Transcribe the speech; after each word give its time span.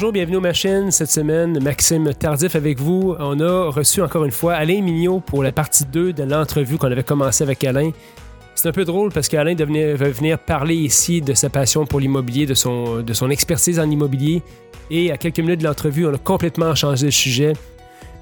bonjour, 0.00 0.12
bienvenue 0.12 0.36
aux 0.38 0.40
machines. 0.40 0.90
Cette 0.90 1.10
semaine, 1.10 1.62
Maxime 1.62 2.14
Tardif 2.14 2.56
avec 2.56 2.78
vous. 2.78 3.14
On 3.18 3.38
a 3.38 3.70
reçu 3.70 4.00
encore 4.00 4.24
une 4.24 4.30
fois 4.30 4.54
Alain 4.54 4.80
Mignot 4.80 5.20
pour 5.20 5.42
la 5.42 5.52
partie 5.52 5.84
2 5.84 6.14
de 6.14 6.22
l'entrevue 6.22 6.78
qu'on 6.78 6.90
avait 6.90 7.02
commencé 7.02 7.44
avec 7.44 7.62
Alain. 7.64 7.90
C'est 8.54 8.66
un 8.66 8.72
peu 8.72 8.86
drôle 8.86 9.12
parce 9.12 9.28
qu'Alain 9.28 9.54
va 9.54 10.08
venir 10.08 10.38
parler 10.38 10.74
ici 10.74 11.20
de 11.20 11.34
sa 11.34 11.50
passion 11.50 11.84
pour 11.84 12.00
l'immobilier, 12.00 12.46
de 12.46 12.54
son, 12.54 13.02
de 13.02 13.12
son 13.12 13.28
expertise 13.28 13.78
en 13.78 13.90
immobilier. 13.90 14.42
Et 14.90 15.12
à 15.12 15.18
quelques 15.18 15.40
minutes 15.40 15.60
de 15.60 15.66
l'entrevue, 15.66 16.06
on 16.06 16.14
a 16.14 16.18
complètement 16.18 16.74
changé 16.74 17.04
de 17.04 17.10
sujet 17.10 17.52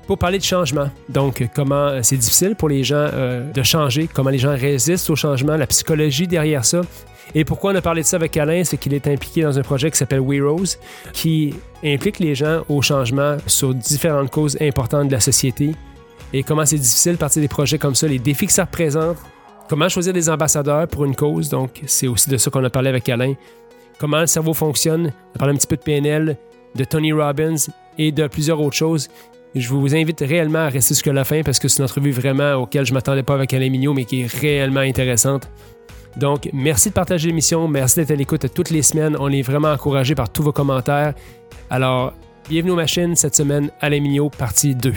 pour 0.09 0.19
parler 0.19 0.39
de 0.39 0.45
changement. 0.45 0.91
Donc, 1.09 1.47
comment 1.55 2.03
c'est 2.03 2.17
difficile 2.17 2.57
pour 2.57 2.71
les 2.71 2.83
gens 2.83 3.09
euh, 3.13 3.53
de 3.53 3.63
changer, 3.63 4.09
comment 4.13 4.31
les 4.31 4.39
gens 4.39 4.57
résistent 4.57 5.11
au 5.11 5.17
changement, 5.17 5.57
la 5.57 5.69
psychologie 5.69 6.27
derrière 6.27 6.65
ça. 6.65 6.81
Et 7.35 7.45
pourquoi 7.45 7.73
on 7.73 7.77
a 7.77 7.81
parlé 7.81 8.03
de 8.03 8.07
ça 8.07 8.17
avec 8.17 8.37
Alain, 8.37 8.65
c'est 8.65 8.77
qu'il 8.77 8.95
est 8.95 9.07
impliqué 9.07 9.43
dans 9.43 9.59
un 9.59 9.63
projet 9.63 9.91
qui 9.91 9.99
s'appelle 9.99 10.21
We 10.21 10.41
Rose, 10.41 10.79
qui 11.13 11.55
implique 11.85 12.19
les 12.19 12.35
gens 12.35 12.63
au 12.69 12.83
changement 12.83 13.37
sur 13.47 13.75
différentes 13.75 14.31
causes 14.31 14.57
importantes 14.61 15.09
de 15.09 15.13
la 15.13 15.21
société. 15.21 15.75
Et 16.33 16.43
comment 16.43 16.65
c'est 16.65 16.77
difficile 16.77 17.13
de 17.13 17.19
partir 17.19 17.43
des 17.43 17.49
projets 17.49 17.79
comme 17.79 17.95
ça, 17.95 18.07
les 18.07 18.19
défis 18.19 18.47
que 18.47 18.53
ça 18.53 18.65
représente, 18.65 19.17
comment 19.69 19.89
choisir 19.89 20.13
des 20.13 20.29
ambassadeurs 20.29 20.89
pour 20.89 21.05
une 21.05 21.15
cause. 21.15 21.49
Donc, 21.49 21.83
c'est 21.87 22.07
aussi 22.07 22.31
de 22.31 22.37
ça 22.37 22.51
qu'on 22.51 22.65
a 22.65 22.71
parlé 22.71 22.89
avec 22.89 23.09
Alain. 23.09 23.35
Comment 23.99 24.21
le 24.21 24.27
cerveau 24.27 24.55
fonctionne. 24.55 25.13
On 25.33 25.37
a 25.37 25.39
parlé 25.39 25.55
un 25.55 25.57
petit 25.57 25.67
peu 25.67 25.77
de 25.77 25.83
PNL, 25.83 26.37
de 26.75 26.85
Tony 26.85 27.13
Robbins 27.13 27.57
et 27.99 28.13
de 28.13 28.27
plusieurs 28.27 28.61
autres 28.61 28.77
choses. 28.77 29.09
Je 29.55 29.69
vous 29.69 29.95
invite 29.95 30.21
réellement 30.21 30.61
à 30.61 30.69
rester 30.69 30.95
jusqu'à 30.95 31.13
la 31.13 31.25
fin 31.25 31.43
parce 31.43 31.59
que 31.59 31.69
c'est 31.69 31.79
une 31.79 31.85
entrevue 31.85 32.13
vraiment 32.13 32.55
auquel 32.55 32.85
je 32.85 32.93
ne 32.93 32.95
m'attendais 32.95 33.23
pas 33.23 33.35
avec 33.35 33.53
Alain 33.55 33.71
Mignot, 33.71 33.95
mais 33.95 34.05
qui 34.05 34.23
est 34.23 34.33
réellement 34.33 34.81
intéressante. 34.81 35.51
Donc, 36.17 36.49
merci 36.53 36.89
de 36.89 36.95
partager 36.95 37.29
l'émission. 37.29 37.69
Merci 37.69 37.97
d'être 37.97 38.11
à 38.11 38.15
l'écoute 38.15 38.47
toutes 38.53 38.71
les 38.71 38.83
semaines. 38.83 39.17
On 39.21 39.31
est 39.31 39.43
vraiment 39.43 39.73
encouragé 39.73 40.15
par 40.15 40.31
tous 40.31 40.43
vos 40.43 40.53
commentaires. 40.53 41.15
Alors, 41.71 42.13
bienvenue 42.49 42.73
aux 42.73 42.77
machines 42.77 43.15
cette 43.15 43.37
semaine, 43.37 43.71
Alain 43.81 44.01
Mignot, 44.01 44.31
partie 44.31 44.75
2. 44.75 44.93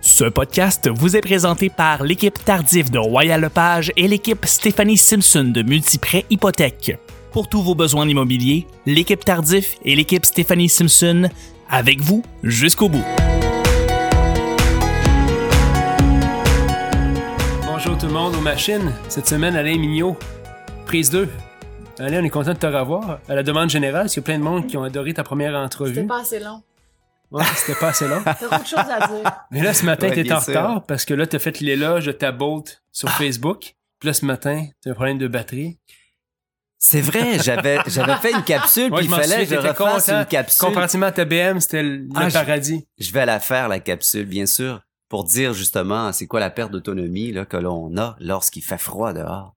Ce 0.00 0.24
podcast 0.24 0.88
vous 0.88 1.14
est 1.14 1.20
présenté 1.20 1.68
par 1.68 2.02
l'équipe 2.02 2.42
Tardif 2.42 2.90
de 2.90 2.98
Royal 2.98 3.40
Lepage 3.40 3.92
et 3.96 4.08
l'équipe 4.08 4.46
Stéphanie 4.46 4.96
Simpson 4.96 5.44
de 5.44 5.62
Multiprêt 5.62 6.24
Hypothèque. 6.30 6.98
Pour 7.32 7.48
tous 7.48 7.62
vos 7.62 7.74
besoins 7.74 8.08
immobiliers, 8.08 8.66
l'équipe 8.86 9.24
Tardif 9.24 9.76
et 9.84 9.94
l'équipe 9.94 10.24
Stéphanie 10.24 10.70
Simpson 10.70 11.28
avec 11.68 12.00
vous 12.00 12.22
jusqu'au 12.42 12.88
bout. 12.88 13.04
Bonjour 17.66 17.98
tout 17.98 18.06
le 18.06 18.12
monde 18.12 18.34
aux 18.34 18.40
machines. 18.40 18.92
Cette 19.08 19.28
semaine, 19.28 19.54
Alain 19.54 19.78
Mignot, 19.78 20.16
prise 20.90 21.08
2. 21.10 21.28
Alain, 22.00 22.20
on 22.20 22.24
est 22.24 22.30
content 22.30 22.52
de 22.52 22.58
te 22.58 22.66
revoir. 22.66 23.20
À 23.28 23.36
la 23.36 23.44
demande 23.44 23.70
générale, 23.70 24.02
parce 24.02 24.14
qu'il 24.14 24.22
y 24.22 24.24
a 24.24 24.26
plein 24.26 24.38
de 24.40 24.42
monde 24.42 24.66
qui 24.66 24.76
ont 24.76 24.82
adoré 24.82 25.14
ta 25.14 25.22
première 25.22 25.54
entrevue. 25.54 25.94
C'était 25.94 26.06
pas 26.08 26.20
assez 26.22 26.40
long. 26.40 26.64
Ouais, 27.30 27.44
c'était 27.54 27.78
pas 27.78 27.90
assez 27.90 28.08
long. 28.08 28.20
T'as 28.24 28.34
beaucoup 28.48 28.60
de 28.62 28.66
choses 28.66 28.78
à 28.80 29.06
dire. 29.06 29.32
Mais 29.52 29.62
là, 29.62 29.72
ce 29.72 29.84
matin, 29.84 30.08
Ouais, 30.08 30.20
t'es 30.20 30.32
en 30.32 30.40
sûr. 30.40 30.48
retard 30.48 30.84
parce 30.86 31.04
que 31.04 31.14
là, 31.14 31.28
t'as 31.28 31.38
fait 31.38 31.60
l'éloge 31.60 32.06
de 32.06 32.10
ta 32.12 32.32
Bolt 32.32 32.82
sur 32.90 33.08
Facebook. 33.10 33.76
Puis 34.00 34.08
là, 34.08 34.12
ce 34.14 34.24
matin, 34.26 34.66
t'as 34.82 34.90
un 34.90 34.94
problème 34.94 35.18
de 35.18 35.28
batterie. 35.28 35.78
C'est 36.76 37.02
vrai, 37.02 37.38
j'avais 37.38 37.78
j'avais 37.86 38.16
fait 38.16 38.32
une 38.32 38.42
capsule, 38.42 38.84
Ouais, 38.92 38.98
puis 38.98 39.06
je 39.08 39.12
il 39.12 39.16
fallait 39.16 39.46
que 39.46 39.54
je 39.54 39.60
refasse 39.60 40.06
content. 40.06 40.18
une 40.18 40.26
capsule. 40.26 40.66
Comparativement 40.66 41.06
à 41.06 41.12
ta 41.12 41.24
BM, 41.24 41.60
c'était 41.60 41.84
le, 41.84 41.98
le 41.98 42.08
Ah, 42.16 42.28
je- 42.30 42.34
paradis. 42.34 42.84
Je 42.98 43.12
vais 43.12 43.26
la 43.26 43.38
faire, 43.38 43.68
la 43.68 43.78
capsule, 43.78 44.26
bien 44.26 44.46
sûr, 44.46 44.80
pour 45.08 45.22
dire 45.22 45.52
justement 45.54 46.10
c'est 46.12 46.26
quoi 46.26 46.40
la 46.40 46.50
perte 46.50 46.72
d'autonomie 46.72 47.30
là, 47.30 47.44
que 47.44 47.58
l'on 47.58 47.96
a 47.96 48.16
lorsqu'il 48.18 48.64
fait 48.64 48.76
froid 48.78 49.12
dehors. 49.12 49.54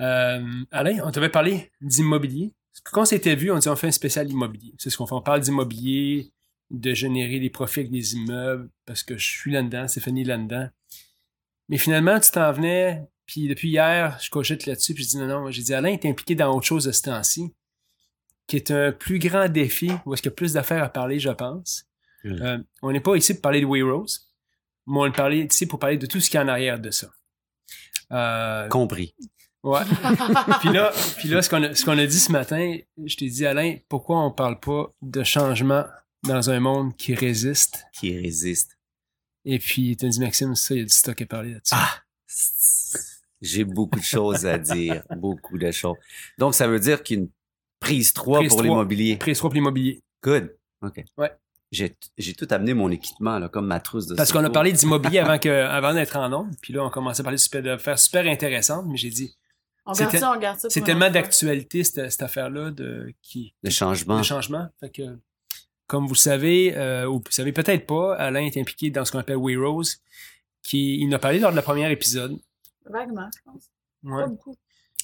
Euh, 0.00 0.64
Alain, 0.70 0.98
on 1.04 1.10
t'avait 1.10 1.28
parlé 1.28 1.70
d'immobilier. 1.80 2.52
Quand 2.84 3.02
on 3.02 3.04
s'était 3.04 3.36
vu, 3.36 3.50
on 3.50 3.58
dit 3.58 3.68
on 3.68 3.76
fait 3.76 3.86
un 3.86 3.92
spécial 3.92 4.28
immobilier. 4.30 4.74
C'est 4.78 4.90
ce 4.90 4.96
qu'on 4.96 5.06
fait. 5.06 5.14
On 5.14 5.22
parle 5.22 5.40
d'immobilier, 5.40 6.32
de 6.70 6.94
générer 6.94 7.38
des 7.38 7.50
profits 7.50 7.80
avec 7.80 7.92
des 7.92 8.14
immeubles, 8.14 8.68
parce 8.86 9.02
que 9.02 9.16
je 9.16 9.26
suis 9.26 9.52
là-dedans, 9.52 9.86
Stéphanie 9.86 10.24
là-dedans. 10.24 10.68
Mais 11.68 11.78
finalement, 11.78 12.18
tu 12.20 12.30
t'en 12.30 12.52
venais, 12.52 13.02
puis 13.26 13.48
depuis 13.48 13.70
hier, 13.70 14.18
je 14.20 14.28
cogite 14.30 14.66
là-dessus, 14.66 14.94
puis 14.94 15.04
je 15.04 15.10
dis 15.10 15.18
non, 15.18 15.26
non, 15.26 15.50
j'ai 15.50 15.62
dit 15.62 15.74
Alain 15.74 15.92
est 15.92 16.04
impliqué 16.04 16.34
dans 16.34 16.54
autre 16.54 16.66
chose 16.66 16.84
de 16.84 16.92
ce 16.92 17.02
temps-ci, 17.02 17.54
qui 18.46 18.56
est 18.56 18.70
un 18.70 18.92
plus 18.92 19.18
grand 19.18 19.48
défi, 19.48 19.90
où 20.04 20.12
est-ce 20.12 20.22
qu'il 20.22 20.30
y 20.30 20.34
a 20.34 20.36
plus 20.36 20.52
d'affaires 20.52 20.82
à 20.82 20.88
parler, 20.88 21.18
je 21.18 21.30
pense. 21.30 21.86
Mm. 22.24 22.42
Euh, 22.42 22.58
on 22.82 22.92
n'est 22.92 23.00
pas 23.00 23.16
ici 23.16 23.34
pour 23.34 23.42
parler 23.42 23.60
de 23.60 23.66
We 23.66 23.82
Rose, 23.82 24.28
mais 24.86 24.98
on 24.98 25.30
est 25.30 25.52
ici 25.52 25.66
pour 25.66 25.78
parler 25.78 25.96
de 25.96 26.06
tout 26.06 26.20
ce 26.20 26.28
qui 26.28 26.36
est 26.36 26.40
en 26.40 26.48
arrière 26.48 26.78
de 26.78 26.90
ça. 26.90 27.08
Euh, 28.12 28.68
Compris. 28.68 29.14
Ouais. 29.64 29.80
puis 30.60 30.68
là, 30.72 30.92
puis 31.18 31.28
là 31.28 31.40
ce 31.42 31.48
qu'on 31.48 31.62
a, 31.62 31.74
ce 31.74 31.84
qu'on 31.84 31.98
a 31.98 32.06
dit 32.06 32.20
ce 32.20 32.30
matin, 32.30 32.76
je 33.02 33.16
t'ai 33.16 33.28
dit, 33.28 33.46
Alain, 33.46 33.78
pourquoi 33.88 34.20
on 34.24 34.30
parle 34.30 34.60
pas 34.60 34.92
de 35.02 35.24
changement 35.24 35.84
dans 36.22 36.50
un 36.50 36.60
monde 36.60 36.94
qui 36.96 37.14
résiste? 37.14 37.86
Qui 37.92 38.16
résiste. 38.18 38.76
Et 39.46 39.58
puis, 39.58 39.96
t'as 39.96 40.08
dit, 40.08 40.20
Maxime, 40.20 40.54
ça, 40.54 40.74
il 40.74 40.78
y 40.78 40.80
a 40.82 40.84
du 40.84 40.90
stock 40.92 41.20
à 41.20 41.26
parler 41.26 41.54
là-dessus. 41.54 41.74
Ah! 41.74 42.02
J'ai 43.40 43.64
beaucoup 43.64 43.98
de 43.98 44.04
choses 44.04 44.46
à 44.46 44.58
dire, 44.58 45.02
beaucoup 45.16 45.58
de 45.58 45.70
choses. 45.70 45.96
Donc 46.38 46.54
ça 46.54 46.66
veut 46.66 46.80
dire 46.80 47.02
qu'une 47.02 47.28
prise 47.80 48.12
3 48.12 48.38
Prise 48.38 48.48
pour 48.50 48.58
3. 48.58 48.68
l'immobilier. 48.68 49.16
Prise 49.16 49.38
3 49.38 49.50
pour 49.50 49.54
l'immobilier. 49.54 50.02
Good. 50.22 50.56
OK. 50.82 51.04
Ouais. 51.18 51.30
J'ai 51.70 51.94
j'ai 52.16 52.34
tout 52.34 52.46
amené 52.50 52.72
mon 52.72 52.90
équipement 52.90 53.38
là 53.38 53.48
comme 53.48 53.66
ma 53.66 53.80
trousse 53.80 54.06
de 54.06 54.14
Parce 54.14 54.32
qu'on 54.32 54.44
a 54.44 54.50
parlé 54.50 54.72
d'immobilier 54.72 55.18
avant, 55.18 55.38
que, 55.38 55.48
avant 55.48 55.92
d'être 55.92 56.16
en 56.16 56.32
ondes. 56.32 56.54
Puis 56.62 56.72
là, 56.72 56.84
on 56.84 56.90
commençait 56.90 57.20
à 57.20 57.24
parler 57.24 57.36
de 57.36 57.40
super- 57.42 57.62
de 57.62 57.76
faire 57.76 57.98
super 57.98 58.26
intéressante, 58.26 58.86
mais 58.88 58.96
j'ai 58.96 59.10
dit, 59.10 59.34
On 59.86 59.92
garde 59.92 60.16
ça, 60.16 60.32
on 60.32 60.38
garde 60.38 60.58
ça. 60.58 60.70
c'est 60.70 60.80
tellement 60.80 61.10
d'actualité, 61.10 61.84
cette, 61.84 62.10
cette 62.10 62.22
affaire-là, 62.22 62.70
de, 62.70 63.12
qui, 63.22 63.54
le 63.62 63.70
changement. 63.70 64.18
de 64.18 64.22
changement. 64.22 64.68
Fait 64.80 64.90
que, 64.90 65.18
comme 65.86 66.06
vous 66.06 66.14
le 66.14 66.18
savez, 66.18 66.74
euh, 66.76 67.06
ou 67.06 67.18
vous 67.18 67.30
savez 67.30 67.52
peut-être 67.52 67.86
pas, 67.86 68.14
Alain 68.16 68.40
est 68.40 68.56
impliqué 68.56 68.90
dans 68.90 69.04
ce 69.04 69.12
qu'on 69.12 69.18
appelle 69.18 69.36
We 69.36 69.56
Rose, 69.58 70.00
qui, 70.62 70.98
il 71.00 71.08
en 71.08 71.16
a 71.16 71.18
parlé 71.18 71.38
lors 71.38 71.50
de 71.50 71.56
la 71.56 71.62
première 71.62 71.90
épisode. 71.90 72.38
Vaguement, 72.86 73.28
je 73.36 73.42
pense. 73.44 73.70
Ouais. 74.04 74.22
Pas 74.22 74.28
beaucoup. 74.28 74.56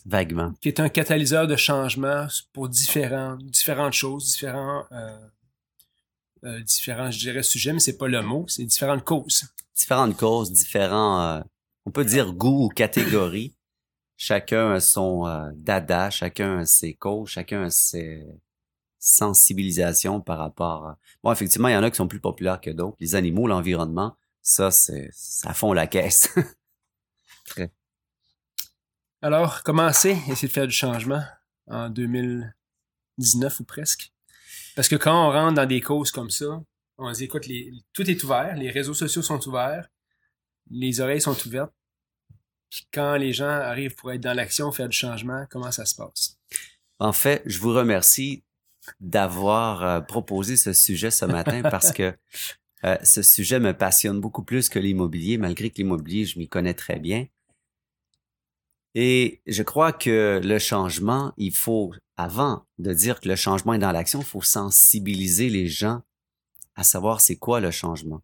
Vaguement. 0.07 0.55
qui 0.63 0.69
est 0.69 0.81
un 0.81 0.89
catalyseur 0.89 1.47
de 1.47 1.57
changement 1.57 2.27
pour 2.55 2.69
différents, 2.71 3.37
différentes 3.37 3.93
choses, 3.93 4.33
différents, 4.33 4.85
euh, 4.93 5.19
euh, 6.45 6.61
différents, 6.61 7.11
je 7.11 7.19
dirais, 7.19 7.43
sujets, 7.43 7.73
mais 7.75 7.81
c'est 7.81 7.99
pas 7.99 8.09
le 8.09 8.23
mot, 8.23 8.47
c'est 8.49 8.65
différentes 8.65 9.05
causes. 9.05 9.45
différentes 9.75 10.17
causes, 10.17 10.53
différents, 10.53 11.21
euh, 11.21 11.41
on 11.85 11.91
peut 11.91 12.05
dire 12.05 12.33
goûts 12.33 12.67
ou 12.67 12.69
catégories. 12.69 13.55
Chacun 14.23 14.73
a 14.73 14.81
son 14.81 15.27
euh, 15.27 15.51
dada, 15.55 16.11
chacun 16.11 16.59
a 16.59 16.67
ses 16.67 16.93
causes, 16.93 17.31
chacun 17.31 17.63
a 17.63 17.71
ses 17.71 18.23
sensibilisations 18.99 20.21
par 20.21 20.37
rapport 20.37 20.87
à... 20.87 20.99
Bon, 21.23 21.33
effectivement, 21.33 21.69
il 21.69 21.73
y 21.73 21.77
en 21.77 21.83
a 21.83 21.91
qui 21.91 21.97
sont 21.97 22.07
plus 22.07 22.21
populaires 22.21 22.61
que 22.61 22.69
d'autres. 22.69 22.99
Les 23.01 23.15
animaux, 23.15 23.47
l'environnement, 23.47 24.19
ça, 24.43 24.71
ça 24.71 25.55
fond 25.55 25.73
la 25.73 25.87
caisse. 25.87 26.37
Alors, 29.23 29.63
commencer, 29.63 30.19
essayer 30.29 30.49
de 30.49 30.53
faire 30.53 30.67
du 30.67 30.75
changement 30.75 31.23
en 31.67 31.89
2019 31.89 33.61
ou 33.61 33.65
presque? 33.65 34.13
Parce 34.77 34.89
que 34.89 34.97
quand 34.97 35.29
on 35.29 35.33
rentre 35.33 35.55
dans 35.55 35.67
des 35.67 35.81
causes 35.81 36.11
comme 36.11 36.29
ça, 36.29 36.61
on 36.99 37.11
se 37.15 37.21
dit, 37.21 37.25
écoute, 37.25 37.47
les, 37.47 37.73
tout 37.95 38.09
est 38.11 38.23
ouvert, 38.23 38.55
les 38.55 38.71
réseaux 38.71 38.93
sociaux 38.93 39.23
sont 39.23 39.49
ouverts, 39.49 39.89
les 40.71 41.01
oreilles 41.01 41.23
sont 41.23 41.37
ouvertes. 41.47 41.73
Puis 42.71 42.87
quand 42.93 43.17
les 43.17 43.33
gens 43.33 43.49
arrivent 43.49 43.95
pour 43.97 44.13
être 44.13 44.21
dans 44.21 44.33
l'action, 44.33 44.71
faire 44.71 44.89
du 44.89 44.97
changement, 44.97 45.45
comment 45.51 45.73
ça 45.73 45.85
se 45.85 45.95
passe? 45.95 46.39
En 46.99 47.13
fait, 47.13 47.43
je 47.47 47.59
vous 47.59 47.73
remercie 47.73 48.45
d'avoir 49.01 49.85
euh, 49.85 50.01
proposé 50.01 50.57
ce 50.57 50.73
sujet 50.73 51.11
ce 51.11 51.25
matin 51.25 51.63
parce 51.71 51.93
que 51.93 52.15
euh, 52.85 52.97
ce 53.03 53.23
sujet 53.23 53.61
me 53.61 53.77
passionne 53.77 54.21
beaucoup 54.21 54.43
plus 54.43 54.69
que 54.69 54.79
l'immobilier, 54.79 55.37
malgré 55.37 55.71
que 55.71 55.79
l'immobilier, 55.79 56.25
je 56.25 56.39
m'y 56.39 56.49
connais 56.49 56.75
très 56.75 56.99
bien. 56.99 57.27
Et 58.95 59.41
je 59.47 59.63
crois 59.63 59.93
que 59.93 60.41
le 60.43 60.59
changement, 60.59 61.33
il 61.37 61.55
faut, 61.55 61.93
avant 62.16 62.65
de 62.78 62.93
dire 62.93 63.21
que 63.21 63.28
le 63.28 63.37
changement 63.37 63.75
est 63.75 63.78
dans 63.78 63.93
l'action, 63.93 64.21
il 64.21 64.27
faut 64.27 64.43
sensibiliser 64.43 65.49
les 65.49 65.66
gens 65.66 66.03
à 66.75 66.83
savoir 66.83 67.21
c'est 67.21 67.37
quoi 67.37 67.61
le 67.61 67.71
changement. 67.71 68.23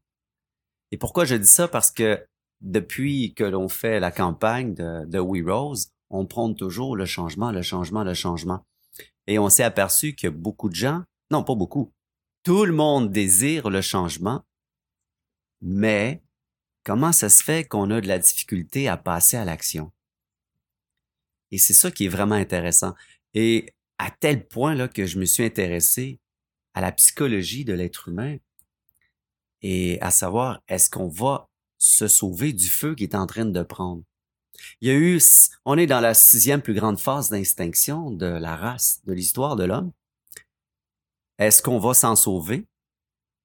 Et 0.90 0.96
pourquoi 0.96 1.24
je 1.24 1.34
dis 1.34 1.48
ça? 1.48 1.68
Parce 1.68 1.90
que 1.90 2.24
depuis 2.60 3.34
que 3.34 3.44
l'on 3.44 3.68
fait 3.68 4.00
la 4.00 4.10
campagne 4.10 4.74
de, 4.74 5.18
We 5.18 5.42
Rose, 5.46 5.90
on 6.10 6.26
prône 6.26 6.54
toujours 6.54 6.96
le 6.96 7.04
changement, 7.04 7.50
le 7.50 7.62
changement, 7.62 8.04
le 8.04 8.14
changement. 8.14 8.64
Et 9.26 9.38
on 9.38 9.48
s'est 9.48 9.64
aperçu 9.64 10.14
que 10.14 10.28
beaucoup 10.28 10.68
de 10.68 10.74
gens, 10.74 11.02
non 11.30 11.42
pas 11.42 11.54
beaucoup, 11.54 11.92
tout 12.42 12.64
le 12.64 12.72
monde 12.72 13.10
désire 13.10 13.70
le 13.70 13.80
changement, 13.80 14.44
mais 15.60 16.22
comment 16.84 17.12
ça 17.12 17.28
se 17.28 17.42
fait 17.42 17.66
qu'on 17.66 17.90
a 17.90 18.00
de 18.00 18.06
la 18.06 18.18
difficulté 18.18 18.88
à 18.88 18.96
passer 18.96 19.36
à 19.36 19.44
l'action? 19.44 19.90
Et 21.50 21.58
c'est 21.58 21.74
ça 21.74 21.90
qui 21.90 22.06
est 22.06 22.08
vraiment 22.08 22.34
intéressant. 22.34 22.94
Et 23.34 23.74
à 23.98 24.10
tel 24.10 24.46
point 24.46 24.74
là, 24.74 24.88
que 24.88 25.06
je 25.06 25.18
me 25.18 25.24
suis 25.24 25.44
intéressé 25.44 26.20
à 26.74 26.80
la 26.80 26.92
psychologie 26.92 27.64
de 27.64 27.72
l'être 27.72 28.08
humain 28.08 28.36
et 29.62 30.00
à 30.02 30.10
savoir 30.10 30.62
est-ce 30.68 30.90
qu'on 30.90 31.08
va 31.08 31.48
se 31.86 32.08
sauver 32.08 32.52
du 32.52 32.68
feu 32.68 32.94
qui 32.94 33.04
est 33.04 33.14
en 33.14 33.26
train 33.26 33.44
de 33.44 33.62
prendre. 33.62 34.02
Il 34.80 34.88
y 34.88 34.90
a 34.90 34.94
eu, 34.94 35.20
on 35.64 35.78
est 35.78 35.86
dans 35.86 36.00
la 36.00 36.14
sixième 36.14 36.62
plus 36.62 36.74
grande 36.74 36.98
phase 36.98 37.30
d'extinction 37.30 38.10
de 38.10 38.26
la 38.26 38.56
race, 38.56 39.00
de 39.04 39.12
l'histoire 39.12 39.56
de 39.56 39.64
l'homme. 39.64 39.92
est-ce 41.38 41.62
qu'on 41.62 41.78
va 41.78 41.94
s'en 41.94 42.16
sauver? 42.16 42.66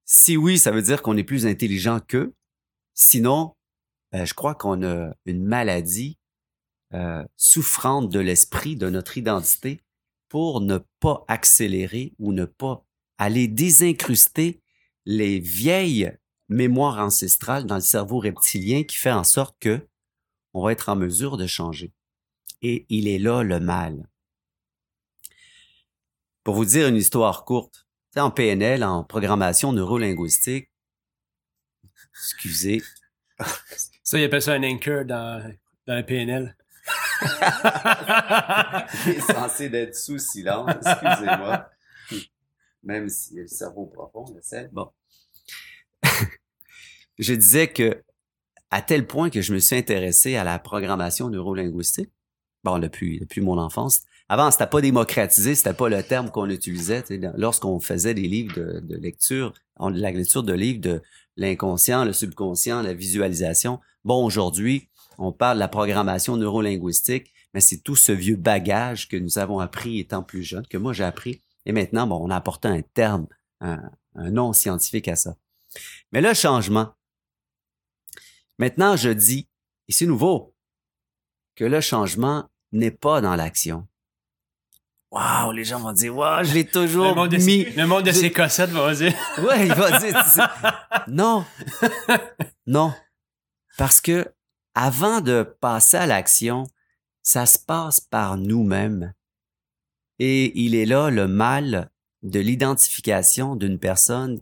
Si 0.04 0.36
oui, 0.36 0.58
ça 0.58 0.70
veut 0.70 0.82
dire 0.82 1.02
qu'on 1.02 1.16
est 1.16 1.24
plus 1.24 1.46
intelligent 1.46 2.00
qu'eux. 2.00 2.34
Sinon, 2.94 3.54
euh, 4.14 4.24
je 4.24 4.34
crois 4.34 4.54
qu'on 4.54 4.82
a 4.82 5.14
une 5.24 5.44
maladie 5.44 6.18
euh, 6.94 7.24
souffrante 7.36 8.10
de 8.10 8.18
l'esprit, 8.18 8.76
de 8.76 8.90
notre 8.90 9.16
identité, 9.16 9.80
pour 10.28 10.60
ne 10.60 10.78
pas 10.98 11.24
accélérer 11.28 12.14
ou 12.18 12.32
ne 12.32 12.44
pas 12.44 12.84
aller 13.18 13.48
désincruster 13.48 14.60
les 15.04 15.38
vieilles 15.38 16.12
mémoires 16.48 16.98
ancestrales 16.98 17.66
dans 17.66 17.76
le 17.76 17.80
cerveau 17.80 18.18
reptilien 18.18 18.82
qui 18.84 18.96
fait 18.96 19.12
en 19.12 19.24
sorte 19.24 19.56
que 19.60 19.86
on 20.54 20.62
va 20.64 20.72
être 20.72 20.88
en 20.88 20.96
mesure 20.96 21.36
de 21.36 21.46
changer. 21.46 21.92
Et 22.60 22.86
il 22.88 23.08
est 23.08 23.18
là 23.18 23.42
le 23.42 23.58
mal. 23.58 24.08
Pour 26.44 26.54
vous 26.54 26.64
dire 26.64 26.88
une 26.88 26.96
histoire 26.96 27.44
courte, 27.44 27.86
en 28.16 28.30
PNL, 28.30 28.84
en 28.84 29.04
programmation 29.04 29.72
neurolinguistique, 29.72 30.70
excusez. 32.14 32.82
Ça, 34.04 34.18
il 34.18 34.24
appelle 34.24 34.42
ça 34.42 34.52
un 34.52 34.62
anchor 34.62 35.04
dans, 35.04 35.54
dans 35.86 35.96
le 35.96 36.04
PNL. 36.04 36.56
il 39.06 39.12
est 39.12 39.20
censé 39.20 39.68
d'être 39.70 39.94
sous 39.94 40.18
silence, 40.18 40.70
excusez-moi. 40.84 41.70
Même 42.82 43.08
si 43.08 43.36
le 43.36 43.46
cerveau 43.46 43.86
profond, 43.86 44.26
le 44.34 44.42
sait. 44.42 44.68
Bon. 44.72 44.90
Je 47.18 47.34
disais 47.34 47.68
que, 47.68 48.02
à 48.70 48.82
tel 48.82 49.06
point 49.06 49.30
que 49.30 49.42
je 49.42 49.52
me 49.52 49.58
suis 49.58 49.76
intéressé 49.76 50.36
à 50.36 50.44
la 50.44 50.58
programmation 50.58 51.28
neurolinguistique, 51.28 52.10
bon, 52.64 52.78
depuis, 52.78 53.20
depuis 53.20 53.40
mon 53.40 53.58
enfance, 53.58 54.02
avant, 54.28 54.50
c'était 54.50 54.66
pas 54.66 54.80
démocratisé, 54.80 55.54
c'était 55.54 55.74
pas 55.74 55.90
le 55.90 56.02
terme 56.02 56.30
qu'on 56.30 56.48
utilisait. 56.48 57.04
Lorsqu'on 57.36 57.80
faisait 57.80 58.14
des 58.14 58.28
livres 58.28 58.54
de, 58.54 58.96
lecture, 58.96 59.52
on, 59.76 59.90
la 59.90 60.10
lecture 60.10 60.42
de 60.42 60.54
livres 60.54 60.80
de 60.80 61.02
l'inconscient, 61.36 62.04
le 62.04 62.14
subconscient, 62.14 62.82
la 62.82 62.94
visualisation. 62.94 63.78
Bon, 64.04 64.24
aujourd'hui, 64.24 64.88
on 65.18 65.32
parle 65.32 65.56
de 65.58 65.60
la 65.60 65.68
programmation 65.68 66.36
neurolinguistique, 66.38 67.32
mais 67.52 67.60
c'est 67.60 67.78
tout 67.78 67.96
ce 67.96 68.12
vieux 68.12 68.36
bagage 68.36 69.08
que 69.08 69.18
nous 69.18 69.38
avons 69.38 69.58
appris 69.58 69.98
étant 69.98 70.22
plus 70.22 70.42
jeunes, 70.42 70.66
que 70.66 70.78
moi 70.78 70.94
j'ai 70.94 71.04
appris. 71.04 71.42
Et 71.66 71.72
maintenant, 71.72 72.06
bon, 72.06 72.18
on 72.22 72.30
a 72.30 72.36
apporté 72.36 72.68
un 72.68 72.80
terme, 72.80 73.26
un, 73.60 73.82
un 74.14 74.30
nom 74.30 74.52
scientifique 74.52 75.08
à 75.08 75.16
ça. 75.16 75.36
Mais 76.12 76.20
le 76.20 76.32
changement. 76.32 76.94
Maintenant, 78.62 78.94
je 78.94 79.08
dis, 79.10 79.48
et 79.88 79.92
c'est 79.92 80.06
nouveau, 80.06 80.54
que 81.56 81.64
le 81.64 81.80
changement 81.80 82.48
n'est 82.70 82.92
pas 82.92 83.20
dans 83.20 83.34
l'action. 83.34 83.88
Waouh, 85.10 85.50
les 85.50 85.64
gens 85.64 85.80
vont 85.80 85.90
dire, 85.90 86.14
waouh, 86.16 86.44
je 86.44 86.54
l'ai 86.54 86.64
toujours 86.64 87.08
Le 87.08 87.14
monde 87.16 87.28
de, 87.30 87.38
mis. 87.38 87.64
ses- 87.64 87.70
le 87.72 87.86
monde 87.88 88.04
de 88.04 88.12
ses 88.12 88.30
cossettes 88.30 88.70
va 88.70 88.94
dire. 88.94 89.12
Ouais, 89.38 89.66
il 89.66 89.74
va 89.74 89.98
dire. 89.98 90.14
non. 91.08 91.44
Non. 92.68 92.94
Parce 93.78 94.00
que 94.00 94.32
avant 94.76 95.20
de 95.20 95.42
passer 95.42 95.96
à 95.96 96.06
l'action, 96.06 96.68
ça 97.20 97.46
se 97.46 97.58
passe 97.58 97.98
par 97.98 98.36
nous-mêmes. 98.36 99.12
Et 100.20 100.56
il 100.62 100.76
est 100.76 100.86
là 100.86 101.10
le 101.10 101.26
mal 101.26 101.90
de 102.22 102.38
l'identification 102.38 103.56
d'une 103.56 103.80
personne 103.80 104.40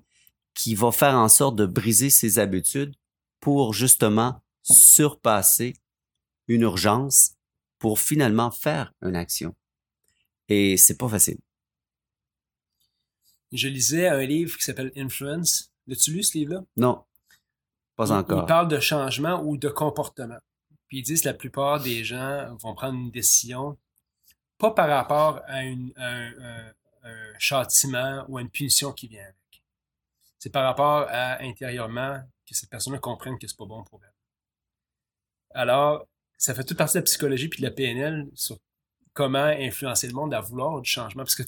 qui 0.52 0.74
va 0.74 0.92
faire 0.92 1.14
en 1.14 1.30
sorte 1.30 1.56
de 1.56 1.64
briser 1.64 2.10
ses 2.10 2.38
habitudes 2.38 2.94
pour 3.40 3.72
justement 3.74 4.42
surpasser 4.62 5.74
une 6.48 6.62
urgence 6.62 7.32
pour 7.78 7.98
finalement 7.98 8.50
faire 8.50 8.92
une 9.02 9.16
action. 9.16 9.54
Et 10.48 10.76
c'est 10.76 10.96
pas 10.98 11.08
facile. 11.08 11.38
Je 13.52 13.68
lisais 13.68 14.08
un 14.08 14.22
livre 14.24 14.56
qui 14.56 14.64
s'appelle 14.64 14.92
Influence. 14.96 15.72
L'as-tu 15.86 16.12
lu 16.12 16.22
ce 16.22 16.38
livre-là? 16.38 16.62
Non. 16.76 17.04
Pas 17.96 18.12
encore. 18.12 18.42
Il 18.42 18.46
parle 18.46 18.68
de 18.68 18.78
changement 18.80 19.42
ou 19.42 19.56
de 19.56 19.68
comportement. 19.68 20.38
Puis 20.86 20.98
ils 20.98 21.02
disent 21.02 21.22
que 21.22 21.28
la 21.28 21.34
plupart 21.34 21.80
des 21.80 22.04
gens 22.04 22.54
vont 22.60 22.74
prendre 22.74 22.98
une 22.98 23.10
décision 23.10 23.78
pas 24.58 24.72
par 24.72 24.88
rapport 24.88 25.40
à 25.46 25.64
une- 25.64 25.92
un, 25.96 26.32
un- 26.42 26.72
un 27.04 27.38
châtiment 27.38 28.24
ou 28.28 28.38
à 28.38 28.42
une 28.42 28.50
punition 28.50 28.92
qui 28.92 29.08
vient 29.08 29.22
avec. 29.22 29.62
C'est 30.38 30.50
par 30.50 30.64
rapport 30.64 31.06
à 31.08 31.42
intérieurement 31.42 32.20
que 32.50 32.56
cette 32.56 32.70
personne-là 32.70 32.98
comprenne 32.98 33.38
que 33.38 33.46
c'est 33.46 33.56
pas 33.56 33.66
bon 33.66 33.82
pour 33.84 34.00
elle. 34.04 34.12
Alors, 35.54 36.06
ça 36.36 36.54
fait 36.54 36.64
toute 36.64 36.76
partie 36.76 36.94
de 36.94 37.00
la 37.00 37.04
psychologie 37.04 37.48
puis 37.48 37.60
de 37.60 37.66
la 37.66 37.72
PNL 37.72 38.28
sur 38.34 38.58
comment 39.12 39.38
influencer 39.38 40.06
le 40.06 40.14
monde 40.14 40.34
à 40.34 40.40
vouloir 40.40 40.80
du 40.80 40.90
changement. 40.90 41.22
Parce 41.22 41.34
que 41.34 41.42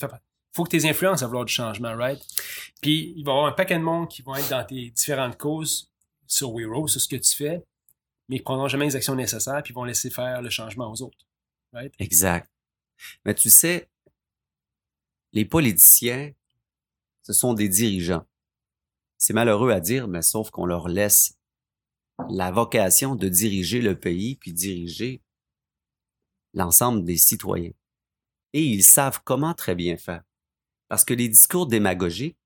faut 0.53 0.65
que 0.65 0.71
tu 0.71 0.77
les 0.77 0.87
influences 0.87 1.23
à 1.23 1.27
vouloir 1.27 1.45
du 1.45 1.53
changement, 1.53 1.95
right? 1.97 2.21
Puis 2.81 3.15
il 3.17 3.25
va 3.25 3.33
y 3.33 3.35
avoir 3.35 3.47
un 3.47 3.53
paquet 3.53 3.79
de 3.79 3.83
monde 3.83 4.09
qui 4.09 4.23
vont 4.23 4.35
être 4.35 4.51
dans 4.51 4.65
tes 4.65 4.91
différentes 4.91 5.39
causes 5.39 5.91
sur 6.27 6.53
WeRow, 6.53 6.89
sur 6.89 7.01
ce 7.01 7.09
que 7.09 7.17
tu 7.17 7.35
fais, 7.35 7.63
mais 8.29 8.37
ils 8.37 8.43
prendront 8.43 8.69
jamais 8.69 8.87
les 8.87 8.97
actions 8.97 9.15
nécessaires 9.15 9.63
puis 9.63 9.73
vont 9.73 9.85
laisser 9.85 10.11
faire 10.11 10.43
le 10.43 10.51
changement 10.51 10.91
aux 10.91 11.03
autres. 11.03 11.27
Right? 11.73 11.95
Exact. 11.99 12.51
Mais 13.25 13.35
tu 13.35 13.51
sais, 13.51 13.89
les 15.33 15.45
politiciens, 15.45 16.33
ce 17.23 17.33
sont 17.33 17.55
des 17.55 17.69
dirigeants. 17.69 18.27
C'est 19.23 19.35
malheureux 19.35 19.71
à 19.71 19.79
dire, 19.79 20.09
mais 20.09 20.21
sauf 20.21 20.51
qu'on 20.51 20.67
leur 20.67 20.89
laisse 20.89 21.39
la 22.29 22.51
vocation 22.51 23.15
de 23.15 23.29
diriger 23.29 23.81
le 23.81 23.97
pays 23.97 24.35
puis 24.35 24.53
diriger 24.53 25.23
l'ensemble 26.55 27.05
des 27.05 27.17
citoyens. 27.17 27.71
Et 28.53 28.65
ils 28.65 28.83
savent 28.83 29.21
comment 29.23 29.55
très 29.55 29.77
bien 29.77 29.97
faire. 29.97 30.25
Parce 30.89 31.05
que 31.05 31.15
les 31.15 31.29
discours 31.29 31.69
démagogiques, 31.69 32.37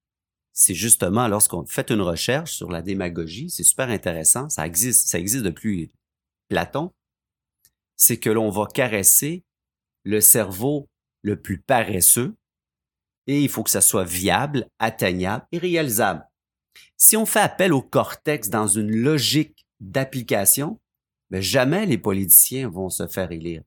c'est 0.53 0.75
justement 0.75 1.29
lorsqu'on 1.29 1.65
fait 1.65 1.91
une 1.91 2.03
recherche 2.03 2.53
sur 2.53 2.71
la 2.71 2.83
démagogie, 2.83 3.49
c'est 3.49 3.65
super 3.65 3.89
intéressant, 3.89 4.51
ça 4.51 4.67
existe, 4.67 5.09
ça 5.09 5.19
existe 5.19 5.45
depuis 5.45 5.91
Platon, 6.49 6.93
c'est 7.97 8.19
que 8.19 8.29
l'on 8.29 8.51
va 8.51 8.67
caresser 8.67 9.45
le 10.05 10.21
cerveau 10.21 10.91
le 11.23 11.41
plus 11.41 11.59
paresseux 11.59 12.37
et 13.27 13.43
il 13.43 13.49
faut 13.49 13.63
que 13.63 13.71
ça 13.71 13.81
soit 13.81 14.05
viable, 14.05 14.69
atteignable 14.79 15.47
et 15.53 15.59
réalisable. 15.59 16.23
Si 16.97 17.17
on 17.17 17.27
fait 17.27 17.41
appel 17.41 17.73
au 17.73 17.83
cortex 17.83 18.49
dans 18.49 18.67
une 18.67 18.91
logique 18.91 19.67
d'application, 19.81 20.81
ben 21.31 21.43
jamais 21.43 21.87
les 21.87 21.99
politiciens 21.99 22.69
vont 22.69 22.89
se 22.89 23.07
faire 23.07 23.31
élire. 23.33 23.63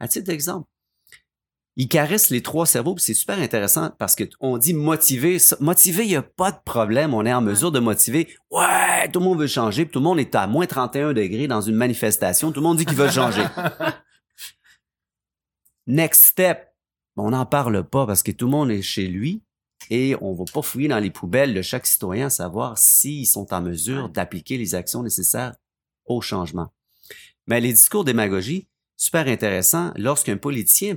À 0.00 0.08
titre 0.08 0.26
d'exemple, 0.26 0.68
ils 1.76 1.88
caressent 1.88 2.30
les 2.30 2.42
trois 2.42 2.66
cerveaux, 2.66 2.96
c'est 2.98 3.14
super 3.14 3.38
intéressant 3.38 3.92
parce 3.98 4.14
que 4.14 4.24
on 4.40 4.58
dit 4.58 4.74
motiver. 4.74 5.38
Motiver, 5.60 6.04
il 6.04 6.08
n'y 6.08 6.16
a 6.16 6.22
pas 6.22 6.52
de 6.52 6.58
problème. 6.64 7.14
On 7.14 7.24
est 7.24 7.32
en 7.32 7.40
mesure 7.40 7.72
de 7.72 7.78
motiver. 7.78 8.28
Ouais, 8.50 9.08
tout 9.10 9.20
le 9.20 9.24
monde 9.24 9.40
veut 9.40 9.46
changer, 9.46 9.84
puis 9.86 9.92
tout 9.92 10.00
le 10.00 10.04
monde 10.04 10.20
est 10.20 10.34
à 10.34 10.46
moins 10.46 10.66
31 10.66 11.14
degrés 11.14 11.46
dans 11.46 11.62
une 11.62 11.76
manifestation. 11.76 12.52
Tout 12.52 12.60
le 12.60 12.64
monde 12.64 12.76
dit 12.76 12.84
qu'ils 12.84 12.96
veulent 12.96 13.10
changer. 13.10 13.44
Next 15.86 16.26
step, 16.26 16.74
on 17.16 17.30
n'en 17.30 17.46
parle 17.46 17.88
pas 17.88 18.06
parce 18.06 18.22
que 18.22 18.32
tout 18.32 18.46
le 18.46 18.52
monde 18.52 18.70
est 18.70 18.82
chez 18.82 19.06
lui 19.06 19.42
et 19.90 20.16
on 20.20 20.34
va 20.34 20.44
pas 20.52 20.62
fouiller 20.62 20.88
dans 20.88 20.98
les 20.98 21.10
poubelles 21.10 21.54
de 21.54 21.62
chaque 21.62 21.86
citoyen 21.86 22.26
à 22.26 22.30
savoir 22.30 22.78
s'ils 22.78 23.26
sont 23.26 23.52
en 23.52 23.60
mesure 23.60 24.08
d'appliquer 24.08 24.58
les 24.58 24.74
actions 24.74 25.02
nécessaires 25.02 25.54
au 26.04 26.20
changement. 26.20 26.72
Mais 27.46 27.60
les 27.60 27.72
discours 27.72 28.04
démagogie, 28.04 28.68
super 28.96 29.26
intéressant, 29.26 29.92
lorsqu'un 29.96 30.36
politicien 30.36 30.96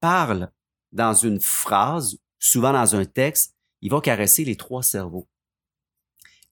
parle 0.00 0.50
dans 0.92 1.14
une 1.14 1.40
phrase, 1.40 2.18
souvent 2.38 2.72
dans 2.72 2.96
un 2.96 3.04
texte, 3.04 3.54
il 3.80 3.90
va 3.90 4.00
caresser 4.00 4.44
les 4.44 4.56
trois 4.56 4.82
cerveaux. 4.82 5.28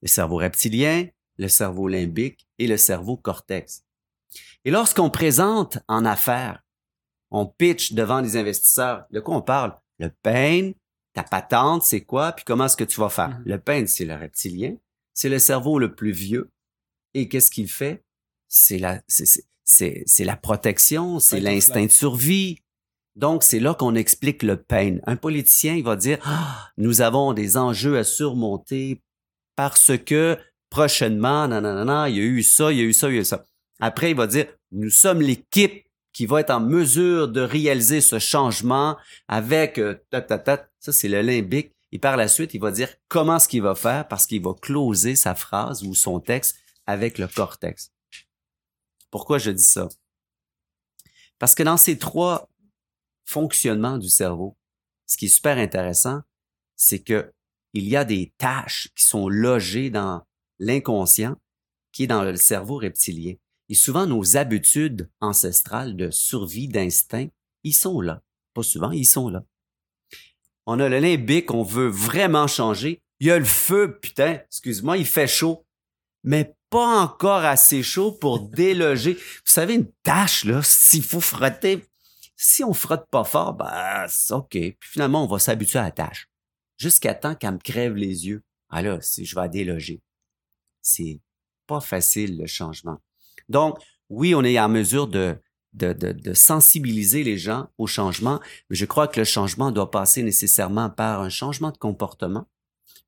Le 0.01 0.07
cerveau 0.07 0.37
reptilien, 0.37 1.07
le 1.37 1.47
cerveau 1.47 1.87
limbique 1.87 2.47
et 2.59 2.67
le 2.67 2.77
cerveau 2.77 3.17
cortex. 3.17 3.83
Et 4.65 4.71
lorsqu'on 4.71 5.09
présente 5.09 5.79
en 5.87 6.05
affaires, 6.05 6.63
on 7.31 7.45
pitch 7.45 7.93
devant 7.93 8.21
les 8.21 8.37
investisseurs, 8.37 9.05
de 9.11 9.19
quoi 9.19 9.35
on 9.35 9.41
parle? 9.41 9.75
Le 9.99 10.09
pain, 10.09 10.71
ta 11.17 11.23
patente, 11.23 11.83
c'est 11.83 12.01
quoi? 12.01 12.31
Puis 12.31 12.45
comment 12.45 12.65
est-ce 12.65 12.77
que 12.77 12.83
tu 12.83 12.99
vas 12.99 13.09
faire? 13.09 13.29
Mhm. 13.29 13.43
Le 13.45 13.57
pain, 13.59 13.85
c'est 13.87 14.05
le 14.05 14.13
reptilien, 14.15 14.75
c'est 15.13 15.29
le 15.29 15.39
cerveau 15.39 15.79
le 15.79 15.95
plus 15.95 16.11
vieux. 16.11 16.51
Et 17.15 17.27
qu'est-ce 17.27 17.49
qu'il 17.49 17.67
fait? 17.69 18.03
C'est 18.47 18.77
la, 18.77 19.01
c'est, 19.07 19.25
c'est- 19.25 19.45
c'est, 19.63 20.03
c'est 20.05 20.23
la 20.23 20.37
protection, 20.37 21.19
c'est 21.19 21.39
l'instinct 21.41 21.85
de 21.87 21.91
survie. 21.91 22.59
Donc, 23.15 23.43
c'est 23.43 23.59
là 23.59 23.73
qu'on 23.73 23.95
explique 23.95 24.43
le 24.43 24.55
pain. 24.61 24.97
Un 25.07 25.15
politicien, 25.17 25.73
il 25.75 25.83
va 25.83 25.95
dire, 25.95 26.19
ah, 26.23 26.69
nous 26.77 27.01
avons 27.01 27.33
des 27.33 27.57
enjeux 27.57 27.97
à 27.97 28.03
surmonter 28.03 29.01
parce 29.57 29.97
que 29.97 30.37
prochainement, 30.69 31.47
non, 31.47 32.05
il 32.05 32.15
y 32.15 32.19
a 32.19 32.23
eu 32.23 32.43
ça, 32.43 32.71
il 32.71 32.77
y 32.77 32.81
a 32.81 32.83
eu 32.83 32.93
ça, 32.93 33.09
il 33.09 33.15
y 33.15 33.17
a 33.17 33.21
eu 33.21 33.25
ça. 33.25 33.43
Après, 33.79 34.11
il 34.11 34.15
va 34.15 34.27
dire, 34.27 34.45
nous 34.71 34.89
sommes 34.91 35.21
l'équipe 35.21 35.86
qui 36.17 36.25
va 36.25 36.41
être 36.41 36.49
en 36.49 36.59
mesure 36.59 37.27
de 37.27 37.41
réaliser 37.41 38.01
ce 38.01 38.17
changement 38.17 38.97
avec 39.27 39.77
euh, 39.77 40.03
ta, 40.09 40.19
ta, 40.19 40.39
ta. 40.39 40.67
ça 40.79 40.91
c'est 40.91 41.07
le 41.07 41.21
limbique. 41.21 41.75
Et 41.91 41.99
par 41.99 42.17
la 42.17 42.27
suite, 42.27 42.55
il 42.55 42.59
va 42.59 42.71
dire 42.71 42.89
comment 43.07 43.37
ce 43.37 43.47
qu'il 43.47 43.61
va 43.61 43.75
faire 43.75 44.07
parce 44.07 44.25
qu'il 44.25 44.41
va 44.41 44.55
closer 44.59 45.15
sa 45.15 45.35
phrase 45.35 45.83
ou 45.83 45.93
son 45.93 46.19
texte 46.19 46.57
avec 46.87 47.19
le 47.19 47.27
cortex. 47.27 47.91
Pourquoi 49.11 49.37
je 49.37 49.51
dis 49.51 49.63
ça? 49.63 49.89
Parce 51.37 51.53
que 51.53 51.61
dans 51.61 51.77
ces 51.77 51.99
trois 51.99 52.49
fonctionnements 53.23 53.99
du 53.99 54.09
cerveau, 54.09 54.57
ce 55.05 55.17
qui 55.17 55.25
est 55.25 55.29
super 55.29 55.59
intéressant, 55.59 56.21
c'est 56.75 57.03
que 57.03 57.31
il 57.73 57.87
y 57.87 57.95
a 57.95 58.05
des 58.05 58.33
tâches 58.39 58.89
qui 58.95 59.05
sont 59.05 59.29
logées 59.29 59.91
dans 59.91 60.23
l'inconscient, 60.57 61.35
qui 61.91 62.05
est 62.05 62.07
dans 62.07 62.23
le 62.23 62.37
cerveau 62.37 62.77
reptilien. 62.77 63.35
Et 63.69 63.75
souvent, 63.75 64.05
nos 64.05 64.37
habitudes 64.37 65.09
ancestrales 65.19 65.95
de 65.95 66.09
survie, 66.09 66.67
d'instinct, 66.67 67.27
ils 67.63 67.73
sont 67.73 68.01
là. 68.01 68.21
Pas 68.53 68.63
souvent, 68.63 68.91
ils 68.91 69.05
sont 69.05 69.29
là. 69.29 69.43
On 70.65 70.79
a 70.79 70.89
le 70.89 70.99
limbique, 70.99 71.53
on 71.53 71.63
veut 71.63 71.87
vraiment 71.87 72.47
changer. 72.47 73.01
Il 73.19 73.27
y 73.27 73.31
a 73.31 73.39
le 73.39 73.45
feu, 73.45 73.99
putain, 73.99 74.39
excuse-moi, 74.45 74.97
il 74.97 75.05
fait 75.05 75.27
chaud. 75.27 75.65
Mais 76.23 76.55
pas 76.69 77.01
encore 77.01 77.45
assez 77.45 77.83
chaud 77.83 78.11
pour 78.11 78.39
déloger. 78.49 79.13
Vous 79.13 79.51
savez, 79.51 79.75
une 79.75 79.91
tâche, 80.03 80.45
là, 80.45 80.61
s'il 80.63 81.03
faut 81.03 81.21
frotter, 81.21 81.85
si 82.35 82.63
on 82.63 82.73
frotte 82.73 83.09
pas 83.09 83.23
fort, 83.23 83.53
ben, 83.53 84.05
c'est 84.07 84.33
OK. 84.33 84.51
Puis 84.51 84.77
finalement, 84.79 85.23
on 85.23 85.27
va 85.27 85.39
s'habituer 85.39 85.79
à 85.79 85.83
la 85.83 85.91
tâche. 85.91 86.29
Jusqu'à 86.77 87.15
temps 87.15 87.33
qu'elle 87.35 87.53
me 87.53 87.57
crève 87.57 87.95
les 87.95 88.27
yeux. 88.27 88.43
Ah 88.69 88.81
là, 88.81 89.01
si 89.01 89.25
je 89.25 89.35
vais 89.35 89.49
déloger. 89.49 90.01
C'est 90.81 91.19
pas 91.65 91.79
facile, 91.81 92.37
le 92.37 92.45
changement. 92.45 92.99
Donc, 93.49 93.79
oui, 94.09 94.35
on 94.35 94.43
est 94.43 94.59
en 94.59 94.69
mesure 94.69 95.07
de, 95.07 95.39
sensibiliser 96.33 97.23
les 97.23 97.37
gens 97.37 97.69
au 97.77 97.87
changement, 97.87 98.39
mais 98.69 98.75
je 98.75 98.85
crois 98.85 99.07
que 99.07 99.19
le 99.19 99.25
changement 99.25 99.71
doit 99.71 99.91
passer 99.91 100.23
nécessairement 100.23 100.89
par 100.89 101.21
un 101.21 101.29
changement 101.29 101.71
de 101.71 101.77
comportement, 101.77 102.47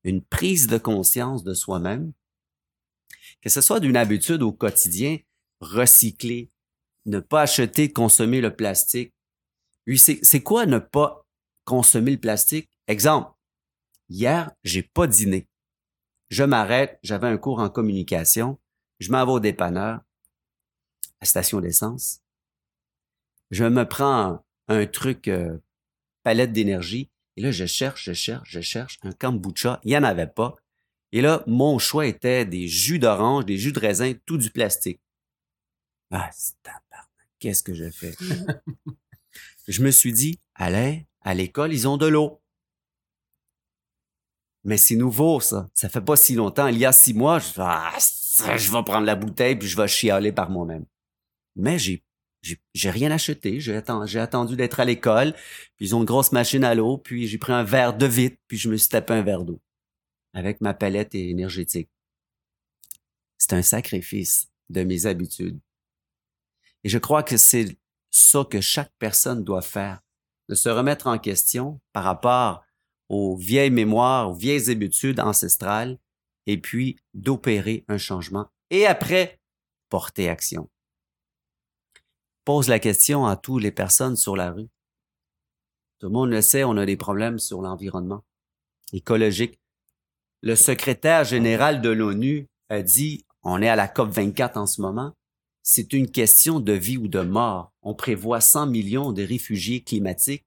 une 0.04 0.22
prise 0.22 0.66
de 0.66 0.78
conscience 0.78 1.42
de 1.42 1.54
soi-même, 1.54 2.12
que 3.42 3.50
ce 3.50 3.60
soit 3.60 3.80
d'une 3.80 3.96
habitude 3.96 4.42
au 4.42 4.52
quotidien, 4.52 5.18
recycler, 5.60 6.50
ne 7.06 7.20
pas 7.20 7.42
acheter, 7.42 7.92
consommer 7.92 8.40
le 8.40 8.54
plastique. 8.54 9.14
Oui, 9.86 9.98
c'est 9.98 10.42
quoi 10.42 10.66
ne 10.66 10.78
pas 10.78 11.26
consommer 11.64 12.12
le 12.12 12.20
plastique? 12.20 12.70
Exemple, 12.86 13.32
hier, 14.08 14.50
j'ai 14.62 14.82
pas 14.82 15.06
dîné. 15.06 15.48
Je 16.28 16.44
m'arrête, 16.44 16.98
j'avais 17.02 17.26
un 17.26 17.38
cours 17.38 17.58
en 17.58 17.70
communication, 17.70 18.58
je 19.00 19.10
m'en 19.10 19.24
vais 19.24 19.32
au 19.32 19.40
dépanneur, 19.40 20.00
à 21.20 21.26
station 21.26 21.60
d'essence. 21.60 22.20
Je 23.50 23.64
me 23.64 23.86
prends 23.86 24.44
un, 24.68 24.86
truc 24.86 25.28
euh, 25.28 25.58
palette 26.22 26.52
d'énergie, 26.52 27.10
et 27.36 27.42
là, 27.42 27.50
je 27.50 27.66
cherche, 27.66 28.04
je 28.04 28.12
cherche, 28.12 28.50
je 28.50 28.60
cherche 28.60 28.98
un 29.02 29.12
kombucha. 29.12 29.80
Il 29.84 29.88
n'y 29.88 29.96
en 29.96 30.04
avait 30.04 30.26
pas. 30.26 30.56
Et 31.12 31.20
là, 31.20 31.42
mon 31.46 31.78
choix 31.78 32.06
était 32.06 32.44
des 32.44 32.68
jus 32.68 32.98
d'orange, 32.98 33.46
des 33.46 33.58
jus 33.58 33.72
de 33.72 33.80
raisin, 33.80 34.12
tout 34.26 34.36
du 34.36 34.50
plastique. 34.50 35.00
Ah, 36.10 36.30
qu'est-ce 37.38 37.62
que 37.62 37.74
je 37.74 37.90
fais? 37.90 38.14
je 39.68 39.82
me 39.82 39.90
suis 39.90 40.12
dit, 40.12 40.40
allez, 40.54 41.06
à 41.22 41.34
l'école, 41.34 41.72
ils 41.72 41.88
ont 41.88 41.96
de 41.96 42.06
l'eau. 42.06 42.40
Mais 44.64 44.76
c'est 44.76 44.96
nouveau, 44.96 45.40
ça. 45.40 45.68
Ça 45.72 45.88
fait 45.88 46.00
pas 46.00 46.16
si 46.16 46.34
longtemps. 46.34 46.66
Il 46.66 46.78
y 46.78 46.84
a 46.84 46.92
six 46.92 47.14
mois, 47.14 47.38
je, 47.38 47.52
ah, 47.58 47.96
je 47.98 48.70
vais 48.70 48.82
prendre 48.82 49.06
la 49.06 49.16
bouteille 49.16 49.56
puis 49.56 49.68
je 49.68 49.76
vais 49.76 49.88
chialer 49.88 50.32
par 50.32 50.50
moi-même. 50.50 50.84
Mais 51.56 51.78
j'ai 51.78 52.02
j'ai 52.72 52.90
rien 52.90 53.10
acheté. 53.10 53.60
J'ai 53.60 53.76
attendu, 53.76 54.56
d'être 54.56 54.80
à 54.80 54.84
l'école. 54.84 55.34
Puis 55.76 55.86
ils 55.86 55.94
ont 55.94 56.00
une 56.00 56.06
grosse 56.06 56.32
machine 56.32 56.64
à 56.64 56.74
l'eau. 56.74 56.98
Puis 56.98 57.26
j'ai 57.26 57.38
pris 57.38 57.52
un 57.52 57.64
verre 57.64 57.96
de 57.96 58.06
vite. 58.06 58.38
Puis 58.48 58.56
je 58.56 58.68
me 58.68 58.76
suis 58.76 58.88
tapé 58.88 59.12
un 59.12 59.22
verre 59.22 59.44
d'eau 59.44 59.60
avec 60.32 60.60
ma 60.60 60.74
palette 60.74 61.14
énergétique. 61.14 61.90
C'est 63.38 63.52
un 63.52 63.62
sacrifice 63.62 64.48
de 64.68 64.84
mes 64.84 65.06
habitudes. 65.06 65.58
Et 66.84 66.88
je 66.88 66.98
crois 66.98 67.22
que 67.22 67.36
c'est 67.36 67.76
ça 68.10 68.44
que 68.48 68.60
chaque 68.60 68.92
personne 68.98 69.44
doit 69.44 69.62
faire, 69.62 70.00
de 70.48 70.54
se 70.54 70.68
remettre 70.68 71.06
en 71.06 71.18
question 71.18 71.80
par 71.92 72.04
rapport 72.04 72.64
aux 73.08 73.36
vieilles 73.36 73.70
mémoires, 73.70 74.30
aux 74.30 74.34
vieilles 74.34 74.70
habitudes 74.70 75.20
ancestrales, 75.20 75.98
et 76.46 76.58
puis 76.58 76.96
d'opérer 77.12 77.84
un 77.88 77.98
changement. 77.98 78.48
Et 78.70 78.86
après, 78.86 79.40
porter 79.88 80.28
action. 80.28 80.70
Pose 82.44 82.68
la 82.68 82.78
question 82.78 83.26
à 83.26 83.36
toutes 83.36 83.62
les 83.62 83.72
personnes 83.72 84.16
sur 84.16 84.36
la 84.36 84.50
rue. 84.50 84.68
Tout 85.98 86.06
le 86.06 86.12
monde 86.12 86.30
le 86.30 86.40
sait, 86.40 86.64
on 86.64 86.76
a 86.76 86.86
des 86.86 86.96
problèmes 86.96 87.38
sur 87.38 87.60
l'environnement 87.60 88.24
écologique 88.92 89.60
le 90.42 90.56
secrétaire 90.56 91.24
général 91.24 91.80
de 91.80 91.90
l'ONU 91.90 92.48
a 92.68 92.82
dit, 92.82 93.26
on 93.42 93.60
est 93.60 93.68
à 93.68 93.76
la 93.76 93.88
COP 93.88 94.10
24 94.10 94.56
en 94.56 94.66
ce 94.66 94.80
moment, 94.80 95.12
c'est 95.62 95.92
une 95.92 96.10
question 96.10 96.60
de 96.60 96.72
vie 96.72 96.96
ou 96.96 97.08
de 97.08 97.20
mort. 97.20 97.72
On 97.82 97.94
prévoit 97.94 98.40
100 98.40 98.66
millions 98.66 99.12
de 99.12 99.22
réfugiés 99.22 99.82
climatiques. 99.82 100.46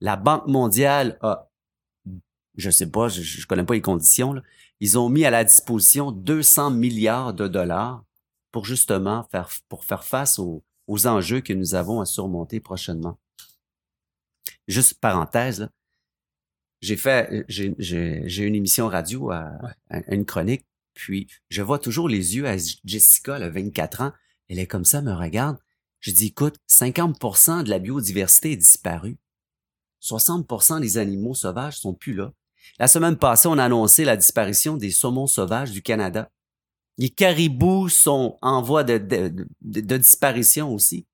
La 0.00 0.16
Banque 0.16 0.46
mondiale 0.46 1.18
a, 1.20 1.50
je 2.56 2.70
sais 2.70 2.90
pas, 2.90 3.08
je, 3.08 3.22
je 3.22 3.46
connais 3.46 3.64
pas 3.64 3.74
les 3.74 3.80
conditions, 3.80 4.40
ils 4.80 4.98
ont 4.98 5.08
mis 5.08 5.24
à 5.24 5.30
la 5.30 5.44
disposition 5.44 6.10
200 6.10 6.70
milliards 6.70 7.34
de 7.34 7.46
dollars 7.46 8.04
pour 8.50 8.64
justement 8.64 9.24
faire, 9.30 9.50
pour 9.68 9.84
faire 9.84 10.04
face 10.04 10.38
aux, 10.38 10.64
aux 10.86 11.06
enjeux 11.06 11.40
que 11.40 11.52
nous 11.52 11.74
avons 11.74 12.00
à 12.00 12.06
surmonter 12.06 12.60
prochainement. 12.60 13.18
Juste 14.66 14.94
parenthèse, 14.94 15.60
là, 15.60 15.70
j'ai 16.80 16.96
fait, 16.96 17.44
j'ai 17.48 18.44
une 18.44 18.54
émission 18.54 18.88
radio, 18.88 19.30
à, 19.30 19.58
une 20.08 20.26
chronique, 20.26 20.66
puis 20.92 21.28
je 21.48 21.62
vois 21.62 21.78
toujours 21.78 22.08
les 22.08 22.36
yeux 22.36 22.46
à 22.46 22.56
Jessica, 22.84 23.36
a 23.36 23.48
24 23.48 24.02
ans, 24.02 24.12
elle 24.48 24.58
est 24.58 24.66
comme 24.66 24.84
ça, 24.84 25.00
me 25.00 25.12
regarde. 25.12 25.56
Je 26.00 26.10
dis, 26.10 26.26
écoute, 26.26 26.56
50% 26.68 27.64
de 27.64 27.70
la 27.70 27.78
biodiversité 27.78 28.52
est 28.52 28.56
disparue. 28.56 29.16
60% 30.02 30.80
des 30.80 30.98
animaux 30.98 31.34
sauvages 31.34 31.78
sont 31.78 31.94
plus 31.94 32.12
là. 32.12 32.32
La 32.78 32.88
semaine 32.88 33.16
passée, 33.16 33.48
on 33.48 33.56
a 33.56 33.64
annoncé 33.64 34.04
la 34.04 34.18
disparition 34.18 34.76
des 34.76 34.90
saumons 34.90 35.26
sauvages 35.26 35.70
du 35.70 35.80
Canada. 35.80 36.30
Les 36.96 37.10
caribous 37.10 37.88
sont 37.88 38.38
en 38.40 38.62
voie 38.62 38.84
de, 38.84 38.98
disparition 39.60 40.72
aussi. 40.72 41.06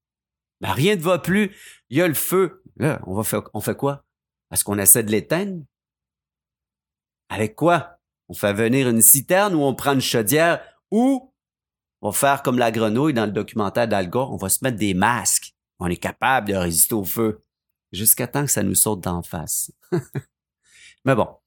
Ben, 0.60 0.72
rien 0.72 0.96
ne 0.96 1.00
va 1.00 1.18
plus. 1.18 1.56
Il 1.88 1.96
y 1.98 2.02
a 2.02 2.08
le 2.08 2.14
feu. 2.14 2.62
Là, 2.76 3.00
on 3.06 3.14
va 3.14 3.22
faire, 3.22 3.42
on 3.54 3.60
fait 3.60 3.76
quoi? 3.76 4.04
Est-ce 4.52 4.64
qu'on 4.64 4.78
essaie 4.78 5.02
de 5.02 5.10
l'éteindre? 5.10 5.62
Avec 7.30 7.54
quoi? 7.56 7.98
On 8.28 8.34
fait 8.34 8.52
venir 8.52 8.88
une 8.88 9.02
citerne 9.02 9.54
ou 9.54 9.62
on 9.62 9.74
prend 9.74 9.94
une 9.94 10.00
chaudière 10.00 10.62
ou 10.90 11.32
on 12.02 12.10
va 12.10 12.16
faire 12.16 12.42
comme 12.42 12.58
la 12.58 12.70
grenouille 12.70 13.14
dans 13.14 13.26
le 13.26 13.32
documentaire 13.32 13.88
d'Al 13.88 14.10
on 14.14 14.36
va 14.36 14.48
se 14.48 14.62
mettre 14.62 14.78
des 14.78 14.94
masques. 14.94 15.54
On 15.78 15.86
est 15.86 15.96
capable 15.96 16.48
de 16.48 16.54
résister 16.54 16.94
au 16.94 17.04
feu 17.04 17.42
jusqu'à 17.92 18.26
temps 18.26 18.44
que 18.44 18.50
ça 18.50 18.62
nous 18.62 18.74
saute 18.74 19.00
d'en 19.00 19.22
face. 19.22 19.72
Mais 21.04 21.14
bon. 21.14 21.39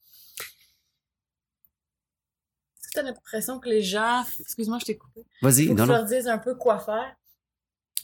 As 2.95 3.01
l'impression 3.01 3.59
que 3.59 3.69
les 3.69 3.81
gens, 3.81 4.23
excuse-moi, 4.39 4.77
je 4.79 4.85
t'ai 4.85 4.97
coupé. 4.97 5.25
Vas-y, 5.41 5.73
non, 5.73 5.85
leur 5.85 6.05
disent 6.05 6.27
un 6.27 6.37
peu 6.37 6.55
quoi 6.55 6.79
faire. 6.79 7.15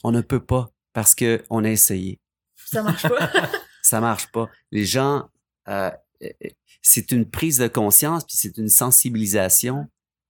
On 0.02 0.10
ne 0.10 0.20
peut 0.20 0.44
pas 0.44 0.72
parce 0.92 1.14
que 1.14 1.42
on 1.50 1.64
a 1.64 1.70
essayé. 1.70 2.20
Ça 2.56 2.82
marche 2.82 3.08
pas. 3.08 3.30
ça 3.82 4.00
marche 4.00 4.30
pas. 4.32 4.48
Les 4.70 4.84
gens, 4.84 5.28
euh, 5.68 5.90
c'est 6.82 7.12
une 7.12 7.28
prise 7.28 7.58
de 7.58 7.68
conscience 7.68 8.24
puis 8.24 8.36
c'est 8.36 8.56
une 8.56 8.68
sensibilisation 8.68 9.88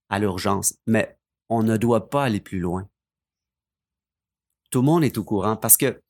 à 0.09 0.19
l'urgence, 0.19 0.75
mais 0.87 1.19
on 1.49 1.63
ne 1.63 1.77
doit 1.77 2.11
pas 2.11 2.25
aller 2.25 2.41
plus 2.41 2.61
loin. 2.61 2.89
Tout 4.71 4.81
le 4.81 4.87
monde 4.87 5.05
est 5.05 5.19
au 5.19 5.25
courant 5.25 5.57
parce 5.57 5.77
que 5.77 6.01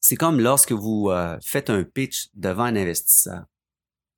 c'est 0.00 0.16
comme 0.16 0.40
lorsque 0.40 0.72
vous 0.72 1.10
euh, 1.10 1.38
faites 1.42 1.70
un 1.70 1.82
pitch 1.84 2.28
devant 2.34 2.64
un 2.64 2.76
investisseur. 2.76 3.44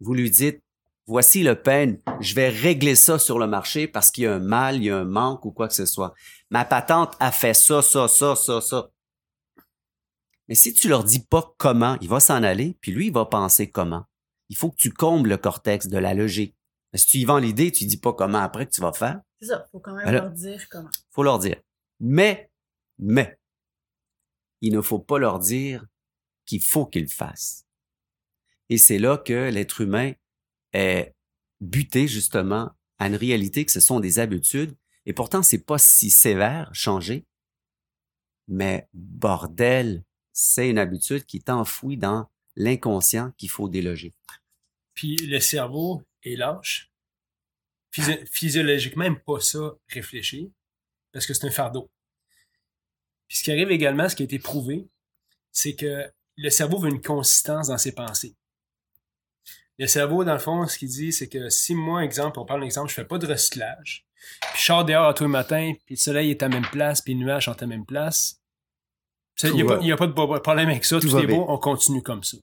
Vous 0.01 0.15
lui 0.15 0.31
dites, 0.31 0.63
voici 1.09 1.43
le 1.43 1.61
peine, 1.61 1.99
je 2.21 2.35
vais 2.35 2.51
régler 2.51 2.95
ça 2.95 3.19
sur 3.19 3.39
le 3.39 3.47
marché 3.47 3.89
parce 3.89 4.11
qu'il 4.11 4.25
y 4.25 4.27
a 4.27 4.35
un 4.35 4.39
mal, 4.39 4.77
il 4.77 4.85
y 4.85 4.91
a 4.91 4.99
un 4.99 5.05
manque 5.05 5.45
ou 5.45 5.51
quoi 5.51 5.67
que 5.67 5.75
ce 5.75 5.87
soit. 5.87 6.15
Ma 6.51 6.65
patente 6.65 7.17
a 7.19 7.33
fait 7.33 7.55
ça, 7.55 7.83
ça, 7.83 8.07
ça, 8.07 8.37
ça, 8.37 8.61
ça. 8.61 8.91
Mais 10.47 10.55
si 10.55 10.73
tu 10.73 10.89
leur 10.89 11.05
dis 11.05 11.21
pas 11.21 11.55
comment, 11.59 11.97
il 12.01 12.09
va 12.09 12.21
s'en 12.21 12.43
aller, 12.43 12.77
puis 12.81 12.93
lui, 12.93 13.07
il 13.07 13.13
va 13.13 13.25
penser 13.25 13.71
comment. 13.71 14.05
Il 14.51 14.57
faut 14.57 14.71
que 14.71 14.77
tu 14.77 14.93
combles 14.93 15.31
le 15.31 15.37
cortex 15.37 15.89
de 15.89 15.99
la 15.99 16.15
logique. 16.15 16.55
si 16.95 17.07
tu 17.07 17.17
y 17.19 17.25
vends 17.25 17.39
l'idée, 17.39 17.73
tu 17.73 17.87
dis 17.87 17.99
pas 17.99 18.13
comment 18.13 18.39
après 18.39 18.67
que 18.67 18.71
tu 18.71 18.81
vas 18.81 18.93
faire. 18.93 19.21
C'est 19.41 19.49
ça, 19.49 19.67
faut 19.73 19.81
quand 19.81 19.95
même 19.95 20.11
leur 20.11 20.31
dire 20.31 20.69
comment. 20.71 20.91
Faut 21.11 21.23
leur 21.23 21.39
dire. 21.39 21.61
Mais, 22.01 22.51
mais, 22.99 23.39
il 24.61 24.73
ne 24.73 24.81
faut 24.81 24.99
pas 24.99 25.19
leur 25.19 25.39
dire 25.39 25.87
qu'il 26.45 26.63
faut 26.63 26.87
qu'ils 26.87 27.03
le 27.03 27.09
fassent. 27.09 27.67
Et 28.71 28.79
c'est 28.79 28.99
là 28.99 29.17
que 29.17 29.51
l'être 29.51 29.81
humain 29.81 30.13
est 30.73 31.15
buté 31.61 32.09
justement 32.09 32.71
à 32.99 33.07
une 33.07 33.17
réalité 33.17 33.65
que 33.65 33.73
ce 33.73 33.81
sont 33.81 34.01
des 34.01 34.19
habitudes. 34.19 34.77
Et 35.07 35.13
pourtant, 35.13 35.43
c'est 35.43 35.65
pas 35.65 35.79
si 35.79 36.11
sévère, 36.11 36.71
changer. 36.75 37.27
Mais 38.49 38.89
bordel, 38.93 40.05
c'est 40.33 40.69
une 40.69 40.79
habitude 40.79 41.25
qui 41.25 41.39
est 41.39 41.51
enfouie 41.51 41.97
dans 41.97 42.31
l'inconscient 42.57 43.33
qu'il 43.33 43.51
faut 43.51 43.69
déloger. 43.69 44.15
Puis 44.95 45.17
le 45.17 45.41
cerveau 45.41 46.03
est 46.23 46.37
lâche. 46.37 46.91
physiologiquement, 47.91 49.05
même 49.05 49.21
pas 49.21 49.41
ça 49.41 49.77
réfléchir, 49.89 50.49
parce 51.13 51.27
que 51.27 51.35
c'est 51.35 51.47
un 51.47 51.51
fardeau. 51.51 51.91
Puis 53.29 53.39
ce 53.39 53.43
qui 53.45 53.53
arrive 53.53 53.71
également, 53.71 54.09
ce 54.09 54.17
qui 54.17 54.23
a 54.23 54.25
été 54.25 54.39
prouvé, 54.39 54.89
c'est 55.53 55.75
que 55.75 56.11
le 56.37 56.51
cerveau 56.51 56.79
veut 56.79 56.91
une 56.91 57.03
consistance 57.03 57.69
dans 57.69 57.79
ses 57.79 57.93
pensées. 57.93 58.37
Le 59.79 59.87
cerveau, 59.87 60.25
dans 60.25 60.33
le 60.33 60.39
fond, 60.41 60.67
ce 60.67 60.77
qu'il 60.79 60.89
dit, 60.89 61.13
c'est 61.13 61.29
que 61.29 61.49
si 61.51 61.75
moi, 61.75 62.05
exemple, 62.05 62.39
on 62.41 62.45
parle 62.45 62.63
d'exemple, 62.63 62.89
je 62.89 62.95
fais 62.95 63.05
pas 63.05 63.19
de 63.19 63.27
recyclage, 63.27 64.05
puis 64.53 64.59
je 64.61 64.65
sors 64.65 64.85
dehors 64.85 65.07
à 65.09 65.15
tous 65.15 65.25
les 65.25 65.31
matins, 65.31 65.73
puis 65.87 65.95
le 65.95 66.01
soleil 66.01 66.31
est 66.31 66.43
à 66.43 66.49
la 66.49 66.55
même 66.57 66.69
place, 66.71 67.01
puis 67.01 67.15
les 67.15 67.21
nuages 67.21 67.45
sont 67.45 67.53
à 67.53 67.61
la 67.61 67.67
même 67.69 67.87
place, 67.87 68.41
il 69.45 69.55
n'y 69.55 69.63
a, 69.63 69.97
pas- 69.97 70.05
a 70.05 70.07
de 70.09 70.39
problème 70.41 70.69
avec 70.69 70.85
ça, 70.85 70.99
Tout 70.99 71.09
tout, 71.09 71.19
est 71.19 71.27
beau, 71.37 71.45
on 71.49 71.59
continue 71.59 72.03
comme 72.03 72.25
ça. 72.25 72.37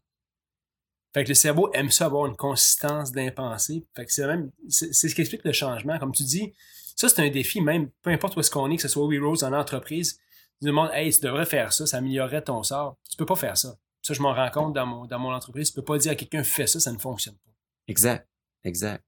Fait 1.14 1.24
que 1.24 1.30
le 1.30 1.36
cerveau 1.36 1.70
aime 1.74 1.92
ça 1.92 2.06
avoir 2.06 2.26
une 2.26 2.36
consistance 2.36 3.12
d'impensé. 3.12 3.86
Fait 3.96 4.06
que 4.06 4.12
c'est 4.12 4.28
même, 4.28 4.52
c'est 4.70 4.94
ce 4.94 5.16
qui 5.16 5.22
explique 5.22 5.46
le 5.46 5.54
changement. 5.54 5.98
Comme 5.98 6.12
tu 6.12 6.24
dis, 6.24 6.54
ça 6.96 7.08
c'est 7.08 7.22
un 7.26 7.30
défi 7.30 7.62
même, 7.62 7.90
peu 8.02 8.10
importe 8.12 8.36
où 8.36 8.42
est-ce 8.42 8.52
qu'on 8.52 8.70
est, 8.70 8.76
que 8.76 8.82
ce 8.82 8.88
soit 8.90 9.06
We 9.06 9.20
Rose 9.22 9.44
en 9.44 9.54
entreprise, 9.54 10.20
tu 10.62 10.66
demandes, 10.68 10.90
hey, 10.94 11.14
tu 11.14 11.20
devrais 11.22 11.46
faire 11.46 11.72
ça, 11.74 11.86
ça 11.86 11.98
améliorerait 11.98 12.42
ton 12.44 12.64
sort. 12.64 12.98
Tu 13.10 13.16
peux 13.18 13.26
pas 13.26 13.36
faire 13.36 13.58
ça. 13.58 13.76
Ça, 14.06 14.14
je 14.14 14.22
m'en 14.22 14.36
rends 14.36 14.52
compte 14.52 14.74
dans 14.76 14.86
mon, 14.86 15.08
dans 15.08 15.18
mon 15.18 15.34
entreprise. 15.34 15.72
Peux 15.72 15.82
pas 15.82 15.98
dire 15.98 16.12
à 16.12 16.16
quelqu'un, 16.16 16.44
fais 16.44 16.68
ça, 16.68 16.80
ça 16.80 16.92
ne 16.92 17.00
fonctionne 17.00 17.34
pas. 17.38 17.52
Exact, 17.88 18.30
exact. 18.64 19.04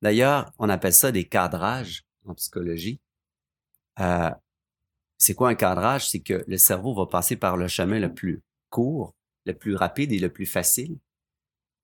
D'ailleurs, 0.00 0.50
on 0.58 0.70
appelle 0.70 0.94
ça 0.94 1.12
des 1.12 1.28
cadrages 1.28 2.06
en 2.24 2.34
psychologie. 2.34 2.98
Euh, 4.00 4.30
c'est 5.18 5.34
quoi 5.34 5.50
un 5.50 5.54
cadrage? 5.54 6.08
C'est 6.08 6.20
que 6.20 6.44
le 6.48 6.56
cerveau 6.56 6.94
va 6.94 7.04
passer 7.04 7.36
par 7.36 7.58
le 7.58 7.68
chemin 7.68 8.00
le 8.00 8.14
plus 8.14 8.42
court, 8.70 9.14
le 9.44 9.52
plus 9.52 9.74
rapide 9.74 10.12
et 10.12 10.18
le 10.18 10.32
plus 10.32 10.46
facile. 10.46 10.98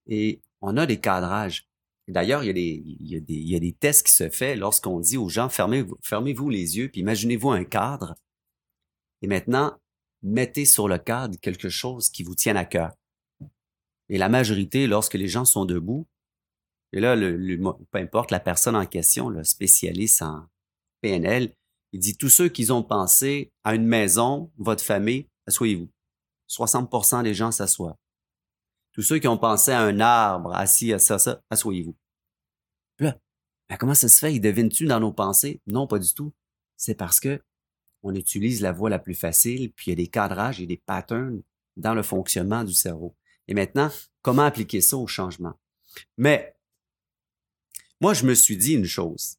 Et 0.07 0.40
on 0.62 0.78
a 0.78 0.87
des 0.87 1.00
cadrages. 1.00 1.69
D'ailleurs, 2.07 2.45
il 2.45 2.47
y, 2.47 2.50
a 2.50 2.55
des, 2.55 2.83
il, 2.83 3.25
il 3.28 3.49
y 3.50 3.57
a 3.57 3.61
des 3.61 3.75
tests 3.75 4.07
qui 4.07 4.12
se 4.14 4.31
font 4.31 4.57
lorsqu'on 4.57 5.00
dit 5.00 5.19
aux 5.19 5.28
gens, 5.28 5.50
fermez-vous 5.50 6.49
les 6.49 6.78
yeux, 6.78 6.88
puis 6.88 7.02
imaginez-vous 7.02 7.50
un 7.50 7.64
cadre. 7.64 8.14
Et 9.21 9.26
maintenant, 9.26 9.78
mettez 10.22 10.64
sur 10.64 10.88
le 10.88 10.98
cadre 10.98 11.38
quelque 11.40 11.68
chose 11.68 12.10
qui 12.10 12.22
vous 12.22 12.34
tienne 12.34 12.56
à 12.56 12.64
cœur. 12.64 12.92
Et 14.08 14.18
la 14.18 14.28
majorité, 14.28 14.87
lorsque 14.87 15.14
les 15.14 15.28
gens 15.28 15.44
sont 15.44 15.64
debout, 15.64 16.06
et 16.92 17.00
là, 17.00 17.16
le, 17.16 17.58
peu 17.90 17.98
importe 17.98 18.30
la 18.30 18.40
personne 18.40 18.76
en 18.76 18.87
question, 18.87 19.28
le 19.28 19.44
spécialiste 19.44 20.22
en 20.22 20.46
PNL, 21.02 21.52
il 21.92 22.00
dit 22.00 22.16
tous 22.16 22.30
ceux 22.30 22.48
qui 22.48 22.70
ont 22.70 22.82
pensé 22.82 23.52
à 23.64 23.75
une 23.75 23.87
maison, 23.87 24.50
votre 24.56 24.82
famille, 24.82 25.28
asseyez-vous. 25.46 25.88
60% 26.48 27.22
des 27.22 27.34
gens 27.34 27.50
s'assoient. 27.50 27.98
Tous 28.92 29.02
ceux 29.02 29.18
qui 29.18 29.28
ont 29.28 29.38
pensé 29.38 29.70
à 29.70 29.82
un 29.82 30.00
arbre, 30.00 30.54
assis 30.54 30.92
à 30.92 30.98
ça, 30.98 31.18
ça, 31.18 31.42
asseyez-vous. 31.50 31.96
Là, 32.98 33.18
ben 33.68 33.76
comment 33.76 33.94
ça 33.94 34.08
se 34.08 34.18
fait? 34.18 34.34
Ils 34.34 34.40
devinent-tu 34.40 34.87
dans 34.87 35.00
nos 35.00 35.12
pensées? 35.12 35.60
Non, 35.66 35.87
pas 35.87 35.98
du 35.98 36.12
tout. 36.14 36.32
C'est 36.76 36.94
parce 36.94 37.20
que 37.20 37.42
on 38.02 38.14
utilise 38.14 38.61
la 38.61 38.73
voie 38.73 38.90
la 38.90 38.99
plus 38.99 39.14
facile, 39.14 39.73
puis 39.73 39.87
il 39.87 39.90
y 39.90 39.93
a 39.93 39.97
des 39.97 40.09
cadrages 40.09 40.61
et 40.61 40.67
des 40.67 40.76
patterns 40.76 41.43
dans 41.76 41.95
le 41.95 42.02
fonctionnement 42.02 42.64
du 42.64 42.75
cerveau. 42.75 43.14
Et 43.47 43.55
maintenant, 43.55 43.90
comment 44.23 44.43
appliquer 44.43 44.81
ça 44.81 44.97
au 44.97 45.07
changement? 45.07 45.59
Mais 46.17 46.55
moi, 48.00 48.14
je 48.14 48.25
me 48.25 48.35
suis 48.35 48.57
dit 48.57 48.75
une 48.75 48.85
chose. 48.85 49.37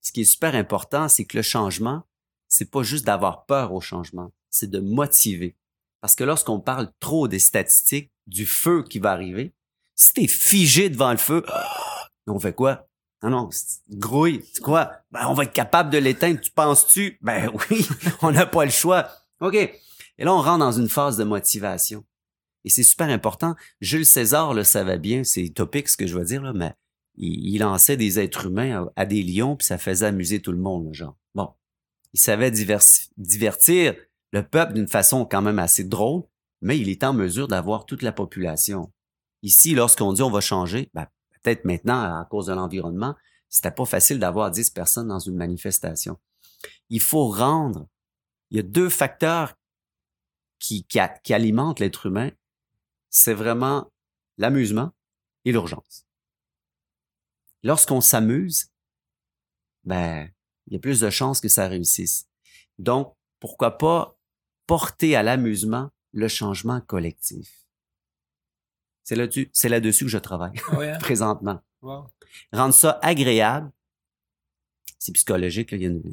Ce 0.00 0.12
qui 0.12 0.22
est 0.22 0.24
super 0.24 0.54
important, 0.54 1.08
c'est 1.08 1.24
que 1.24 1.36
le 1.36 1.42
changement, 1.42 2.02
c'est 2.48 2.70
pas 2.70 2.82
juste 2.82 3.06
d'avoir 3.06 3.46
peur 3.46 3.72
au 3.72 3.80
changement, 3.80 4.32
c'est 4.50 4.68
de 4.68 4.80
motiver. 4.80 5.56
Parce 6.00 6.16
que 6.16 6.24
lorsqu'on 6.24 6.60
parle 6.60 6.92
trop 6.98 7.28
des 7.28 7.38
statistiques, 7.38 8.10
du 8.26 8.46
feu 8.46 8.84
qui 8.84 8.98
va 8.98 9.12
arriver, 9.12 9.54
si 9.94 10.12
t'es 10.14 10.26
figé 10.26 10.90
devant 10.90 11.12
le 11.12 11.16
feu, 11.16 11.44
on 12.26 12.38
fait 12.38 12.54
quoi? 12.54 12.88
Non, 13.22 13.30
non, 13.30 13.50
grouille, 13.90 14.44
c'est 14.52 14.62
quoi? 14.62 14.92
Ben, 15.12 15.26
on 15.28 15.34
va 15.34 15.44
être 15.44 15.52
capable 15.52 15.90
de 15.90 15.98
l'éteindre, 15.98 16.40
tu 16.40 16.50
penses-tu? 16.50 17.18
Ben 17.22 17.50
oui, 17.70 17.86
on 18.20 18.32
n'a 18.32 18.46
pas 18.46 18.64
le 18.64 18.70
choix. 18.70 19.08
OK. 19.40 19.54
Et 19.54 20.24
là, 20.24 20.34
on 20.34 20.42
rentre 20.42 20.58
dans 20.58 20.72
une 20.72 20.88
phase 20.88 21.16
de 21.16 21.24
motivation. 21.24 22.04
Et 22.64 22.70
c'est 22.70 22.82
super 22.82 23.08
important. 23.08 23.54
Jules 23.80 24.06
César 24.06 24.54
le 24.54 24.64
savait 24.64 24.98
bien, 24.98 25.24
c'est 25.24 25.42
utopique 25.42 25.88
ce 25.88 25.96
que 25.96 26.06
je 26.06 26.16
veux 26.16 26.24
dire, 26.24 26.42
là, 26.42 26.52
mais 26.52 26.74
il, 27.16 27.54
il 27.54 27.58
lançait 27.58 27.96
des 27.96 28.18
êtres 28.18 28.46
humains 28.46 28.88
à, 28.96 29.06
des 29.06 29.22
lions, 29.22 29.56
puis 29.56 29.66
ça 29.66 29.78
faisait 29.78 30.06
amuser 30.06 30.40
tout 30.40 30.52
le 30.52 30.58
monde, 30.58 30.92
genre. 30.92 31.16
Bon. 31.34 31.48
Il 32.12 32.20
savait 32.20 32.50
divertir 32.50 33.94
le 34.32 34.42
peuple 34.42 34.74
d'une 34.74 34.88
façon 34.88 35.24
quand 35.24 35.42
même 35.42 35.58
assez 35.58 35.84
drôle, 35.84 36.22
mais 36.60 36.78
il 36.78 36.88
est 36.88 37.04
en 37.04 37.12
mesure 37.12 37.48
d'avoir 37.48 37.86
toute 37.86 38.02
la 38.02 38.12
population. 38.12 38.92
Ici, 39.42 39.74
lorsqu'on 39.74 40.12
dit 40.12 40.22
on 40.22 40.30
va 40.30 40.40
changer, 40.40 40.90
ben, 40.94 41.06
peut-être 41.42 41.64
maintenant, 41.64 42.20
à 42.20 42.26
cause 42.30 42.46
de 42.46 42.52
l'environnement, 42.52 43.14
c'était 43.48 43.70
pas 43.70 43.84
facile 43.84 44.18
d'avoir 44.18 44.50
10 44.50 44.70
personnes 44.70 45.08
dans 45.08 45.18
une 45.18 45.36
manifestation. 45.36 46.18
Il 46.88 47.00
faut 47.00 47.28
rendre. 47.28 47.88
Il 48.50 48.56
y 48.56 48.60
a 48.60 48.62
deux 48.62 48.88
facteurs 48.88 49.54
qui, 50.58 50.84
qui, 50.84 50.98
qui 51.22 51.34
alimentent 51.34 51.80
l'être 51.80 52.06
humain. 52.06 52.30
C'est 53.10 53.34
vraiment 53.34 53.92
l'amusement 54.38 54.92
et 55.44 55.52
l'urgence. 55.52 56.06
Lorsqu'on 57.62 58.00
s'amuse, 58.00 58.70
ben, 59.84 60.30
il 60.66 60.74
y 60.74 60.76
a 60.76 60.78
plus 60.78 61.00
de 61.00 61.10
chances 61.10 61.40
que 61.40 61.48
ça 61.48 61.68
réussisse. 61.68 62.28
Donc, 62.78 63.14
pourquoi 63.38 63.78
pas 63.78 64.16
porter 64.66 65.16
à 65.16 65.22
l'amusement 65.22 65.90
le 66.12 66.28
changement 66.28 66.80
collectif? 66.80 67.61
C'est 69.04 69.16
là-dessus, 69.16 69.50
c'est 69.52 69.68
là-dessus 69.68 70.04
que 70.04 70.10
je 70.10 70.18
travaille 70.18 70.52
Ah 70.70 70.80
hein? 70.80 70.98
présentement. 71.00 71.60
Wow. 71.82 72.06
Rendre 72.52 72.74
ça 72.74 72.98
agréable, 73.02 73.70
c'est 74.98 75.12
psychologique, 75.12 75.72
là, 75.72 75.76
il 75.78 75.82
y 75.82 75.86
a 75.86 75.90
une- 75.90 76.12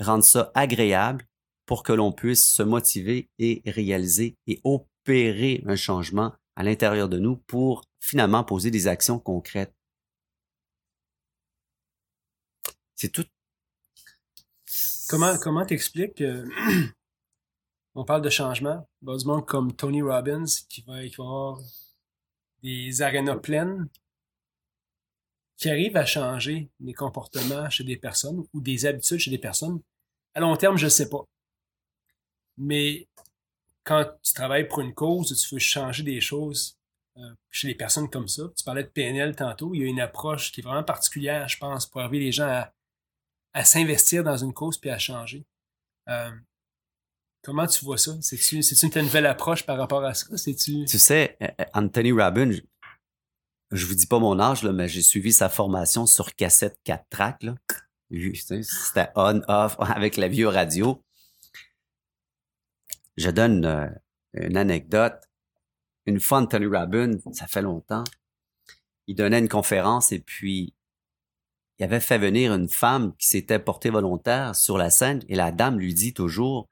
rendre 0.00 0.22
ça 0.24 0.50
agréable 0.54 1.26
pour 1.66 1.82
que 1.82 1.92
l'on 1.92 2.12
puisse 2.12 2.48
se 2.48 2.62
motiver 2.62 3.28
et 3.38 3.62
réaliser 3.66 4.36
et 4.46 4.60
opérer 4.64 5.62
un 5.66 5.76
changement 5.76 6.32
à 6.56 6.62
l'intérieur 6.62 7.08
de 7.08 7.18
nous 7.18 7.36
pour 7.36 7.84
finalement 8.00 8.44
poser 8.44 8.70
des 8.70 8.86
actions 8.86 9.18
concrètes. 9.18 9.74
C'est 12.94 13.10
tout. 13.10 13.24
Comment 15.08 15.36
comment 15.38 15.64
t'expliques 15.64 16.14
que 16.16 16.44
on 17.94 18.04
parle 18.04 18.22
de 18.22 18.30
changement, 18.30 18.88
du 19.02 19.24
monde 19.26 19.46
comme 19.46 19.72
Tony 19.74 20.02
Robbins 20.02 20.44
qui 20.68 20.82
va, 20.82 21.02
qui 21.06 21.14
va 21.16 21.24
avoir 21.24 21.58
des 22.62 23.02
arénas 23.02 23.36
pleines 23.36 23.88
qui 25.56 25.68
arrivent 25.68 25.96
à 25.96 26.06
changer 26.06 26.70
les 26.80 26.94
comportements 26.94 27.68
chez 27.68 27.84
des 27.84 27.96
personnes 27.96 28.44
ou 28.52 28.60
des 28.60 28.86
habitudes 28.86 29.18
chez 29.18 29.30
des 29.30 29.38
personnes. 29.38 29.80
À 30.34 30.40
long 30.40 30.56
terme, 30.56 30.76
je 30.76 30.88
sais 30.88 31.08
pas. 31.08 31.24
Mais 32.56 33.08
quand 33.84 34.04
tu 34.22 34.32
travailles 34.32 34.68
pour 34.68 34.80
une 34.80 34.94
cause, 34.94 35.36
tu 35.36 35.54
veux 35.54 35.58
changer 35.58 36.02
des 36.02 36.20
choses 36.20 36.78
euh, 37.16 37.34
chez 37.50 37.68
des 37.68 37.74
personnes 37.74 38.08
comme 38.08 38.28
ça. 38.28 38.44
Tu 38.56 38.62
parlais 38.62 38.84
de 38.84 38.88
PNL 38.88 39.34
tantôt. 39.34 39.74
Il 39.74 39.80
y 39.82 39.84
a 39.84 39.86
une 39.86 40.00
approche 40.00 40.52
qui 40.52 40.60
est 40.60 40.64
vraiment 40.64 40.84
particulière, 40.84 41.48
je 41.48 41.58
pense, 41.58 41.86
pour 41.86 42.00
arriver 42.00 42.20
les 42.20 42.32
gens 42.32 42.48
à, 42.48 42.72
à 43.52 43.64
s'investir 43.64 44.22
dans 44.22 44.36
une 44.36 44.52
cause 44.52 44.78
puis 44.78 44.90
à 44.90 44.98
changer. 44.98 45.44
Euh, 46.08 46.30
comment 47.42 47.66
tu 47.66 47.84
vois 47.84 47.98
ça? 47.98 48.16
C'est-tu, 48.20 48.56
une 48.56 49.02
nouvelle 49.02 49.26
approche 49.26 49.64
par 49.64 49.78
rapport 49.78 50.04
à 50.04 50.14
ça? 50.14 50.26
C'est-tu... 50.36 50.84
Tu 50.84 50.98
sais, 50.98 51.36
euh, 51.42 51.48
euh, 51.60 51.64
Anthony 51.74 52.12
Robbins, 52.12 52.52
je, 52.52 52.60
je 53.72 53.86
vous 53.86 53.94
dis 53.94 54.06
pas 54.06 54.18
mon 54.18 54.38
âge, 54.38 54.62
là, 54.62 54.72
mais 54.72 54.88
j'ai 54.88 55.02
suivi 55.02 55.32
sa 55.32 55.48
formation 55.48 56.06
sur 56.06 56.34
cassette 56.34 56.78
4 56.84 57.06
tracks. 57.10 57.46
Tu 58.10 58.34
C'était 58.34 59.08
on-off 59.14 59.76
avec 59.78 60.16
la 60.16 60.28
vieux 60.28 60.48
radio. 60.48 61.02
Je 63.16 63.30
donne 63.30 63.64
euh, 63.64 63.88
une 64.34 64.56
anecdote. 64.56 65.20
Une 66.06 66.20
fois, 66.20 66.38
Anthony 66.38 66.66
Robbins, 66.66 67.18
ça 67.32 67.46
fait 67.46 67.60
longtemps, 67.60 68.04
il 69.08 69.14
donnait 69.14 69.40
une 69.40 69.48
conférence 69.48 70.12
et 70.12 70.20
puis 70.20 70.74
il 71.78 71.84
avait 71.84 72.00
fait 72.00 72.18
venir 72.18 72.54
une 72.54 72.68
femme 72.68 73.14
qui 73.16 73.28
s'était 73.28 73.58
portée 73.58 73.90
volontaire 73.90 74.54
sur 74.54 74.78
la 74.78 74.90
scène 74.90 75.22
et 75.28 75.36
la 75.36 75.52
dame 75.52 75.78
lui 75.78 75.94
dit 75.94 76.14
toujours, 76.14 76.68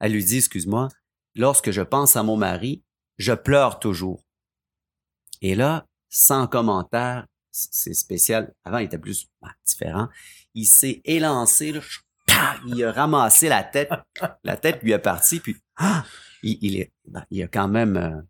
elle 0.00 0.12
lui 0.12 0.24
dit, 0.24 0.38
excuse-moi, 0.38 0.88
lorsque 1.34 1.70
je 1.70 1.82
pense 1.82 2.16
à 2.16 2.22
mon 2.22 2.36
mari, 2.36 2.82
je 3.18 3.32
pleure 3.32 3.78
toujours. 3.78 4.24
Et 5.40 5.54
là, 5.54 5.86
sans 6.08 6.46
commentaire, 6.46 7.26
c'est 7.50 7.94
spécial. 7.94 8.52
Avant, 8.64 8.78
il 8.78 8.84
était 8.86 8.98
plus 8.98 9.28
bah, 9.40 9.52
différent. 9.64 10.08
Il 10.54 10.66
s'est 10.66 11.00
élancé, 11.04 11.72
là, 11.72 11.80
il 12.66 12.82
a 12.84 12.92
ramassé 12.92 13.48
la 13.48 13.62
tête. 13.62 13.90
La 14.42 14.56
tête 14.56 14.82
lui 14.82 14.92
est 14.92 14.98
partie, 14.98 15.40
puis 15.40 15.56
ah, 15.76 16.04
il, 16.42 16.58
il 16.60 16.76
est, 16.76 16.92
ben, 17.06 17.24
il 17.30 17.42
a 17.42 17.48
quand 17.48 17.68
même, 17.68 17.96
euh, 17.96 18.20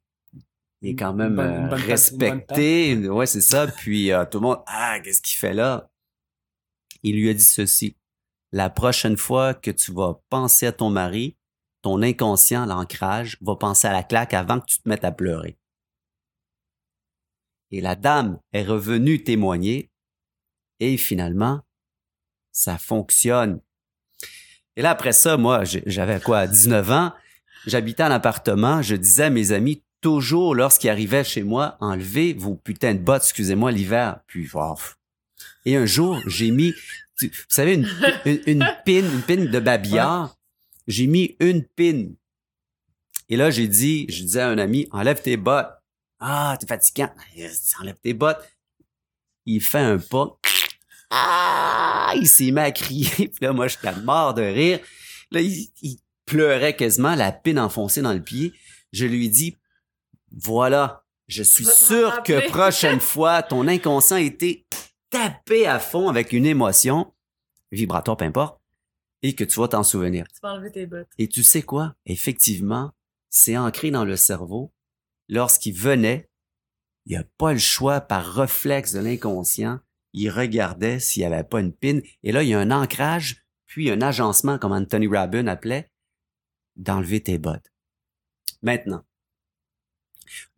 il 0.83 0.90
est 0.90 0.94
quand 0.96 1.14
même 1.14 1.37
bonne- 1.37 1.64
euh, 1.64 1.68
bonne 1.68 1.81
respecté. 1.83 3.09
Ouais, 3.09 3.27
c'est 3.27 3.40
ça. 3.40 3.66
Puis 3.66 4.12
euh, 4.12 4.24
tout 4.27 4.40
le 4.40 4.46
monde, 4.46 4.62
ah, 4.66 4.98
qu'est-ce 5.00 5.22
qu'il 5.22 5.38
fait 5.38 5.55
là? 5.55 5.90
Il 7.03 7.16
lui 7.16 7.29
a 7.31 7.35
dit 7.35 7.44
ceci 7.44 7.96
la 8.53 8.70
prochaine 8.70 9.16
fois 9.16 9.53
que 9.55 9.70
tu 9.70 9.92
vas 9.92 10.20
penser 10.31 10.66
à 10.66 10.72
ton 10.72 10.90
mari, 10.90 11.37
ton 11.85 12.01
inconscient, 12.01 12.64
l'ancrage, 12.64 13.37
va 13.42 13.57
penser 13.57 13.87
à 13.87 13.92
la 13.92 14.03
claque 14.03 14.33
avant 14.33 14.59
que 14.59 14.64
tu 14.64 14.81
te 14.81 14.88
mettes 14.88 15.05
à 15.05 15.12
pleurer. 15.12 15.59
Et 17.70 17.83
la 17.83 17.94
dame 17.94 18.38
est 18.55 18.62
revenue 18.62 19.23
témoigner 19.23 19.90
et 20.81 20.97
finalement, 20.97 21.61
ça 22.53 22.79
fonctionne. 22.79 23.61
Et 24.77 24.83
là, 24.83 24.90
après 24.90 25.12
ça, 25.12 25.37
moi, 25.37 25.64
j'avais 25.64 26.20
quoi, 26.20 26.47
19 26.47 26.90
ans, 26.90 27.12
j'habitais 27.66 28.03
en 28.03 28.11
appartement, 28.11 28.81
je 28.81 28.97
disais 28.97 29.25
à 29.25 29.31
mes 29.31 29.53
amis, 29.53 29.83
toujours, 30.01 30.55
lorsqu'il 30.55 30.88
arrivait 30.88 31.23
chez 31.23 31.42
moi, 31.42 31.77
enlever 31.81 32.33
vos 32.33 32.55
putains 32.55 32.94
de 32.94 32.99
bottes, 32.99 33.25
excusez-moi, 33.25 33.70
l'hiver. 33.73 34.20
Puis, 34.27 34.49
oh. 34.55 34.75
Et 35.66 35.77
un 35.77 35.85
jour, 35.85 36.18
j'ai 36.27 36.51
mis, 36.51 36.73
vous 37.20 37.29
savez, 37.49 37.75
une, 37.75 37.88
une, 38.25 38.40
une 38.47 38.66
pine, 38.87 39.05
une 39.05 39.23
pine 39.23 39.47
de 39.51 39.61
babillard? 39.61 40.35
J'ai 40.87 41.07
mis 41.07 41.37
une 41.40 41.64
pine. 41.64 42.16
Et 43.29 43.37
là, 43.37 43.51
j'ai 43.51 43.68
dit, 43.68 44.07
je 44.09 44.23
disais 44.23 44.40
à 44.40 44.49
un 44.49 44.59
ami, 44.59 44.87
enlève 44.90 45.20
tes 45.23 45.37
bottes. 45.37 45.70
Ah, 46.20 46.57
t'es 46.61 46.66
fatigant. 46.66 47.11
Enlève 47.81 47.99
tes 48.03 48.14
bottes. 48.14 48.47
Il 49.47 49.61
fait 49.61 49.79
un 49.79 49.99
pas. 49.99 50.38
Ah, 51.11 52.12
il 52.16 52.29
s'est 52.29 52.51
mis 52.51 52.61
à 52.61 52.73
crier. 52.73 53.09
Puis 53.16 53.38
là, 53.40 53.53
moi, 53.53 53.68
j'étais 53.68 53.94
mort 54.03 54.35
de 54.35 54.42
rire. 54.42 54.81
Là, 55.31 55.40
il, 55.40 55.68
il 55.83 55.99
pleurait 56.27 56.77
quasiment, 56.77 57.14
la 57.14 57.33
pine 57.33 57.59
enfoncée 57.59 58.03
dans 58.03 58.12
le 58.12 58.23
pied. 58.23 58.53
Je 58.92 59.07
lui 59.07 59.29
dis, 59.29 59.57
voilà, 60.31 61.05
je 61.29 61.42
suis 61.42 61.64
sûr 61.64 62.23
que 62.23 62.49
prochaine 62.49 63.01
fois, 63.01 63.42
ton 63.42 63.66
inconscient 63.68 64.16
a 64.16 64.20
été 64.20 64.66
tapé 65.11 65.66
à 65.66 65.79
fond 65.79 66.09
avec 66.09 66.33
une 66.33 66.47
émotion, 66.47 67.12
vibratoire, 67.70 68.16
peu 68.16 68.25
importe, 68.25 68.61
et 69.25 69.35
que 69.35 69.43
tu 69.43 69.59
vas 69.59 69.69
t'en 69.69 69.83
souvenir. 69.83 70.27
Tu 70.29 70.41
vas 70.43 70.53
enlever 70.53 70.71
tes 70.71 70.85
bottes. 70.85 71.09
Et 71.17 71.29
tu 71.29 71.43
sais 71.43 71.63
quoi? 71.63 71.97
Effectivement, 72.05 72.93
c'est 73.31 73.57
ancré 73.57 73.91
dans 73.91 74.05
le 74.05 74.17
cerveau. 74.17 74.71
Lorsqu'il 75.31 75.75
venait, 75.75 76.29
il 77.07 77.13
n'y 77.13 77.17
a 77.17 77.25
pas 77.39 77.55
le 77.55 77.59
choix 77.59 78.03
par 78.03 78.35
réflexe 78.35 78.93
de 78.93 79.01
l'inconscient. 79.01 79.81
Il 80.13 80.29
regardait 80.29 81.01
s'il 81.01 81.23
n'y 81.23 81.33
avait 81.33 81.43
pas 81.43 81.61
une 81.61 81.73
pine. 81.73 82.03
Et 82.23 82.33
là, 82.33 82.43
il 82.43 82.51
y 82.51 82.55
a 82.55 82.61
un 82.61 82.71
ancrage, 82.71 83.47
puis 83.65 83.91
un 83.91 84.03
agencement, 84.03 84.59
comme 84.59 84.73
Anthony 84.73 85.09
Rabin 85.09 85.47
appelait, 85.47 85.91
d'enlever 86.77 87.23
tes 87.23 87.39
bottes. 87.39 87.73
Maintenant, 88.61 89.05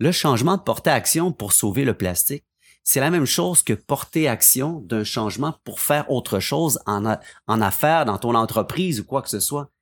le 0.01 0.11
changement 0.11 0.57
de 0.57 0.63
porter 0.63 0.91
action 0.91 1.33
pour 1.33 1.53
sauver 1.53 1.85
le 1.85 1.97
plastique, 1.97 2.45
c'est 2.88 3.01
la 3.01 3.11
même 3.11 3.27
chose 3.27 3.64
que 3.64 3.72
porter 3.72 4.29
action 4.29 4.79
d'un 4.79 5.03
changement 5.03 5.59
pour 5.64 5.81
faire 5.81 6.09
autre 6.09 6.38
chose 6.38 6.79
en, 6.87 7.16
en 7.49 7.61
affaires, 7.61 8.05
dans 8.05 8.16
ton 8.16 8.37
entreprise 8.37 9.01
ou 9.01 9.05
quoi 9.05 9.22
que 9.22 9.29
ce 9.29 9.40
soit. 9.40 9.72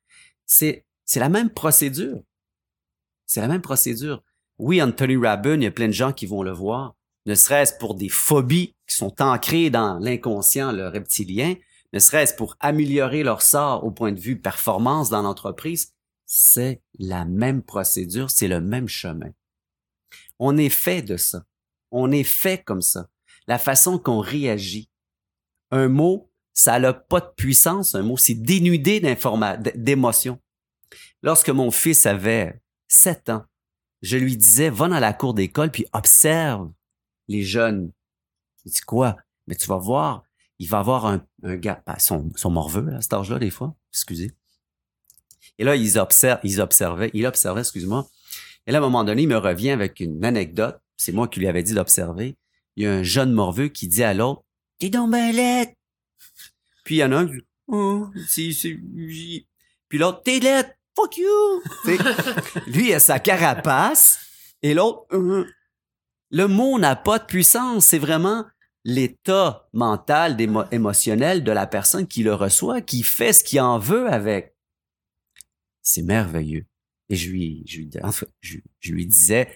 C'est, 0.47 0.85
c'est 1.05 1.19
la 1.19 1.29
même 1.29 1.51
procédure. 1.51 2.23
C'est 3.27 3.41
la 3.41 3.47
même 3.47 3.61
procédure. 3.61 4.23
Oui, 4.57 4.81
Anthony 4.81 5.17
Rabin, 5.17 5.53
il 5.53 5.63
y 5.63 5.67
a 5.67 5.71
plein 5.71 5.85
de 5.85 5.93
gens 5.93 6.13
qui 6.13 6.25
vont 6.25 6.41
le 6.41 6.51
voir, 6.51 6.95
ne 7.27 7.35
serait-ce 7.35 7.77
pour 7.77 7.93
des 7.93 8.09
phobies 8.09 8.73
qui 8.87 8.95
sont 8.95 9.21
ancrées 9.21 9.69
dans 9.69 9.99
l'inconscient, 9.99 10.71
le 10.71 10.87
reptilien, 10.87 11.53
ne 11.93 11.99
serait-ce 11.99 12.33
pour 12.33 12.57
améliorer 12.59 13.21
leur 13.21 13.43
sort 13.43 13.83
au 13.83 13.91
point 13.91 14.13
de 14.13 14.19
vue 14.19 14.41
performance 14.41 15.11
dans 15.11 15.21
l'entreprise, 15.21 15.93
c'est 16.25 16.81
la 16.97 17.23
même 17.23 17.61
procédure, 17.61 18.31
c'est 18.31 18.47
le 18.47 18.61
même 18.61 18.87
chemin. 18.87 19.29
On 20.39 20.57
est 20.57 20.69
fait 20.69 21.03
de 21.03 21.17
ça. 21.17 21.43
On 21.91 22.11
est 22.11 22.23
fait 22.23 22.63
comme 22.63 22.81
ça. 22.81 23.09
La 23.47 23.57
façon 23.59 23.99
qu'on 23.99 24.19
réagit. 24.19 24.89
Un 25.71 25.87
mot, 25.87 26.29
ça 26.53 26.79
n'a 26.79 26.93
pas 26.93 27.19
de 27.19 27.31
puissance. 27.35 27.95
Un 27.95 28.03
mot, 28.03 28.17
c'est 28.17 28.33
dénudé 28.35 28.99
d'informa- 28.99 29.57
d- 29.57 29.73
d'émotions. 29.75 30.39
Lorsque 31.21 31.49
mon 31.49 31.71
fils 31.71 32.05
avait 32.05 32.61
sept 32.87 33.29
ans, 33.29 33.45
je 34.01 34.17
lui 34.17 34.37
disais, 34.37 34.69
va 34.69 34.87
dans 34.87 34.99
la 34.99 35.13
cour 35.13 35.33
d'école 35.33 35.71
puis 35.71 35.85
observe 35.93 36.71
les 37.27 37.43
jeunes. 37.43 37.91
Il 38.65 38.71
dit 38.71 38.81
quoi? 38.81 39.17
Mais 39.47 39.55
tu 39.55 39.67
vas 39.67 39.77
voir, 39.77 40.23
il 40.59 40.67
va 40.67 40.79
avoir 40.79 41.05
un, 41.05 41.25
un 41.43 41.55
gars, 41.55 41.81
ben, 41.85 41.97
son, 41.97 42.31
son 42.35 42.51
morveux, 42.51 42.93
à 42.93 43.01
cet 43.01 43.13
âge-là, 43.13 43.39
des 43.39 43.49
fois. 43.49 43.75
Excusez. 43.91 44.31
Et 45.57 45.63
là, 45.63 45.75
ils 45.75 45.97
observent, 45.97 46.39
ils 46.43 46.61
observaient, 46.61 47.11
il 47.13 47.25
observait, 47.25 47.61
excuse-moi. 47.61 48.07
Et 48.67 48.71
là, 48.71 48.77
à 48.79 48.81
un 48.81 48.83
moment 48.83 49.03
donné, 49.03 49.23
il 49.23 49.27
me 49.27 49.37
revient 49.37 49.71
avec 49.71 49.99
une 49.99 50.23
anecdote. 50.25 50.79
C'est 50.97 51.11
moi 51.11 51.27
qui 51.27 51.39
lui 51.39 51.47
avais 51.47 51.63
dit 51.63 51.73
d'observer. 51.73 52.35
Il 52.75 52.83
y 52.83 52.87
a 52.87 52.93
un 52.93 53.03
jeune 53.03 53.31
morveux 53.31 53.67
qui 53.69 53.87
dit 53.87 54.03
à 54.03 54.13
l'autre, 54.13 54.43
t'es 54.79 54.89
donc 54.89 55.11
ben. 55.11 55.65
Puis 56.83 56.95
il 56.95 56.97
y 56.99 57.03
en 57.03 57.11
a 57.11 57.17
un 57.17 57.27
qui 57.27 57.33
dit, 57.33 57.45
oh, 57.67 58.07
c'est, 58.27 58.51
puis 59.89 59.97
l'autre, 59.97 60.23
t'es 60.23 60.39
laide, 60.39 60.75
fuck 60.95 61.17
you. 61.17 61.61
Lui, 62.67 62.89
il 62.89 62.93
a 62.93 62.99
sa 62.99 63.19
carapace. 63.19 64.19
Et 64.61 64.73
l'autre, 64.73 65.05
Hum. 65.11 65.45
le 66.31 66.47
mot 66.47 66.79
n'a 66.79 66.95
pas 66.95 67.19
de 67.19 67.25
puissance. 67.25 67.85
C'est 67.87 67.99
vraiment 67.99 68.45
l'état 68.83 69.67
mental, 69.73 70.37
émotionnel 70.71 71.43
de 71.43 71.51
la 71.51 71.67
personne 71.67 72.07
qui 72.07 72.23
le 72.23 72.33
reçoit, 72.33 72.81
qui 72.81 73.03
fait 73.03 73.33
ce 73.33 73.43
qu'il 73.43 73.61
en 73.61 73.79
veut 73.79 74.07
avec. 74.11 74.55
C'est 75.81 76.01
merveilleux. 76.03 76.65
Et 77.09 77.15
je 77.15 77.29
lui, 77.29 77.63
je 77.67 77.77
lui, 77.81 77.89
en 78.01 78.11
fait, 78.11 78.27
je, 78.41 78.57
je 78.79 78.91
lui 78.91 79.05
disais, 79.05 79.55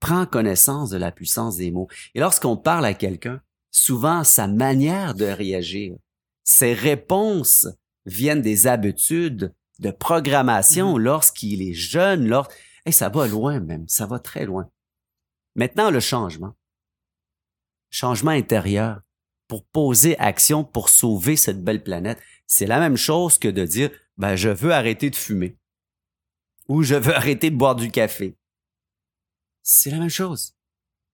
prends 0.00 0.26
connaissance 0.26 0.90
de 0.90 0.96
la 0.96 1.12
puissance 1.12 1.56
des 1.56 1.70
mots. 1.70 1.88
Et 2.14 2.20
lorsqu'on 2.20 2.56
parle 2.56 2.84
à 2.84 2.94
quelqu'un, 2.94 3.40
souvent 3.70 4.24
sa 4.24 4.46
manière 4.46 5.14
de 5.14 5.24
réagir, 5.24 5.96
ses 6.44 6.74
réponses 6.74 7.66
viennent 8.04 8.42
des 8.42 8.66
habitudes 8.66 9.52
de 9.78 9.90
programmation 9.90 10.96
lorsqu'il 10.96 11.62
est 11.62 11.74
jeune, 11.74 12.26
lors, 12.26 12.48
et 12.86 12.92
ça 12.92 13.08
va 13.08 13.26
loin 13.26 13.60
même, 13.60 13.86
ça 13.88 14.06
va 14.06 14.18
très 14.18 14.46
loin. 14.46 14.70
Maintenant, 15.54 15.90
le 15.90 16.00
changement. 16.00 16.54
Changement 17.90 18.30
intérieur 18.30 19.00
pour 19.48 19.64
poser 19.64 20.18
action 20.18 20.64
pour 20.64 20.88
sauver 20.88 21.36
cette 21.36 21.62
belle 21.62 21.82
planète. 21.82 22.20
C'est 22.46 22.66
la 22.66 22.78
même 22.78 22.96
chose 22.96 23.38
que 23.38 23.48
de 23.48 23.64
dire, 23.64 23.90
ben, 24.18 24.36
je 24.36 24.48
veux 24.48 24.72
arrêter 24.72 25.10
de 25.10 25.16
fumer 25.16 25.56
ou 26.68 26.82
je 26.82 26.94
veux 26.94 27.14
arrêter 27.14 27.50
de 27.50 27.56
boire 27.56 27.76
du 27.76 27.90
café. 27.90 28.36
C'est 29.68 29.90
la 29.90 29.98
même 29.98 30.08
chose. 30.08 30.54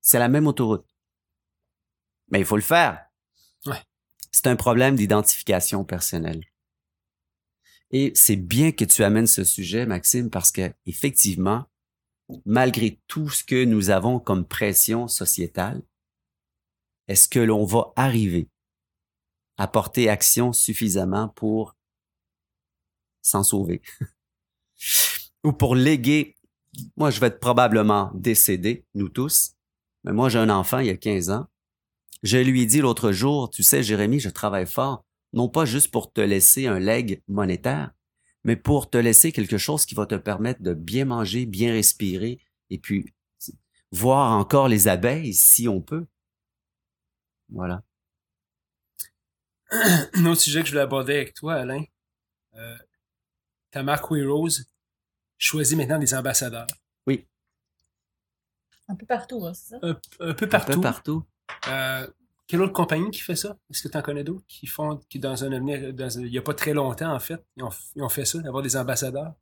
C'est 0.02 0.18
la 0.18 0.28
même 0.28 0.46
autoroute. 0.46 0.86
Mais 2.28 2.40
il 2.40 2.44
faut 2.44 2.56
le 2.56 2.62
faire. 2.62 3.02
Ouais. 3.64 3.82
C'est 4.30 4.46
un 4.46 4.56
problème 4.56 4.94
d'identification 4.94 5.86
personnelle. 5.86 6.44
Et 7.92 8.12
c'est 8.14 8.36
bien 8.36 8.70
que 8.72 8.84
tu 8.84 9.04
amènes 9.04 9.26
ce 9.26 9.42
sujet, 9.42 9.86
Maxime, 9.86 10.28
parce 10.28 10.52
que 10.52 10.70
effectivement, 10.84 11.64
malgré 12.44 13.00
tout 13.06 13.30
ce 13.30 13.42
que 13.42 13.64
nous 13.64 13.88
avons 13.88 14.20
comme 14.20 14.46
pression 14.46 15.08
sociétale, 15.08 15.82
est-ce 17.08 17.30
que 17.30 17.38
l'on 17.38 17.64
va 17.64 17.94
arriver 17.96 18.50
à 19.56 19.66
porter 19.66 20.10
action 20.10 20.52
suffisamment 20.52 21.30
pour 21.30 21.74
s'en 23.22 23.44
sauver? 23.44 23.80
Ou 25.42 25.52
pour 25.52 25.74
léguer, 25.74 26.36
moi 26.96 27.10
je 27.10 27.20
vais 27.20 27.28
être 27.28 27.40
probablement 27.40 28.10
décédé, 28.14 28.84
nous 28.94 29.08
tous, 29.08 29.52
mais 30.04 30.12
moi 30.12 30.28
j'ai 30.28 30.38
un 30.38 30.50
enfant 30.50 30.78
il 30.78 30.86
y 30.86 30.90
a 30.90 30.96
15 30.96 31.30
ans. 31.30 31.46
Je 32.22 32.38
lui 32.38 32.62
ai 32.62 32.66
dit 32.66 32.80
l'autre 32.80 33.12
jour, 33.12 33.50
tu 33.50 33.62
sais 33.62 33.82
Jérémy, 33.82 34.20
je 34.20 34.28
travaille 34.28 34.66
fort, 34.66 35.04
non 35.32 35.48
pas 35.48 35.64
juste 35.64 35.90
pour 35.90 36.12
te 36.12 36.20
laisser 36.20 36.66
un 36.66 36.78
leg 36.78 37.22
monétaire, 37.28 37.92
mais 38.44 38.56
pour 38.56 38.90
te 38.90 38.98
laisser 38.98 39.32
quelque 39.32 39.58
chose 39.58 39.86
qui 39.86 39.94
va 39.94 40.06
te 40.06 40.14
permettre 40.14 40.62
de 40.62 40.74
bien 40.74 41.04
manger, 41.04 41.46
bien 41.46 41.72
respirer, 41.72 42.38
et 42.70 42.78
puis 42.78 43.12
voir 43.90 44.32
encore 44.32 44.68
les 44.68 44.88
abeilles 44.88 45.34
si 45.34 45.68
on 45.68 45.80
peut. 45.80 46.06
Voilà. 47.50 47.82
Un 49.70 50.26
autre 50.26 50.40
sujet 50.40 50.60
que 50.60 50.66
je 50.66 50.72
voulais 50.72 50.82
aborder 50.82 51.14
avec 51.14 51.34
toi, 51.34 51.54
Alain. 51.54 51.84
Euh, 52.54 52.76
ta 53.70 53.82
marque 53.82 54.04
Rose 54.06 54.66
choisit 55.42 55.76
maintenant 55.76 55.98
des 55.98 56.14
ambassadeurs. 56.14 56.66
Un 58.88 58.96
peu 58.96 59.06
partout, 59.06 59.46
hein, 59.46 59.54
c'est 59.54 59.70
ça? 59.70 59.78
Un, 59.82 59.90
un 60.20 60.34
peu 60.34 60.44
Un 60.44 60.48
partout. 60.48 60.72
peu 60.72 60.80
partout. 60.80 61.24
Euh, 61.68 62.06
quelle 62.46 62.60
autre 62.62 62.72
compagnie 62.72 63.10
qui 63.10 63.20
fait 63.20 63.36
ça? 63.36 63.56
Est-ce 63.70 63.82
que 63.82 63.88
tu 63.88 63.96
en 63.96 64.02
connais 64.02 64.24
d'autres 64.24 64.44
qui 64.46 64.66
font, 64.66 64.98
qui 65.08 65.18
dans 65.18 65.44
un 65.44 65.52
avenir, 65.52 65.94
dans 65.94 66.18
un- 66.18 66.22
il 66.22 66.30
n'y 66.30 66.36
a 66.38 66.42
pas 66.42 66.52
très 66.52 66.74
longtemps 66.74 67.14
en 67.14 67.20
fait, 67.20 67.42
ils 67.56 67.62
ont, 67.62 67.70
ils 67.96 68.02
ont 68.02 68.08
fait 68.08 68.24
ça, 68.24 68.38
d'avoir 68.40 68.62
des 68.62 68.76
ambassadeurs? 68.76 69.34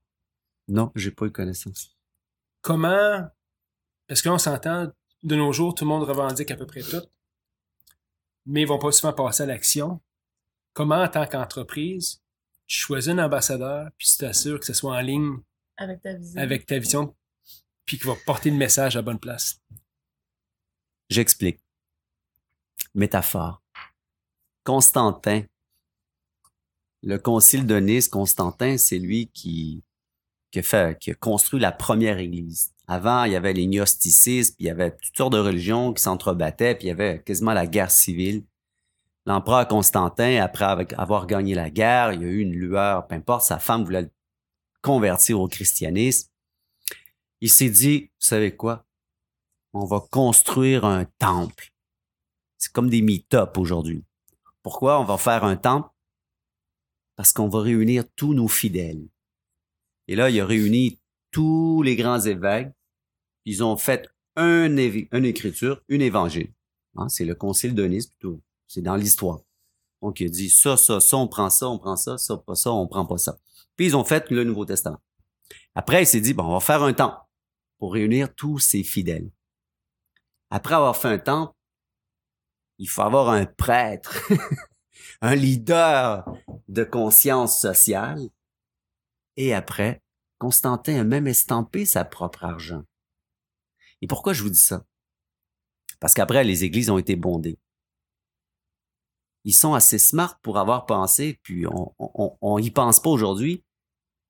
Non, 0.69 0.93
j'ai 0.95 1.11
pas 1.11 1.27
eu 1.27 1.33
connaissance. 1.33 1.97
Comment, 2.61 3.27
parce 4.07 4.23
que 4.23 4.29
là 4.29 4.35
on 4.35 4.39
s'entend, 4.39 4.93
de 5.23 5.37
nos 5.37 5.53
jours, 5.53 5.75
tout 5.75 5.85
le 5.85 5.89
monde 5.89 6.05
revendique 6.05 6.51
à 6.51 6.57
peu 6.57 6.67
près 6.67 6.83
tout, 6.83 7.03
mais 8.47 8.63
ils 8.63 8.69
vont 8.69 8.79
pas 8.79 8.93
souvent 8.93 9.13
passer 9.15 9.43
à 9.43 9.47
l'action. 9.47 10.01
Comment, 10.75 11.03
en 11.03 11.09
tant 11.09 11.27
qu'entreprise, 11.27 12.23
tu 12.67 12.77
choisis 12.79 13.13
un 13.13 13.19
ambassadeur, 13.19 13.89
puis 13.99 14.07
tu 14.07 14.19
t'assures 14.19 14.61
que 14.61 14.67
ce 14.67 14.75
soit 14.75 14.95
en 14.95 15.01
ligne 15.01 15.39
Avec 15.81 16.03
ta 16.03 16.13
vision. 16.13 16.41
avec 16.43 16.67
ta 16.67 16.79
vision, 16.79 17.17
puis 17.87 17.99
qui 17.99 18.07
va 18.07 18.15
porter 18.27 18.51
le 18.51 18.57
message 18.57 18.97
à 18.97 18.99
la 18.99 19.03
bonne 19.03 19.19
place? 19.19 19.63
J'explique. 21.09 21.59
Métaphore. 22.95 23.63
Constantin. 24.63 25.43
Le 27.03 27.17
concile 27.17 27.67
de 27.67 27.77
Nice, 27.77 28.09
Constantin, 28.09 28.77
c'est 28.77 28.99
lui 28.99 29.31
qui, 29.33 29.83
qui, 30.51 30.59
a 30.59 30.63
fait, 30.63 30.99
qui 30.99 31.13
a 31.13 31.15
construit 31.15 31.61
la 31.61 31.73
première 31.73 32.19
église. 32.19 32.75
Avant, 32.87 33.25
il 33.25 33.33
y 33.33 33.37
avait 33.37 33.55
les 33.55 33.67
gnosticismes, 33.67 34.55
puis 34.57 34.67
il 34.67 34.69
y 34.69 34.71
avait 34.71 34.91
toutes 34.91 35.17
sortes 35.17 35.33
de 35.33 35.39
religions 35.39 35.95
qui 35.95 36.03
s'entrebattaient, 36.03 36.75
puis 36.75 36.89
il 36.89 36.89
y 36.89 36.93
avait 36.93 37.23
quasiment 37.23 37.55
la 37.55 37.67
guerre 37.67 37.91
civile. 37.91 38.45
L'empereur 39.25 39.67
Constantin, 39.67 40.43
après 40.43 40.67
avoir 40.99 41.27
gagné 41.27 41.55
la 41.55 41.71
guerre, 41.71 42.13
il 42.13 42.21
y 42.21 42.25
a 42.27 42.29
eu 42.29 42.41
une 42.41 42.53
lueur, 42.53 43.07
peu 43.07 43.15
importe, 43.15 43.47
sa 43.47 43.59
femme 43.59 43.85
voulait 43.85 44.03
le 44.03 44.11
convertir 44.83 45.41
au 45.41 45.49
christianisme. 45.49 46.29
il 47.41 47.51
s'est 47.51 47.71
dit, 47.71 48.03
vous 48.03 48.27
savez 48.27 48.55
quoi? 48.55 48.87
On 49.73 49.85
va 49.85 50.01
construire 50.11 50.85
un 50.85 51.05
temple. 51.05 51.73
C'est 52.59 52.73
comme 52.73 52.91
des 52.91 53.03
meet-up 53.03 53.57
aujourd'hui. 53.57 54.05
Pourquoi 54.63 55.01
on 55.01 55.05
va 55.05 55.17
faire 55.17 55.45
un 55.45 55.57
temple? 55.57 55.89
Parce 57.17 57.33
qu'on 57.33 57.49
va 57.49 57.61
réunir 57.61 58.05
tous 58.17 58.35
nos 58.35 58.49
fidèles. 58.49 59.09
Et 60.09 60.17
là, 60.17 60.29
il 60.29 60.41
a 60.41 60.47
réuni 60.47 61.01
tous 61.31 61.83
les 61.83 61.97
grands 61.97 62.21
évêques. 62.21 62.73
Ils 63.45 63.63
ont 63.63 63.77
fait 63.77 64.09
un 64.37 64.77
une 64.77 65.25
écriture, 65.25 65.83
une 65.89 66.03
évangile. 66.03 66.53
Hein, 66.97 67.09
c'est 67.09 67.25
le 67.25 67.35
concile 67.35 67.75
de 67.75 67.85
Nice, 67.85 68.07
plutôt. 68.07 68.41
C'est 68.67 68.83
dans 68.83 68.97
l'histoire. 68.97 69.41
Donc, 70.03 70.21
il 70.21 70.27
a 70.27 70.31
dit 70.31 70.51
ça, 70.51 70.77
ça, 70.77 71.01
ça, 71.01 71.17
on 71.17 71.29
prend 71.29 71.51
ça, 71.51 71.69
on 71.69 71.79
prend 71.79 71.97
ça, 71.97 72.19
ça, 72.19 72.37
pas 72.37 72.55
ça, 72.55 72.73
on 72.73 72.87
prend 72.87 73.07
pas 73.07 73.19
ça. 73.19 73.39
Puis, 73.81 73.87
ils 73.87 73.97
ont 73.97 74.05
fait 74.05 74.29
le 74.29 74.45
Nouveau 74.45 74.67
Testament. 74.67 75.01
Après, 75.75 76.03
il 76.03 76.07
s'est 76.07 76.21
dit, 76.21 76.35
bon, 76.35 76.45
on 76.45 76.53
va 76.53 76.61
faire 76.61 76.83
un 76.83 76.93
temple 76.93 77.17
pour 77.79 77.95
réunir 77.95 78.35
tous 78.35 78.59
ces 78.59 78.85
fidèles. 78.85 79.33
Après 80.51 80.75
avoir 80.75 80.99
fait 80.99 81.09
un 81.09 81.19
temple, 81.19 81.55
il 82.77 82.91
faut 82.91 83.01
avoir 83.01 83.31
un 83.31 83.47
prêtre, 83.47 84.21
un 85.23 85.35
leader 85.35 86.31
de 86.69 86.85
conscience 86.85 87.59
sociale. 87.59 88.29
Et 89.37 89.55
après, 89.55 90.03
Constantin 90.37 91.01
a 91.01 91.05
même 91.05 91.27
estampé 91.27 91.87
sa 91.87 92.05
propre 92.05 92.45
argent. 92.45 92.83
Et 94.03 94.07
pourquoi 94.07 94.35
je 94.35 94.43
vous 94.43 94.51
dis 94.51 94.59
ça? 94.59 94.85
Parce 96.01 96.13
qu'après, 96.13 96.45
les 96.45 96.65
églises 96.65 96.91
ont 96.91 96.99
été 96.99 97.17
bondées. 97.17 97.59
Ils 99.45 99.55
sont 99.55 99.73
assez 99.73 99.99
smart 99.99 100.39
pour 100.43 100.59
avoir 100.59 100.85
pensé, 100.85 101.41
puis 101.43 101.67
on, 101.67 101.95
on, 101.99 102.37
on 102.43 102.59
y 102.59 102.71
pense 102.71 103.01
pas 103.01 103.09
aujourd'hui, 103.09 103.65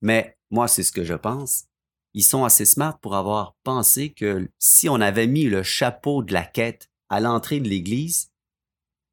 mais 0.00 0.36
moi, 0.50 0.68
c'est 0.68 0.82
ce 0.82 0.92
que 0.92 1.04
je 1.04 1.14
pense. 1.14 1.64
Ils 2.12 2.24
sont 2.24 2.44
assez 2.44 2.64
smart 2.64 2.98
pour 2.98 3.14
avoir 3.14 3.54
pensé 3.62 4.12
que 4.12 4.50
si 4.58 4.88
on 4.88 5.00
avait 5.00 5.26
mis 5.26 5.44
le 5.44 5.62
chapeau 5.62 6.22
de 6.22 6.32
la 6.32 6.44
quête 6.44 6.90
à 7.08 7.20
l'entrée 7.20 7.60
de 7.60 7.68
l'église, 7.68 8.30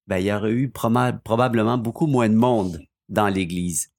ben, 0.08 0.17
il 0.17 0.26
y 0.26 0.34
aurait 0.34 0.52
eu 0.52 0.71
probablement 0.71 1.78
beaucoup 1.78 2.08
moins 2.08 2.30
de 2.30 2.36
monde 2.36 2.82
dans 3.10 3.28
l'église. 3.28 3.91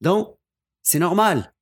Donc, 0.00 0.36
c'est 0.82 0.98
normal. 0.98 1.54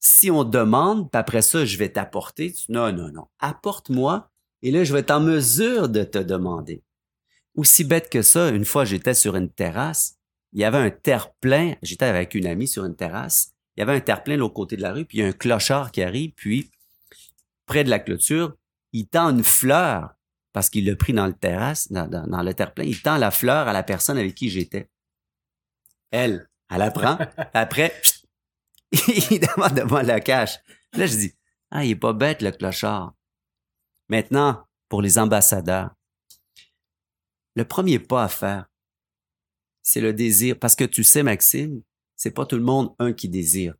Si 0.00 0.30
on 0.30 0.44
demande, 0.44 1.10
puis 1.10 1.18
après 1.18 1.42
ça, 1.42 1.64
je 1.64 1.76
vais 1.76 1.90
t'apporter, 1.90 2.54
non, 2.68 2.92
non, 2.92 3.10
non, 3.10 3.26
apporte-moi, 3.40 4.30
et 4.62 4.70
là, 4.70 4.84
je 4.84 4.92
vais 4.92 5.00
être 5.00 5.10
en 5.10 5.20
mesure 5.20 5.88
de 5.88 6.04
te 6.04 6.18
demander. 6.18 6.82
Aussi 7.54 7.84
bête 7.84 8.08
que 8.08 8.22
ça, 8.22 8.50
une 8.50 8.64
fois, 8.64 8.84
j'étais 8.84 9.14
sur 9.14 9.36
une 9.36 9.50
terrasse, 9.50 10.17
il 10.52 10.60
y 10.60 10.64
avait 10.64 10.78
un 10.78 10.90
terre-plein, 10.90 11.74
j'étais 11.82 12.06
avec 12.06 12.34
une 12.34 12.46
amie 12.46 12.68
sur 12.68 12.84
une 12.84 12.96
terrasse, 12.96 13.54
il 13.76 13.80
y 13.80 13.82
avait 13.82 13.94
un 13.94 14.00
terre-plein 14.00 14.34
de 14.34 14.40
l'autre 14.40 14.54
côté 14.54 14.76
de 14.76 14.82
la 14.82 14.92
rue, 14.92 15.04
puis 15.04 15.18
il 15.18 15.20
y 15.20 15.24
a 15.24 15.28
un 15.28 15.32
clochard 15.32 15.92
qui 15.92 16.02
arrive, 16.02 16.32
puis 16.34 16.70
près 17.66 17.84
de 17.84 17.90
la 17.90 17.98
clôture, 17.98 18.56
il 18.92 19.06
tend 19.06 19.30
une 19.30 19.44
fleur 19.44 20.14
parce 20.52 20.70
qu'il 20.70 20.86
l'a 20.86 20.96
pris 20.96 21.12
dans 21.12 21.26
le 21.26 21.34
terrasse, 21.34 21.92
dans, 21.92 22.42
le 22.42 22.54
terre-plein, 22.54 22.84
il 22.84 23.00
tend 23.00 23.16
la 23.16 23.30
fleur 23.30 23.68
à 23.68 23.72
la 23.72 23.82
personne 23.82 24.18
avec 24.18 24.34
qui 24.34 24.50
j'étais. 24.50 24.90
Elle, 26.10 26.48
elle 26.70 26.78
la 26.78 26.90
prend. 26.90 27.18
Après, 27.54 27.94
il 29.30 29.40
demande 29.40 29.74
de 29.74 29.82
moi 29.82 30.02
le 30.02 30.18
cash. 30.20 30.58
Là, 30.94 31.06
je 31.06 31.16
dis, 31.16 31.34
ah, 31.70 31.84
il 31.84 31.90
est 31.90 31.96
pas 31.96 32.14
bête, 32.14 32.42
le 32.42 32.50
clochard. 32.50 33.14
Maintenant, 34.08 34.66
pour 34.88 35.02
les 35.02 35.18
ambassadeurs, 35.18 35.94
le 37.54 37.64
premier 37.64 37.98
pas 37.98 38.24
à 38.24 38.28
faire, 38.28 38.66
c'est 39.82 40.00
le 40.00 40.12
désir. 40.12 40.58
Parce 40.58 40.74
que 40.74 40.84
tu 40.84 41.04
sais, 41.04 41.22
Maxime, 41.22 41.82
c'est 42.16 42.30
pas 42.30 42.46
tout 42.46 42.56
le 42.56 42.62
monde, 42.62 42.94
un, 42.98 43.12
qui 43.12 43.28
désire 43.28 43.74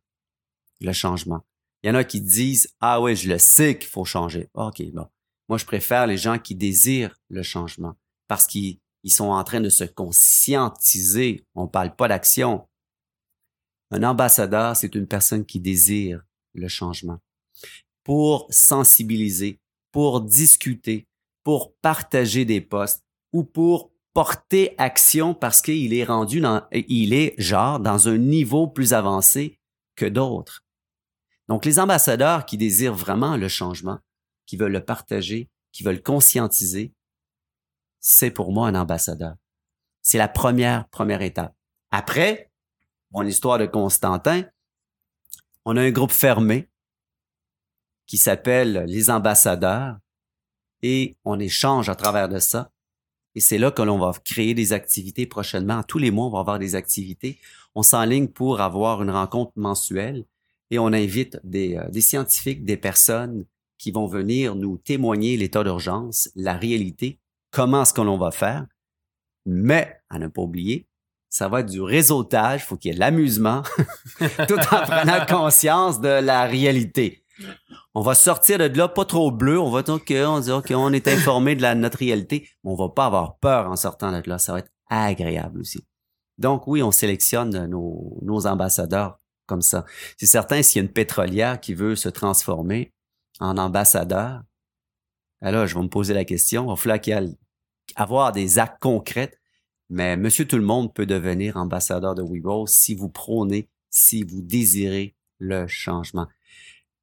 le 0.81 0.93
changement. 0.93 1.45
Il 1.83 1.87
y 1.87 1.91
en 1.91 1.95
a 1.95 2.03
qui 2.03 2.21
disent, 2.21 2.73
ah 2.79 3.01
ouais, 3.01 3.15
je 3.15 3.29
le 3.29 3.37
sais 3.37 3.77
qu'il 3.77 3.89
faut 3.89 4.05
changer. 4.05 4.49
OK, 4.53 4.81
bon. 4.91 5.07
Moi, 5.47 5.57
je 5.57 5.65
préfère 5.65 6.07
les 6.07 6.17
gens 6.17 6.37
qui 6.37 6.55
désirent 6.55 7.15
le 7.29 7.41
changement 7.41 7.95
parce 8.27 8.45
qu'ils 8.45 8.79
sont 9.07 9.29
en 9.29 9.43
train 9.43 9.61
de 9.61 9.69
se 9.69 9.83
conscientiser. 9.83 11.45
On 11.55 11.67
parle 11.67 11.95
pas 11.95 12.07
d'action. 12.07 12.67
Un 13.91 14.03
ambassadeur, 14.03 14.75
c'est 14.75 14.93
une 14.93 15.07
personne 15.07 15.45
qui 15.45 15.59
désire 15.59 16.23
le 16.53 16.67
changement 16.67 17.19
pour 18.03 18.47
sensibiliser, 18.49 19.59
pour 19.91 20.21
discuter, 20.21 21.07
pour 21.43 21.75
partager 21.75 22.45
des 22.45 22.61
postes 22.61 23.03
ou 23.33 23.43
pour 23.43 23.91
porter 24.13 24.75
action 24.77 25.33
parce 25.33 25.61
qu'il 25.61 25.93
est 25.93 26.03
rendu 26.03 26.41
dans, 26.41 26.67
il 26.71 27.13
est 27.13 27.35
genre 27.37 27.79
dans 27.79 28.07
un 28.07 28.17
niveau 28.17 28.67
plus 28.67 28.93
avancé 28.93 29.59
que 29.95 30.05
d'autres. 30.05 30.63
Donc, 31.47 31.65
les 31.65 31.79
ambassadeurs 31.79 32.45
qui 32.45 32.57
désirent 32.57 32.93
vraiment 32.93 33.37
le 33.37 33.47
changement, 33.47 33.99
qui 34.45 34.57
veulent 34.57 34.71
le 34.71 34.85
partager, 34.85 35.49
qui 35.71 35.83
veulent 35.83 36.01
conscientiser, 36.01 36.93
c'est 37.99 38.31
pour 38.31 38.51
moi 38.51 38.67
un 38.67 38.75
ambassadeur. 38.75 39.35
C'est 40.01 40.17
la 40.17 40.27
première, 40.27 40.87
première 40.89 41.21
étape. 41.21 41.55
Après, 41.91 42.51
mon 43.11 43.23
histoire 43.23 43.57
de 43.57 43.65
Constantin, 43.65 44.43
on 45.65 45.75
a 45.75 45.81
un 45.81 45.91
groupe 45.91 46.11
fermé 46.11 46.69
qui 48.05 48.17
s'appelle 48.17 48.85
les 48.87 49.09
ambassadeurs 49.09 49.97
et 50.81 51.17
on 51.25 51.39
échange 51.39 51.89
à 51.89 51.95
travers 51.95 52.29
de 52.29 52.39
ça. 52.39 52.71
Et 53.35 53.39
c'est 53.39 53.57
là 53.57 53.71
que 53.71 53.81
l'on 53.81 53.99
va 53.99 54.11
créer 54.23 54.53
des 54.53 54.73
activités 54.73 55.25
prochainement. 55.25 55.83
Tous 55.83 55.99
les 55.99 56.11
mois, 56.11 56.25
on 56.25 56.31
va 56.31 56.39
avoir 56.39 56.59
des 56.59 56.75
activités. 56.75 57.37
On 57.75 57.83
s'enligne 57.83 58.27
pour 58.27 58.61
avoir 58.61 59.03
une 59.03 59.11
rencontre 59.11 59.51
mensuelle 59.55 60.25
et 60.71 60.79
on 60.79 60.87
invite 60.87 61.39
des, 61.43 61.77
euh, 61.77 61.89
des 61.89 62.01
scientifiques, 62.01 62.65
des 62.65 62.77
personnes 62.77 63.45
qui 63.77 63.91
vont 63.91 64.07
venir 64.07 64.55
nous 64.55 64.77
témoigner 64.77 65.37
l'état 65.37 65.63
d'urgence, 65.63 66.29
la 66.35 66.53
réalité, 66.53 67.19
comment 67.51 67.83
est-ce 67.83 67.93
que 67.93 68.01
l'on 68.01 68.17
va 68.17 68.31
faire. 68.31 68.65
Mais, 69.45 70.01
à 70.09 70.19
ne 70.19 70.27
pas 70.27 70.41
oublier, 70.41 70.85
ça 71.29 71.47
va 71.47 71.61
être 71.61 71.69
du 71.69 71.81
réseautage, 71.81 72.61
il 72.61 72.65
faut 72.65 72.75
qu'il 72.75 72.91
y 72.91 72.95
ait 72.95 72.97
l'amusement, 72.97 73.63
tout 74.47 74.59
en 74.59 74.81
prenant 74.81 75.25
conscience 75.25 76.01
de 76.01 76.09
la 76.09 76.45
réalité. 76.45 77.23
On 77.93 78.01
va 78.01 78.15
sortir 78.15 78.57
de 78.57 78.65
là 78.65 78.87
pas 78.87 79.05
trop 79.05 79.31
bleu, 79.31 79.59
on 79.59 79.69
va 79.69 79.81
dire 79.81 80.03
qu'on 80.05 80.39
dit 80.39 80.51
qu'on 80.67 80.93
est 80.93 81.07
informé 81.07 81.55
de 81.55 81.61
la, 81.61 81.75
notre 81.75 81.97
réalité, 81.97 82.49
mais 82.63 82.71
on 82.71 82.75
va 82.75 82.89
pas 82.89 83.05
avoir 83.05 83.37
peur 83.39 83.69
en 83.69 83.75
sortant 83.75 84.11
de 84.11 84.29
là, 84.29 84.37
ça 84.37 84.53
va 84.53 84.59
être 84.59 84.71
agréable 84.89 85.59
aussi. 85.59 85.83
Donc 86.37 86.67
oui, 86.67 86.81
on 86.81 86.91
sélectionne 86.91 87.67
nos, 87.67 88.47
ambassadeurs 88.47 89.19
comme 89.45 89.61
ça. 89.61 89.85
C'est 90.17 90.25
certain, 90.25 90.61
s'il 90.61 90.81
y 90.81 90.85
a 90.85 90.87
une 90.87 90.93
pétrolière 90.93 91.59
qui 91.59 91.73
veut 91.73 91.95
se 91.95 92.09
transformer, 92.09 92.93
en 93.39 93.57
ambassadeur, 93.57 94.41
alors 95.41 95.65
je 95.65 95.75
vais 95.75 95.83
me 95.83 95.89
poser 95.89 96.13
la 96.13 96.25
question, 96.25 96.65
il 96.65 96.69
va 96.69 96.75
falloir 96.75 97.01
qu'il 97.01 97.13
y 97.13 97.37
avoir 97.95 98.31
des 98.31 98.59
actes 98.59 98.81
concrets, 98.81 99.33
mais 99.89 100.17
monsieur 100.17 100.47
tout 100.47 100.57
le 100.57 100.63
monde 100.63 100.93
peut 100.93 101.05
devenir 101.05 101.57
ambassadeur 101.57 102.15
de 102.15 102.21
WeRoll 102.21 102.67
si 102.67 102.95
vous 102.95 103.09
prônez, 103.09 103.69
si 103.89 104.23
vous 104.23 104.41
désirez 104.41 105.15
le 105.39 105.67
changement. 105.67 106.27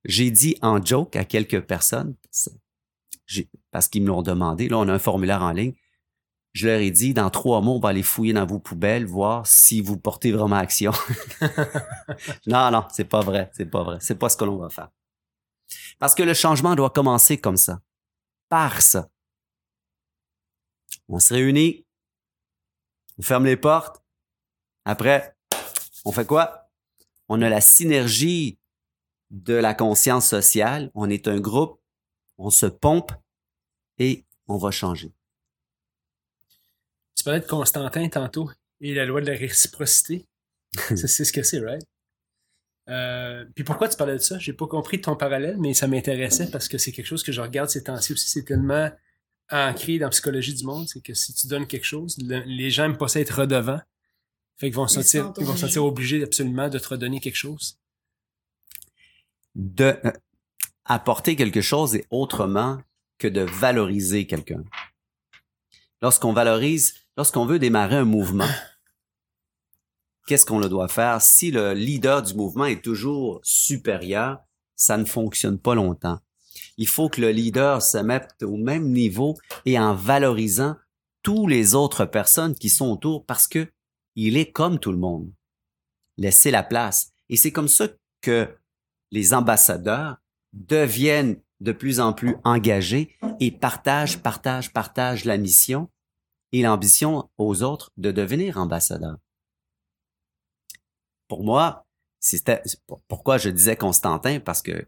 J'ai 0.07 0.31
dit 0.31 0.57
en 0.62 0.83
joke 0.85 1.16
à 1.16 1.25
quelques 1.25 1.61
personnes, 1.61 2.14
parce 3.71 3.88
qu'ils 3.88 4.03
me 4.03 4.09
l'ont 4.09 4.23
demandé, 4.23 4.69
là 4.69 4.79
on 4.79 4.88
a 4.88 4.92
un 4.92 4.99
formulaire 4.99 5.42
en 5.42 5.51
ligne, 5.51 5.75
je 6.57 6.69
leur 6.69 6.81
ai 6.81 6.90
dit, 6.90 7.12
dans 7.12 7.29
trois 7.29 7.61
mois, 7.61 7.75
on 7.75 7.81
va 7.81 7.90
aller 7.90 8.03
fouiller 8.03 8.33
dans 8.33 8.47
vos 8.47 8.59
poubelles, 8.59 9.05
voir 9.05 9.47
si 9.47 9.83
vous 9.83 9.99
portez 9.99 10.33
vraiment 10.33 10.57
action. 10.57 10.90
non, 12.47 12.71
non, 12.71 12.87
c'est 12.90 13.05
pas 13.05 13.21
vrai, 13.21 13.51
c'est 13.53 13.66
pas 13.66 13.83
vrai, 13.83 13.99
c'est 14.01 14.14
pas 14.14 14.31
ce 14.31 14.38
que 14.38 14.45
l'on 14.47 14.57
va 14.57 14.71
faire. 14.71 14.88
Parce 15.99 16.14
que 16.14 16.23
le 16.23 16.33
changement 16.33 16.75
doit 16.75 16.88
commencer 16.88 17.37
comme 17.37 17.59
ça, 17.59 17.83
par 18.49 18.81
ça. 18.81 19.11
On 21.09 21.19
se 21.19 21.35
réunit, 21.35 21.85
on 23.19 23.23
ferme 23.23 23.45
les 23.45 23.59
portes. 23.59 24.03
Après, 24.87 25.37
on 26.07 26.12
fait 26.12 26.27
quoi? 26.27 26.71
On 27.29 27.42
a 27.42 27.51
la 27.51 27.61
synergie 27.61 28.59
de 29.30 29.54
la 29.54 29.74
conscience 29.74 30.28
sociale. 30.28 30.90
On 30.94 31.10
est 31.10 31.28
un 31.28 31.40
groupe, 31.40 31.80
on 32.38 32.50
se 32.50 32.66
pompe 32.66 33.12
et 33.98 34.24
on 34.48 34.56
va 34.56 34.70
changer. 34.70 35.12
Tu 37.16 37.24
parlais 37.24 37.40
de 37.40 37.46
Constantin 37.46 38.08
tantôt 38.08 38.50
et 38.80 38.94
la 38.94 39.04
loi 39.04 39.20
de 39.20 39.26
la 39.26 39.36
réciprocité. 39.36 40.26
c'est 40.74 41.24
ce 41.24 41.32
que 41.32 41.42
c'est, 41.42 41.60
right? 41.60 41.82
Euh, 42.88 43.44
puis 43.54 43.64
pourquoi 43.64 43.88
tu 43.88 43.96
parlais 43.96 44.14
de 44.14 44.22
ça? 44.22 44.38
J'ai 44.38 44.52
pas 44.52 44.66
compris 44.66 45.00
ton 45.00 45.16
parallèle, 45.16 45.56
mais 45.58 45.74
ça 45.74 45.88
m'intéressait 45.88 46.50
parce 46.50 46.68
que 46.68 46.78
c'est 46.78 46.92
quelque 46.92 47.06
chose 47.06 47.22
que 47.22 47.32
je 47.32 47.40
regarde 47.40 47.68
ces 47.68 47.82
temps-ci 47.82 48.12
aussi. 48.12 48.28
C'est 48.28 48.44
tellement 48.44 48.90
ancré 49.50 49.98
dans 49.98 50.06
la 50.06 50.10
psychologie 50.10 50.54
du 50.54 50.64
monde, 50.64 50.88
c'est 50.88 51.02
que 51.02 51.14
si 51.14 51.32
tu 51.34 51.46
donnes 51.46 51.66
quelque 51.66 51.84
chose, 51.84 52.16
les 52.18 52.70
gens 52.70 52.84
aiment 52.84 52.98
pas 52.98 53.08
ça 53.08 53.20
être 53.20 53.40
redevant. 53.40 53.80
Fait 54.56 54.68
qu'ils 54.68 54.76
vont 54.76 54.88
se 54.88 55.02
sentir, 55.02 55.32
ils 55.38 55.44
vont 55.44 55.54
se 55.54 55.66
sentir 55.66 55.84
obligés 55.84 56.22
absolument 56.22 56.68
de 56.68 56.78
te 56.78 56.88
redonner 56.88 57.20
quelque 57.20 57.36
chose. 57.36 57.78
De 59.57 59.99
euh, 60.05 60.12
apporter 60.85 61.35
quelque 61.35 61.62
chose 61.62 61.95
est 61.95 62.07
autrement 62.11 62.79
que 63.19 63.27
de 63.27 63.40
valoriser 63.40 64.27
quelqu'un. 64.27 64.62
Lorsqu'on 66.03 66.35
valorise, 66.35 66.95
lorsqu'on 67.16 67.47
veut 67.47 67.59
démarrer 67.59 67.97
un 67.97 68.05
mouvement, 68.05 68.49
qu'est-ce 70.27 70.45
qu'on 70.45 70.59
le 70.59 70.69
doit 70.69 70.88
faire? 70.88 71.23
Si 71.23 71.51
le 71.51 71.73
leader 71.73 72.23
du 72.23 72.35
mouvement 72.35 72.66
est 72.66 72.85
toujours 72.85 73.40
supérieur, 73.42 74.40
ça 74.75 74.99
ne 74.99 75.07
fonctionne 75.07 75.59
pas 75.59 75.75
longtemps. 75.75 76.21
Il 76.77 76.87
faut 76.87 77.09
que 77.09 77.23
le 77.23 77.31
leader 77.31 77.81
se 77.81 77.97
mette 77.97 78.42
au 78.42 78.59
même 78.59 78.90
niveau 78.90 79.38
et 79.64 79.79
en 79.79 79.95
valorisant 79.95 80.77
tous 81.23 81.47
les 81.47 81.75
autres 81.75 82.05
personnes 82.05 82.55
qui 82.55 82.69
sont 82.69 82.90
autour 82.90 83.25
parce 83.25 83.49
que 83.49 83.66
il 84.16 84.37
est 84.37 84.53
comme 84.53 84.79
tout 84.79 84.92
le 84.92 84.99
monde. 84.99 85.33
Laissez 86.19 86.51
la 86.51 86.62
place. 86.62 87.12
Et 87.31 87.37
c'est 87.37 87.53
comme 87.53 87.69
ça 87.69 87.88
que 88.21 88.49
les 89.11 89.35
ambassadeurs 89.35 90.16
deviennent 90.53 91.40
de 91.61 91.73
plus 91.73 92.01
en 92.01 92.12
plus 92.12 92.37
engagés 92.45 93.16
et 93.40 93.51
partagent, 93.51 94.19
partagent, 94.19 94.73
partagent 94.73 95.25
la 95.25 95.38
mission 95.38 95.90
et 96.53 96.62
l'ambition 96.62 97.29
aux 97.38 97.62
autres 97.62 97.92
de 97.97 98.12
devenir 98.12 98.59
ambassadeurs. 98.59 99.19
Pour 101.29 101.45
moi, 101.45 101.87
c'était 102.21 102.62
pourquoi 103.09 103.38
je 103.38 103.51
disais 103.51 103.77
Constantin? 103.77 104.40
Parce 104.40 104.62
que 104.62 104.87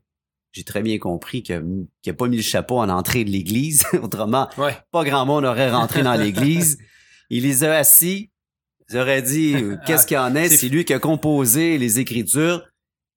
j'ai 0.52 0.64
très 0.64 0.82
bien 0.82 0.98
compris 0.98 1.42
qu'il 1.42 1.86
n'a 2.06 2.12
pas 2.14 2.28
mis 2.28 2.36
le 2.36 2.42
chapeau 2.42 2.78
en 2.78 2.88
entrée 2.88 3.24
de 3.24 3.30
l'église. 3.30 3.84
Autrement, 4.02 4.48
pas 4.90 5.04
grand 5.04 5.26
monde 5.26 5.44
aurait 5.44 5.70
rentré 5.70 6.02
dans 6.02 6.14
l'église. 6.14 6.78
Il 7.30 7.42
les 7.42 7.64
a 7.64 7.76
assis. 7.76 8.30
Ils 8.88 8.96
auraient 8.96 9.22
dit 9.22 9.54
qu'est-ce 9.86 10.06
qu'il 10.06 10.16
y 10.16 10.20
en 10.20 10.34
est. 10.34 10.48
C'est 10.48 10.68
lui 10.68 10.84
qui 10.84 10.94
a 10.94 10.98
composé 10.98 11.76
les 11.76 11.98
écritures. 11.98 12.66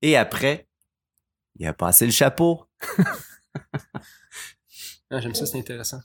Et 0.02 0.18
après, 0.18 0.68
il 1.62 1.68
a 1.68 1.74
passé 1.74 2.08
le 2.08 2.12
chapeau. 2.12 2.66
ah, 5.12 5.20
J'aime 5.20 5.36
ça, 5.36 5.46
c'est 5.46 5.60
intéressant. 5.60 6.02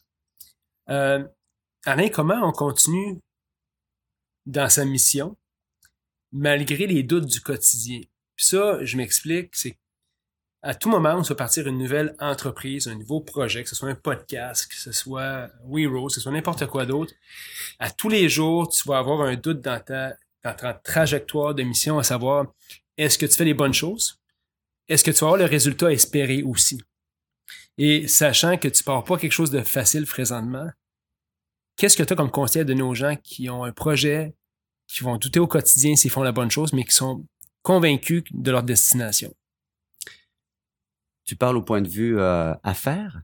Euh, 0.90 1.26
Alain, 1.86 2.10
comment 2.10 2.46
on 2.46 2.52
continue 2.52 3.18
dans 4.44 4.68
sa 4.68 4.84
mission 4.84 5.36
malgré 6.30 6.86
les 6.86 7.02
doutes 7.02 7.24
du 7.24 7.40
quotidien? 7.40 8.00
Puis 8.36 8.46
ça, 8.46 8.84
je 8.84 8.98
m'explique, 8.98 9.56
c'est 9.56 9.78
à 10.60 10.74
tout 10.74 10.90
moment, 10.90 11.14
on 11.14 11.22
va 11.22 11.34
partir 11.34 11.66
une 11.68 11.78
nouvelle 11.78 12.14
entreprise, 12.18 12.86
un 12.86 12.96
nouveau 12.96 13.20
projet, 13.20 13.62
que 13.62 13.70
ce 13.70 13.76
soit 13.76 13.88
un 13.88 13.94
podcast, 13.94 14.66
que 14.66 14.76
ce 14.76 14.92
soit 14.92 15.48
WeRose, 15.64 16.12
que 16.12 16.16
ce 16.16 16.20
soit 16.20 16.32
n'importe 16.32 16.66
quoi 16.66 16.84
d'autre. 16.84 17.14
À 17.78 17.90
tous 17.90 18.10
les 18.10 18.28
jours, 18.28 18.68
tu 18.68 18.86
vas 18.86 18.98
avoir 18.98 19.22
un 19.22 19.36
doute 19.36 19.60
dans 19.62 19.80
ta, 19.80 20.16
dans 20.44 20.54
ta 20.54 20.74
trajectoire 20.74 21.54
de 21.54 21.62
mission, 21.62 21.98
à 21.98 22.02
savoir, 22.02 22.52
est-ce 22.98 23.16
que 23.16 23.24
tu 23.24 23.36
fais 23.36 23.44
les 23.44 23.54
bonnes 23.54 23.72
choses? 23.72 24.20
Est-ce 24.88 25.02
que 25.02 25.10
tu 25.10 25.20
vas 25.20 25.28
avoir 25.28 25.38
le 25.38 25.44
résultat 25.44 25.92
espéré 25.92 26.42
aussi? 26.42 26.80
Et 27.78 28.08
sachant 28.08 28.56
que 28.56 28.68
tu 28.68 28.82
pars 28.84 29.04
pas 29.04 29.18
quelque 29.18 29.32
chose 29.32 29.50
de 29.50 29.60
facile 29.60 30.06
présentement, 30.06 30.70
qu'est-ce 31.76 31.96
que 31.96 32.02
tu 32.02 32.12
as 32.12 32.16
comme 32.16 32.30
conseil 32.30 32.64
de 32.64 32.74
nos 32.74 32.94
gens 32.94 33.16
qui 33.16 33.50
ont 33.50 33.64
un 33.64 33.72
projet, 33.72 34.34
qui 34.86 35.02
vont 35.02 35.16
douter 35.16 35.40
au 35.40 35.46
quotidien 35.46 35.96
s'ils 35.96 36.10
font 36.10 36.22
la 36.22 36.32
bonne 36.32 36.50
chose, 36.50 36.72
mais 36.72 36.84
qui 36.84 36.94
sont 36.94 37.26
convaincus 37.62 38.22
de 38.30 38.50
leur 38.50 38.62
destination? 38.62 39.34
Tu 41.24 41.34
parles 41.34 41.56
au 41.56 41.62
point 41.62 41.82
de 41.82 41.88
vue 41.88 42.18
euh, 42.18 42.54
affaires? 42.62 43.20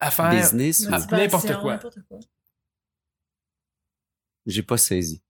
Affaires. 0.00 0.30
Business 0.30 0.86
ou... 0.86 0.90
N'importe 0.90 1.58
quoi. 1.60 1.80
J'ai 4.46 4.62
pas 4.62 4.76
saisi. 4.76 5.22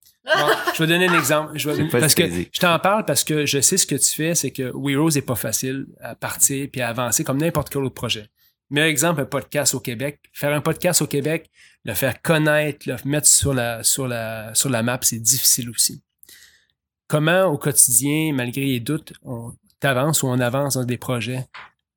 Je 0.75 0.83
vais 0.83 0.87
donner 0.87 1.09
un 1.09 1.19
exemple. 1.19 1.59
Je 1.59 1.71
vais, 1.71 1.89
parce 1.89 2.15
que 2.15 2.29
je 2.29 2.61
t'en 2.61 2.79
parle 2.79 3.05
parce 3.05 3.25
que 3.25 3.47
je 3.47 3.61
sais 3.61 3.77
ce 3.77 3.87
que 3.87 3.95
tu 3.95 4.11
fais, 4.11 4.35
c'est 4.35 4.51
que 4.51 4.73
WeRose 4.75 5.17
est 5.17 5.23
pas 5.23 5.35
facile 5.35 5.87
à 6.01 6.15
partir 6.15 6.69
puis 6.71 6.81
à 6.81 6.89
avancer 6.89 7.25
comme 7.25 7.39
n'importe 7.39 7.71
quel 7.71 7.83
autre 7.83 7.95
projet. 7.95 8.29
Meilleur 8.71 8.89
exemple, 8.89 9.23
un 9.23 9.27
podcast 9.27 9.75
au 9.75 9.81
Québec. 9.81 10.21
Faire 10.33 10.53
un 10.53 10.61
podcast 10.61 11.01
au 11.01 11.07
Québec, 11.07 11.51
le 11.85 11.95
faire 11.95 12.21
connaître, 12.21 12.87
le 12.89 12.97
mettre 13.05 13.27
sur 13.27 13.55
la, 13.55 13.83
sur 13.83 14.07
la, 14.07 14.55
sur 14.55 14.69
la 14.69 14.83
map, 14.83 14.99
c'est 15.03 15.19
difficile 15.19 15.71
aussi. 15.71 16.03
Comment, 17.07 17.45
au 17.45 17.57
quotidien, 17.57 18.33
malgré 18.35 18.67
les 18.67 18.81
doutes, 18.81 19.15
on 19.23 19.55
avance 19.83 20.23
ou 20.23 20.27
on 20.27 20.39
avance 20.39 20.75
dans 20.75 20.85
des 20.85 20.99
projets 20.99 21.47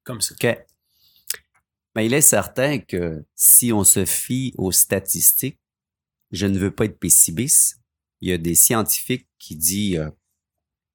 comme 0.03 0.21
ça? 0.21 0.33
OK. 0.41 0.57
Mais 1.93 2.05
il 2.05 2.13
est 2.13 2.21
certain 2.21 2.79
que 2.79 3.25
si 3.35 3.73
on 3.73 3.83
se 3.83 4.05
fie 4.05 4.53
aux 4.57 4.71
statistiques, 4.71 5.59
je 6.31 6.45
ne 6.45 6.57
veux 6.57 6.71
pas 6.71 6.85
être 6.85 6.97
pessimiste. 6.97 7.80
Il 8.21 8.29
y 8.29 8.33
a 8.33 8.37
des 8.37 8.55
scientifiques 8.55 9.27
qui 9.39 9.55
disent 9.55 9.97
euh, 9.97 10.09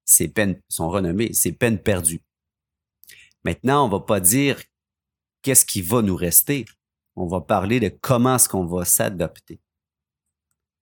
c'est 0.05 0.29
peine, 0.29 0.61
sont 0.69 0.89
renommés, 0.89 1.33
c'est 1.33 1.51
peine 1.51 1.77
perdue. 1.77 2.21
Maintenant, 3.43 3.85
on 3.85 3.89
va 3.89 3.99
pas 3.99 4.19
dire 4.19 4.61
qu'est-ce 5.41 5.65
qui 5.65 5.81
va 5.81 6.01
nous 6.01 6.15
rester. 6.15 6.65
On 7.15 7.27
va 7.27 7.41
parler 7.41 7.79
de 7.79 7.89
comment 7.89 8.35
est-ce 8.35 8.49
qu'on 8.49 8.65
va 8.65 8.85
s'adapter 8.85 9.59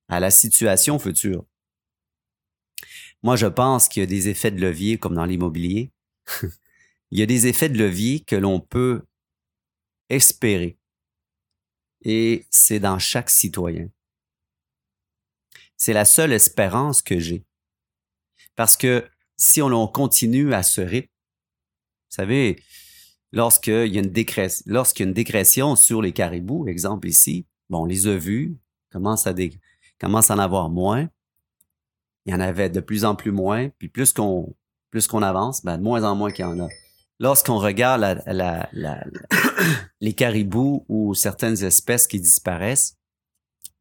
à 0.08 0.20
la 0.20 0.32
situation 0.32 1.00
future. 1.00 1.46
Moi, 3.24 3.36
je 3.36 3.48
pense 3.48 3.88
qu'il 3.88 4.02
y 4.02 4.04
a 4.04 4.08
des 4.08 4.28
effets 4.28 4.52
de 4.52 4.62
levier 4.62 5.00
comme 5.00 5.16
dans 5.16 5.26
l'immobilier. 5.26 5.92
il 7.12 7.20
y 7.20 7.24
a 7.24 7.26
des 7.26 7.48
effets 7.48 7.70
de 7.70 7.78
levier 7.78 8.20
que 8.20 8.36
l'on 8.36 8.60
peut 8.60 9.04
espérer. 10.10 10.78
Et 12.04 12.46
c'est 12.52 12.80
dans 12.80 13.00
chaque 13.00 13.32
citoyen. 13.32 13.90
C'est 15.78 15.94
la 15.94 16.06
seule 16.06 16.34
espérance 16.34 17.02
que 17.02 17.20
j'ai. 17.20 17.46
Parce 18.56 18.78
que 18.78 19.06
si 19.38 19.62
on 19.62 19.88
continue 19.88 20.54
à 20.54 20.64
ce 20.64 20.82
rythme, 20.82 21.08
vous 21.08 22.16
savez, 22.16 22.64
lorsqu'il 23.32 23.94
y 23.94 23.98
a 23.98 24.02
une 24.02 24.14
lorsqu'il 24.66 25.04
y 25.04 25.08
a 25.08 25.10
une 25.10 25.14
décression 25.14 25.76
sur 25.76 26.02
les 26.02 26.14
caribous, 26.14 26.68
exemple 26.68 27.08
ici, 27.08 27.46
bon, 27.70 27.82
on 27.82 27.86
les 27.86 28.08
a 28.08 28.16
vus, 28.16 28.58
commence 28.92 29.28
à, 29.28 29.34
commence 30.00 30.32
à 30.32 30.36
en 30.36 30.40
avoir 30.40 30.70
moins. 30.70 31.10
Il 32.26 32.32
y 32.32 32.36
en 32.36 32.40
avait 32.40 32.70
de 32.70 32.80
plus 32.80 33.06
en 33.06 33.16
plus 33.16 33.32
moins, 33.32 33.70
puis 33.70 33.90
plus 33.90 34.14
qu'on 34.14 34.56
plus 34.90 35.08
qu'on 35.08 35.22
avance, 35.22 35.64
ben, 35.66 35.78
de 35.78 35.84
moins 35.84 36.04
en 36.04 36.16
moins 36.16 36.32
qu'il 36.32 36.46
y 36.46 36.48
en 36.48 36.60
a 36.60 36.70
lorsqu'on 37.20 37.58
regarde 37.58 38.24
les 40.02 40.14
caribous 40.14 40.86
ou 40.90 41.14
certaines 41.14 41.64
espèces 41.64 42.08
qui 42.08 42.20
disparaissent, 42.20 42.98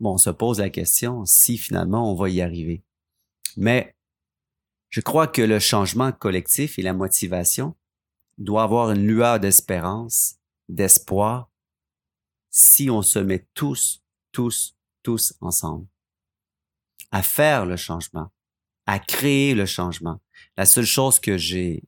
bon, 0.01 0.15
on 0.15 0.19
se 0.19 0.31
pose 0.31 0.61
la 0.61 0.71
question 0.71 1.25
si 1.25 1.59
finalement 1.59 2.11
on 2.11 2.15
va 2.15 2.29
y 2.29 2.41
arriver. 2.41 2.85
Mais 3.57 3.95
je 4.91 5.01
crois 5.01 5.27
que 5.27 5.43
le 5.43 5.59
changement 5.59 6.13
collectif 6.13 6.79
et 6.79 6.83
la 6.83 6.93
motivation 6.93 7.77
doit 8.39 8.65
avoir 8.65 8.91
une 8.91 9.07
lueur 9.07 9.41
d'espérance, 9.41 10.37
d'espoir, 10.69 11.51
si 12.51 12.91
on 12.91 13.03
se 13.03 13.19
met 13.19 13.47
tous, 13.55 14.03
tous, 14.33 14.77
tous 15.03 15.35
ensemble 15.41 15.87
à 17.15 17.23
faire 17.23 17.65
le 17.65 17.77
changement, 17.77 18.33
à 18.87 18.99
créer 18.99 19.55
le 19.55 19.67
changement. 19.67 20.21
La 20.57 20.67
seule 20.67 20.85
chose 20.85 21.21
que 21.21 21.39
j'ai 21.39 21.85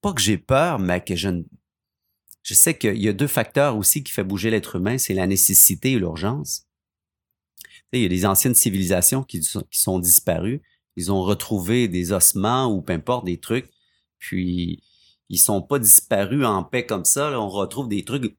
pas 0.00 0.14
que 0.14 0.20
j'ai 0.22 0.38
peur, 0.38 0.78
mais 0.78 1.04
que 1.04 1.14
je 1.14 1.28
je 2.42 2.54
sais 2.54 2.76
qu'il 2.76 3.00
y 3.00 3.08
a 3.08 3.12
deux 3.12 3.26
facteurs 3.26 3.76
aussi 3.76 4.02
qui 4.02 4.12
font 4.12 4.24
bouger 4.24 4.50
l'être 4.50 4.76
humain, 4.76 4.98
c'est 4.98 5.14
la 5.14 5.26
nécessité 5.26 5.92
et 5.92 5.98
l'urgence. 5.98 6.66
Il 7.92 8.02
y 8.02 8.04
a 8.04 8.08
des 8.08 8.24
anciennes 8.24 8.54
civilisations 8.54 9.22
qui 9.22 9.42
sont, 9.42 9.62
qui 9.70 9.80
sont 9.80 9.98
disparues. 9.98 10.62
Ils 10.96 11.10
ont 11.10 11.22
retrouvé 11.22 11.88
des 11.88 12.12
ossements 12.12 12.66
ou 12.66 12.82
peu 12.82 12.92
importe 12.92 13.24
des 13.24 13.38
trucs. 13.38 13.70
Puis 14.18 14.82
ils 15.28 15.38
sont 15.38 15.62
pas 15.62 15.78
disparus 15.78 16.44
en 16.44 16.62
paix 16.62 16.86
comme 16.86 17.04
ça. 17.04 17.38
On 17.38 17.48
retrouve 17.48 17.88
des 17.88 18.04
trucs. 18.04 18.36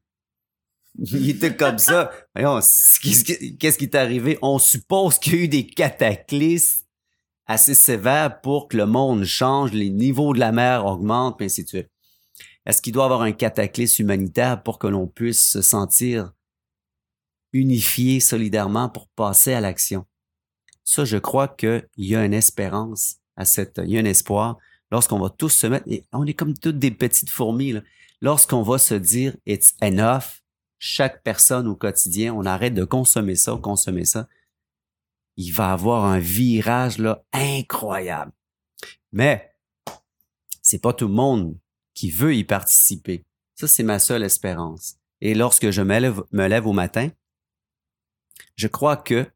Ils 0.98 1.30
étaient 1.30 1.56
comme 1.56 1.78
ça. 1.78 2.10
Qu'est-ce 2.34 3.78
qui 3.78 3.84
est 3.84 3.94
arrivé? 3.94 4.38
On 4.42 4.58
suppose 4.58 5.18
qu'il 5.18 5.34
y 5.34 5.36
a 5.38 5.40
eu 5.44 5.48
des 5.48 5.66
cataclysmes 5.66 6.84
assez 7.46 7.74
sévère 7.74 8.40
pour 8.40 8.68
que 8.68 8.76
le 8.76 8.86
monde 8.86 9.24
change, 9.24 9.72
les 9.72 9.90
niveaux 9.90 10.32
de 10.32 10.38
la 10.38 10.52
mer 10.52 10.86
augmentent, 10.86 11.40
et 11.40 11.46
ainsi 11.46 11.64
de 11.64 11.68
suite. 11.68 11.91
Est-ce 12.66 12.80
qu'il 12.80 12.92
doit 12.92 13.04
avoir 13.04 13.22
un 13.22 13.32
cataclysme 13.32 14.02
humanitaire 14.02 14.62
pour 14.62 14.78
que 14.78 14.86
l'on 14.86 15.06
puisse 15.06 15.50
se 15.50 15.62
sentir 15.62 16.32
unifié 17.52 18.20
solidairement 18.20 18.88
pour 18.88 19.08
passer 19.08 19.52
à 19.52 19.60
l'action? 19.60 20.06
Ça, 20.84 21.04
je 21.04 21.16
crois 21.16 21.48
qu'il 21.48 21.88
y 21.96 22.14
a 22.14 22.24
une 22.24 22.34
espérance 22.34 23.16
à 23.36 23.44
cette, 23.44 23.80
il 23.84 23.90
y 23.90 23.96
a 23.96 24.00
un 24.00 24.04
espoir 24.04 24.58
lorsqu'on 24.90 25.18
va 25.18 25.30
tous 25.30 25.48
se 25.48 25.66
mettre, 25.66 25.88
et 25.88 26.04
on 26.12 26.26
est 26.26 26.34
comme 26.34 26.56
toutes 26.56 26.78
des 26.78 26.90
petites 26.90 27.30
fourmis, 27.30 27.74
lorsqu'on 28.20 28.62
va 28.62 28.78
se 28.78 28.94
dire 28.94 29.34
it's 29.46 29.74
enough, 29.80 30.42
chaque 30.78 31.22
personne 31.22 31.66
au 31.66 31.76
quotidien, 31.76 32.34
on 32.34 32.44
arrête 32.44 32.74
de 32.74 32.84
consommer 32.84 33.36
ça, 33.36 33.58
consommer 33.60 34.04
ça, 34.04 34.28
il 35.36 35.50
va 35.50 35.72
avoir 35.72 36.04
un 36.04 36.18
virage 36.18 36.98
là 36.98 37.24
incroyable. 37.32 38.32
Mais 39.12 39.54
c'est 40.60 40.80
pas 40.80 40.92
tout 40.92 41.08
le 41.08 41.14
monde 41.14 41.56
qui 41.94 42.10
veut 42.10 42.34
y 42.34 42.44
participer. 42.44 43.24
Ça, 43.54 43.68
c'est 43.68 43.82
ma 43.82 43.98
seule 43.98 44.22
espérance. 44.22 44.96
Et 45.20 45.34
lorsque 45.34 45.70
je 45.70 45.82
me 45.82 45.98
lève, 45.98 46.22
me 46.32 46.46
lève 46.48 46.66
au 46.66 46.72
matin, 46.72 47.10
je 48.56 48.66
crois 48.66 48.96
que 48.96 49.30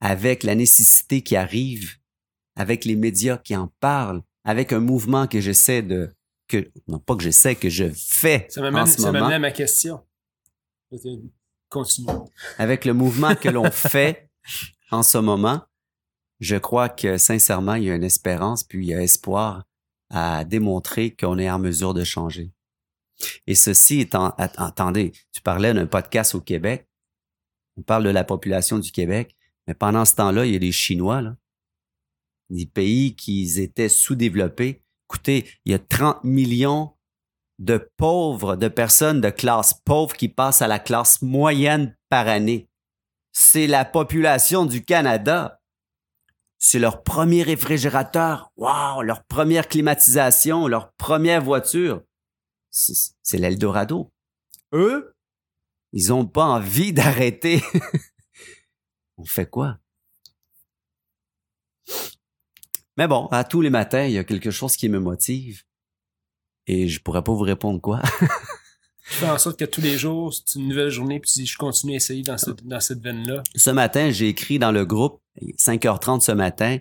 avec 0.00 0.42
la 0.42 0.54
nécessité 0.54 1.22
qui 1.22 1.36
arrive, 1.36 1.96
avec 2.54 2.84
les 2.84 2.96
médias 2.96 3.38
qui 3.38 3.56
en 3.56 3.68
parlent, 3.80 4.22
avec 4.44 4.72
un 4.72 4.80
mouvement 4.80 5.26
que 5.26 5.40
j'essaie 5.40 5.82
de 5.82 6.14
que 6.48 6.70
non 6.86 7.00
pas 7.00 7.16
que 7.16 7.22
j'essaie 7.22 7.56
que 7.56 7.68
je 7.68 7.90
fais 7.90 8.46
ça 8.48 8.60
en 8.62 8.86
ce 8.86 9.02
moment. 9.02 9.28
Ça 9.28 9.34
à 9.34 9.38
ma 9.38 9.50
question. 9.50 10.00
Continue. 11.68 12.08
Avec 12.58 12.84
le 12.84 12.94
mouvement 12.94 13.34
que 13.34 13.48
l'on 13.48 13.70
fait 13.72 14.30
en 14.90 15.02
ce 15.02 15.18
moment, 15.18 15.62
je 16.38 16.56
crois 16.56 16.88
que 16.88 17.18
sincèrement, 17.18 17.74
il 17.74 17.84
y 17.84 17.90
a 17.90 17.96
une 17.96 18.04
espérance, 18.04 18.62
puis 18.62 18.86
il 18.86 18.90
y 18.90 18.94
a 18.94 19.02
espoir 19.02 19.65
à 20.10 20.44
démontrer 20.44 21.14
qu'on 21.14 21.38
est 21.38 21.50
en 21.50 21.58
mesure 21.58 21.94
de 21.94 22.04
changer. 22.04 22.52
Et 23.46 23.54
ceci 23.54 24.00
étant, 24.00 24.30
att- 24.38 24.54
attendez, 24.58 25.12
tu 25.32 25.40
parlais 25.40 25.72
d'un 25.72 25.86
podcast 25.86 26.34
au 26.34 26.40
Québec. 26.40 26.86
On 27.76 27.82
parle 27.82 28.04
de 28.04 28.10
la 28.10 28.24
population 28.24 28.78
du 28.78 28.90
Québec, 28.92 29.34
mais 29.66 29.74
pendant 29.74 30.04
ce 30.04 30.14
temps-là, 30.14 30.46
il 30.46 30.52
y 30.52 30.56
a 30.56 30.58
les 30.58 30.72
Chinois. 30.72 31.22
Des 32.50 32.66
pays 32.66 33.16
qui 33.16 33.60
étaient 33.60 33.88
sous-développés. 33.88 34.82
Écoutez, 35.08 35.48
il 35.64 35.72
y 35.72 35.74
a 35.74 35.78
30 35.78 36.22
millions 36.24 36.92
de 37.58 37.90
pauvres, 37.96 38.56
de 38.56 38.68
personnes 38.68 39.20
de 39.20 39.30
classe 39.30 39.74
pauvre 39.84 40.14
qui 40.16 40.28
passent 40.28 40.62
à 40.62 40.68
la 40.68 40.78
classe 40.78 41.22
moyenne 41.22 41.96
par 42.08 42.28
année. 42.28 42.68
C'est 43.32 43.66
la 43.66 43.84
population 43.84 44.66
du 44.66 44.84
Canada. 44.84 45.60
C'est 46.58 46.78
leur 46.78 47.02
premier 47.02 47.42
réfrigérateur. 47.42 48.50
Wow, 48.56 49.02
leur 49.02 49.24
première 49.24 49.68
climatisation, 49.68 50.66
leur 50.66 50.92
première 50.94 51.42
voiture. 51.42 52.02
C'est 52.70 53.38
l'Eldorado. 53.38 54.12
Eux, 54.72 55.14
ils 55.92 56.12
ont 56.12 56.26
pas 56.26 56.44
envie 56.44 56.92
d'arrêter. 56.92 57.62
On 59.16 59.24
fait 59.24 59.48
quoi? 59.48 59.78
Mais 62.96 63.08
bon, 63.08 63.26
à 63.26 63.44
tous 63.44 63.60
les 63.60 63.70
matins, 63.70 64.04
il 64.04 64.12
y 64.12 64.18
a 64.18 64.24
quelque 64.24 64.50
chose 64.50 64.76
qui 64.76 64.88
me 64.88 64.98
motive. 64.98 65.62
Et 66.66 66.88
je 66.88 67.00
pourrais 67.00 67.22
pas 67.22 67.32
vous 67.32 67.40
répondre 67.40 67.80
quoi. 67.80 68.02
Tu 69.08 69.14
fais 69.18 69.30
en 69.30 69.38
sorte 69.38 69.58
que 69.58 69.64
tous 69.64 69.80
les 69.80 69.96
jours, 69.98 70.34
c'est 70.34 70.58
une 70.58 70.68
nouvelle 70.68 70.90
journée, 70.90 71.20
puis 71.20 71.30
tu 71.30 71.46
je 71.46 71.56
continue 71.56 71.92
à 71.92 71.96
essayer 71.96 72.22
dans 72.22 72.38
cette, 72.38 72.66
dans 72.66 72.80
cette 72.80 73.00
veine-là. 73.00 73.42
Ce 73.54 73.70
matin, 73.70 74.10
j'ai 74.10 74.28
écrit 74.28 74.58
dans 74.58 74.72
le 74.72 74.84
groupe, 74.84 75.20
5h30 75.58 76.20
ce 76.20 76.32
matin, 76.32 76.78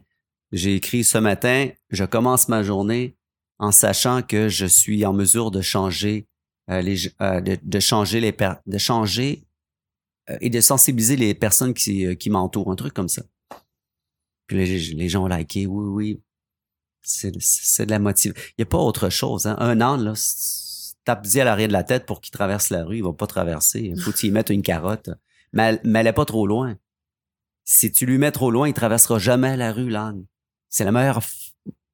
j'ai 0.52 0.76
écrit 0.76 1.04
ce 1.04 1.18
matin, 1.20 1.70
je 1.92 2.04
commence 2.04 2.48
ma 2.48 2.64
journée 2.64 3.16
en 3.60 3.72
sachant 3.72 4.22
que 4.24 4.50
je 4.50 4.66
suis 4.66 5.06
en 5.06 5.14
mesure 5.14 5.52
de 5.52 5.62
changer 5.62 6.28
euh, 6.72 6.82
les 6.82 6.98
euh, 7.22 7.42
de, 7.42 7.58
de 7.62 7.80
changer 7.80 8.20
les 8.20 8.36
de 8.66 8.78
changer 8.78 9.44
euh, 10.30 10.38
et 10.42 10.50
de 10.50 10.62
sensibiliser 10.62 11.16
les 11.16 11.36
personnes 11.36 11.74
qui, 11.74 12.18
qui 12.18 12.30
m'entourent, 12.32 12.72
un 12.72 12.76
truc 12.76 12.94
comme 12.94 13.10
ça. 13.10 13.22
Puis 14.48 14.58
les, 14.58 15.10
gens 15.10 15.24
ont 15.24 15.28
liké, 15.28 15.68
oui, 15.68 15.86
oui. 15.86 16.22
C'est 17.04 17.32
c'est 17.40 17.86
de 17.86 17.92
la 17.92 18.00
motivation. 18.00 18.42
Il 18.52 18.62
n'y 18.62 18.64
a 18.64 18.66
pas 18.66 18.80
autre 18.80 19.10
chose. 19.10 19.46
Hein. 19.46 19.56
Un 19.60 19.80
âne, 19.82 20.04
là, 20.04 20.12
s- 20.14 20.65
tape-y 21.06 21.40
à 21.40 21.44
l'arrière 21.46 21.68
de 21.70 21.74
la 21.74 21.84
tête 21.84 22.06
pour 22.06 22.20
qu'il 22.22 22.32
traverse 22.32 22.70
la 22.70 22.84
rue. 22.84 22.98
Il 22.98 23.04
va 23.04 23.14
pas 23.14 23.28
traverser. 23.28 23.82
Il 23.82 24.02
faut 24.02 24.12
qu'il 24.12 24.30
y 24.30 24.32
mettre 24.32 24.52
une 24.52 24.62
carotte. 24.64 25.10
Mais, 25.54 25.64
elle- 25.70 25.82
mais 25.84 26.00
elle 26.00 26.08
est 26.08 26.14
pas 26.14 26.26
trop 26.26 26.46
loin. 26.48 26.76
Si 27.64 27.92
tu 27.92 28.06
lui 28.06 28.18
mets 28.18 28.32
trop 28.32 28.52
loin, 28.52 28.68
il 28.68 28.74
traversera 28.74 29.18
jamais 29.20 29.56
la 29.58 29.72
rue, 29.72 29.90
l'âne. 29.90 30.26
C'est 30.70 30.84
la 30.84 30.92
meilleure 30.92 31.22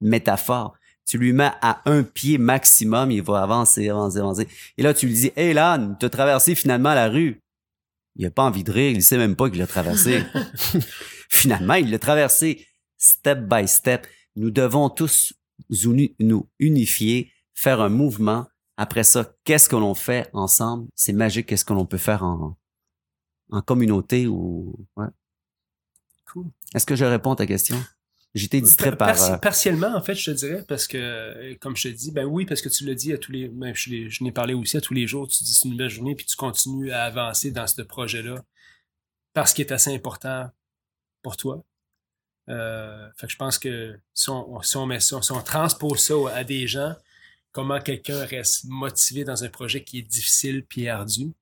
métaphore. 0.02 0.74
Tu 1.06 1.18
lui 1.18 1.34
mets 1.34 1.52
à 1.62 1.82
un 1.86 2.04
pied 2.04 2.38
maximum, 2.38 3.12
il 3.12 3.22
va 3.22 3.42
avancer, 3.44 3.90
avancer, 3.90 4.18
avancer. 4.20 4.48
Et 4.78 4.84
là, 4.84 4.94
tu 4.94 5.08
lui 5.08 5.14
dis, 5.14 5.32
Hey, 5.36 5.54
l'âne, 5.54 5.98
tu 6.00 6.06
as 6.06 6.10
traversé 6.10 6.56
finalement 6.56 6.94
la 6.94 7.10
rue. 7.10 7.42
Il 8.16 8.26
a 8.26 8.32
pas 8.32 8.44
envie 8.44 8.64
de 8.64 8.72
rire, 8.72 8.92
il 8.92 9.04
sait 9.04 9.18
même 9.18 9.36
pas 9.36 9.50
qu'il 9.50 9.60
l'a 9.60 9.68
traversé. 9.68 10.24
finalement, 11.30 11.76
il 11.76 11.90
l'a 11.90 12.00
traversé 12.00 12.66
step 12.98 13.40
by 13.40 13.68
step. 13.68 14.06
Nous 14.36 14.52
devons 14.52 14.90
tous 14.90 15.34
nous 16.20 16.50
unifier, 16.60 17.32
faire 17.54 17.82
un 17.82 17.90
mouvement. 17.90 18.48
Après 18.82 19.04
ça, 19.04 19.36
qu'est-ce 19.44 19.70
que 19.70 19.76
l'on 19.76 19.94
fait 19.94 20.28
ensemble? 20.34 20.88
C'est 20.96 21.14
magique, 21.14 21.46
qu'est-ce 21.46 21.64
que 21.64 21.74
l'on 21.74 21.86
peut 21.86 22.00
faire 22.00 22.24
en, 22.24 22.58
en 23.52 23.62
communauté 23.62 24.26
ou, 24.26 24.74
ouais. 24.96 25.06
Cool. 26.26 26.48
Est-ce 26.74 26.88
que 26.88 26.96
je 26.96 27.06
réponds 27.06 27.34
à 27.34 27.36
ta 27.36 27.46
question? 27.46 27.78
J'étais 28.34 28.60
distrait 28.60 28.98
par, 28.98 29.22
euh, 29.22 29.38
Partiellement, 29.38 29.96
en 29.96 30.02
fait, 30.02 30.16
je 30.16 30.32
te 30.32 30.36
dirais, 30.36 30.66
parce 30.68 30.88
que, 30.88 31.54
comme 31.60 31.76
je 31.76 31.90
te 31.90 31.94
dis, 31.94 32.10
ben 32.10 32.26
oui, 32.26 32.48
parce 32.48 32.60
que 32.60 32.70
tu 32.70 32.84
l'as 32.88 32.96
dit 32.96 33.14
à 33.14 33.20
tous 33.20 33.32
les. 33.32 33.50
Ben, 33.50 33.72
je 33.76 34.10
je 34.10 34.24
n'ai 34.24 34.32
parlé 34.32 34.56
aussi 34.56 34.78
à 34.78 34.82
tous 34.82 34.96
les 34.96 35.06
jours. 35.06 35.28
Tu 35.28 35.44
dis 35.44 35.54
c'est 35.54 35.68
une 35.68 35.78
belle 35.78 35.90
journée, 35.90 36.16
puis 36.16 36.26
tu 36.26 36.36
continues 36.36 36.92
à 36.92 37.04
avancer 37.04 37.52
dans 37.52 37.68
ce 37.68 37.84
projet-là 37.84 38.42
parce 39.34 39.54
qu'il 39.54 39.64
est 39.64 39.72
assez 39.72 39.94
important 39.94 40.50
pour 41.22 41.38
toi. 41.38 41.64
Euh, 42.50 43.08
fait 43.16 43.28
que 43.28 43.32
je 43.32 43.38
pense 43.38 43.60
que 43.60 44.00
si 44.16 44.32
on, 44.32 44.60
si 44.64 44.76
on 44.76 44.88
met 44.88 45.00
ça, 45.00 45.22
si 45.22 45.32
on 45.34 45.44
transpose 45.44 46.00
ça 46.00 46.16
à 46.34 46.44
des 46.44 46.66
gens, 46.66 46.96
comment 47.52 47.80
quelqu'un 47.80 48.26
reste 48.26 48.66
motivé 48.66 49.24
dans 49.24 49.44
un 49.44 49.50
projet 49.50 49.84
qui 49.84 50.00
est 50.00 50.04
difficile 50.04 50.66
puis 50.66 50.88
ardu, 50.88 51.34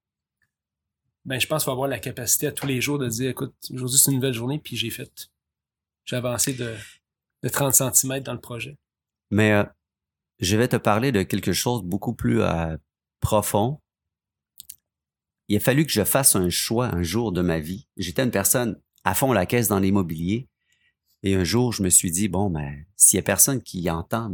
ben 1.26 1.40
je 1.40 1.48
pense 1.48 1.64
qu'il 1.64 1.72
avoir 1.72 1.88
la 1.88 2.00
capacité 2.00 2.48
à 2.48 2.52
tous 2.52 2.66
les 2.66 2.82
jours 2.82 2.98
de 2.98 3.08
dire 3.08 3.30
écoute, 3.30 3.54
aujourd'hui 3.72 3.98
c'est 4.00 4.12
une 4.12 4.18
nouvelle 4.18 4.34
journée, 4.34 4.60
puis 4.60 4.76
j'ai 4.76 4.90
fait. 4.90 5.30
J'ai 6.06 6.16
avancé 6.16 6.54
de, 6.54 6.76
de 7.44 7.50
30 7.50 7.76
cm 7.94 8.22
dans 8.22 8.34
le 8.34 8.40
projet. 8.40 8.78
Mais 9.30 9.52
euh, 9.52 9.64
je 10.40 10.58
vais 10.58 10.68
te 10.68 10.78
parler 10.78 11.12
de 11.12 11.24
quelque 11.24 11.54
chose 11.54 11.84
beaucoup 11.84 12.14
plus 12.14 12.42
euh, 12.42 12.78
profond. 13.20 13.80
Il 15.48 15.58
a 15.58 15.60
fallu 15.60 15.86
que 15.86 15.92
je 15.92 16.04
fasse 16.04 16.36
un 16.36 16.50
choix 16.50 16.88
un 16.96 17.04
jour 17.04 17.32
de 17.32 17.42
ma 17.42 17.60
vie. 17.60 17.88
J'étais 17.98 18.24
une 18.24 18.32
personne 18.32 18.80
à 19.04 19.14
fond 19.14 19.34
la 19.34 19.46
caisse 19.46 19.68
dans 19.68 19.80
l'immobilier. 19.80 20.48
Et 21.24 21.36
un 21.36 21.44
jour, 21.44 21.74
je 21.74 21.84
me 21.84 21.90
suis 21.90 22.12
dit, 22.12 22.28
bon, 22.28 22.50
ben, 22.50 22.86
s'il 22.96 23.18
y 23.18 23.20
a 23.20 23.24
personne 23.24 23.62
qui 23.62 23.90
entend, 23.90 24.32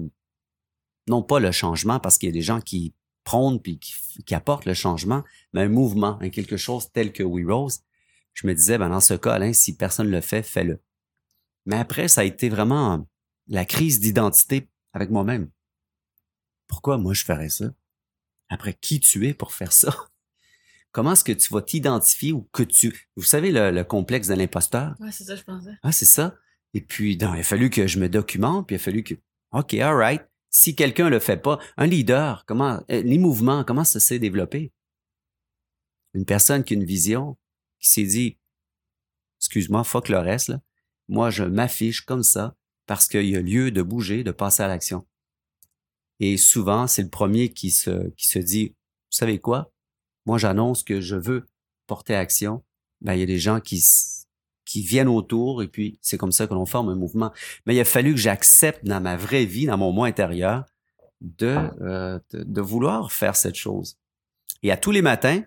non 1.07 1.21
pas 1.21 1.39
le 1.39 1.51
changement, 1.51 1.99
parce 1.99 2.17
qu'il 2.17 2.29
y 2.29 2.31
a 2.31 2.33
des 2.33 2.41
gens 2.41 2.61
qui 2.61 2.93
prônent 3.23 3.61
puis 3.61 3.79
qui, 3.79 3.93
qui 4.23 4.35
apportent 4.35 4.65
le 4.65 4.73
changement, 4.73 5.23
mais 5.53 5.61
un 5.61 5.69
mouvement, 5.69 6.17
un 6.21 6.29
quelque 6.29 6.57
chose 6.57 6.91
tel 6.91 7.11
que 7.11 7.23
We 7.23 7.45
Rose, 7.45 7.81
je 8.33 8.47
me 8.47 8.53
disais, 8.53 8.77
ben, 8.77 8.89
dans 8.89 8.99
ce 8.99 9.13
cas, 9.13 9.33
Alain, 9.33 9.53
si 9.53 9.75
personne 9.75 10.09
le 10.09 10.21
fait, 10.21 10.43
fais-le. 10.43 10.81
Mais 11.65 11.77
après, 11.77 12.07
ça 12.07 12.21
a 12.21 12.23
été 12.23 12.49
vraiment 12.49 13.07
la 13.47 13.65
crise 13.65 13.99
d'identité 13.99 14.69
avec 14.93 15.09
moi-même. 15.09 15.49
Pourquoi 16.67 16.97
moi 16.97 17.13
je 17.13 17.23
ferais 17.23 17.49
ça? 17.49 17.65
Après, 18.49 18.73
qui 18.73 18.99
tu 18.99 19.27
es 19.27 19.33
pour 19.33 19.53
faire 19.53 19.71
ça? 19.71 19.95
Comment 20.91 21.13
est-ce 21.13 21.23
que 21.23 21.31
tu 21.31 21.53
vas 21.53 21.61
t'identifier 21.61 22.31
ou 22.31 22.47
que 22.51 22.63
tu... 22.63 23.07
Vous 23.15 23.23
savez, 23.23 23.51
le, 23.51 23.71
le 23.71 23.83
complexe 23.83 24.27
de 24.27 24.33
l'imposteur? 24.33 24.95
Ouais, 24.99 25.11
c'est 25.11 25.25
ça, 25.25 25.35
je 25.35 25.43
pensais. 25.43 25.71
Ah, 25.83 25.91
c'est 25.91 26.05
ça. 26.05 26.35
Et 26.73 26.81
puis, 26.81 27.17
non, 27.17 27.33
il 27.33 27.41
a 27.41 27.43
fallu 27.43 27.69
que 27.69 27.87
je 27.87 27.99
me 27.99 28.07
documente, 28.07 28.67
puis 28.67 28.75
il 28.75 28.79
a 28.79 28.81
fallu 28.81 29.03
que... 29.03 29.15
OK, 29.51 29.73
all 29.75 29.95
right. 29.95 30.21
Si 30.57 30.73
quelqu'un 30.73 31.09
le 31.09 31.19
fait 31.19 31.35
pas, 31.35 31.59
un 31.75 31.85
leader, 31.85 32.45
comment... 32.45 32.81
euh, 32.89 33.01
les 33.01 33.17
mouvements, 33.17 33.65
comment 33.65 33.83
ça 33.83 33.99
s'est 33.99 34.19
développé? 34.19 34.71
Une 36.13 36.23
personne 36.23 36.63
qui 36.63 36.73
a 36.73 36.77
une 36.77 36.85
vision, 36.85 37.37
qui 37.77 37.89
s'est 37.89 38.05
dit, 38.05 38.37
excuse-moi, 39.41 39.83
fuck 39.83 40.07
le 40.07 40.17
reste. 40.17 40.53
Moi, 41.09 41.29
je 41.29 41.43
m'affiche 41.43 42.05
comme 42.05 42.23
ça 42.23 42.55
parce 42.85 43.09
qu'il 43.09 43.25
y 43.25 43.35
a 43.35 43.41
lieu 43.41 43.69
de 43.69 43.81
bouger, 43.81 44.23
de 44.23 44.31
passer 44.31 44.63
à 44.63 44.69
l'action. 44.69 45.05
Et 46.21 46.37
souvent, 46.37 46.87
c'est 46.87 47.03
le 47.03 47.09
premier 47.09 47.51
qui 47.51 47.69
se, 47.69 48.39
dit, 48.39 48.69
vous 48.69 49.17
savez 49.17 49.41
quoi? 49.41 49.73
Moi, 50.25 50.37
j'annonce 50.37 50.83
que 50.83 51.01
je 51.01 51.17
veux 51.17 51.45
porter 51.85 52.15
action. 52.15 52.63
Ben, 53.01 53.15
il 53.15 53.19
y 53.19 53.23
a 53.23 53.25
des 53.25 53.39
gens 53.39 53.59
qui, 53.59 53.83
qui 54.65 54.81
viennent 54.81 55.07
autour 55.07 55.63
et 55.63 55.67
puis 55.67 55.99
c'est 56.01 56.17
comme 56.17 56.31
ça 56.31 56.47
que 56.47 56.53
l'on 56.53 56.65
forme 56.65 56.89
un 56.89 56.95
mouvement. 56.95 57.31
Mais 57.65 57.75
il 57.75 57.79
a 57.79 57.85
fallu 57.85 58.11
que 58.11 58.19
j'accepte 58.19 58.85
dans 58.85 59.01
ma 59.01 59.15
vraie 59.15 59.45
vie, 59.45 59.65
dans 59.67 59.77
mon 59.77 59.91
moi 59.91 60.07
intérieur, 60.07 60.65
de, 61.21 61.55
euh, 61.81 62.19
de, 62.31 62.43
de 62.43 62.61
vouloir 62.61 63.11
faire 63.11 63.35
cette 63.35 63.55
chose. 63.55 63.97
Et 64.63 64.71
à 64.71 64.77
tous 64.77 64.91
les 64.91 65.01
matins, 65.01 65.43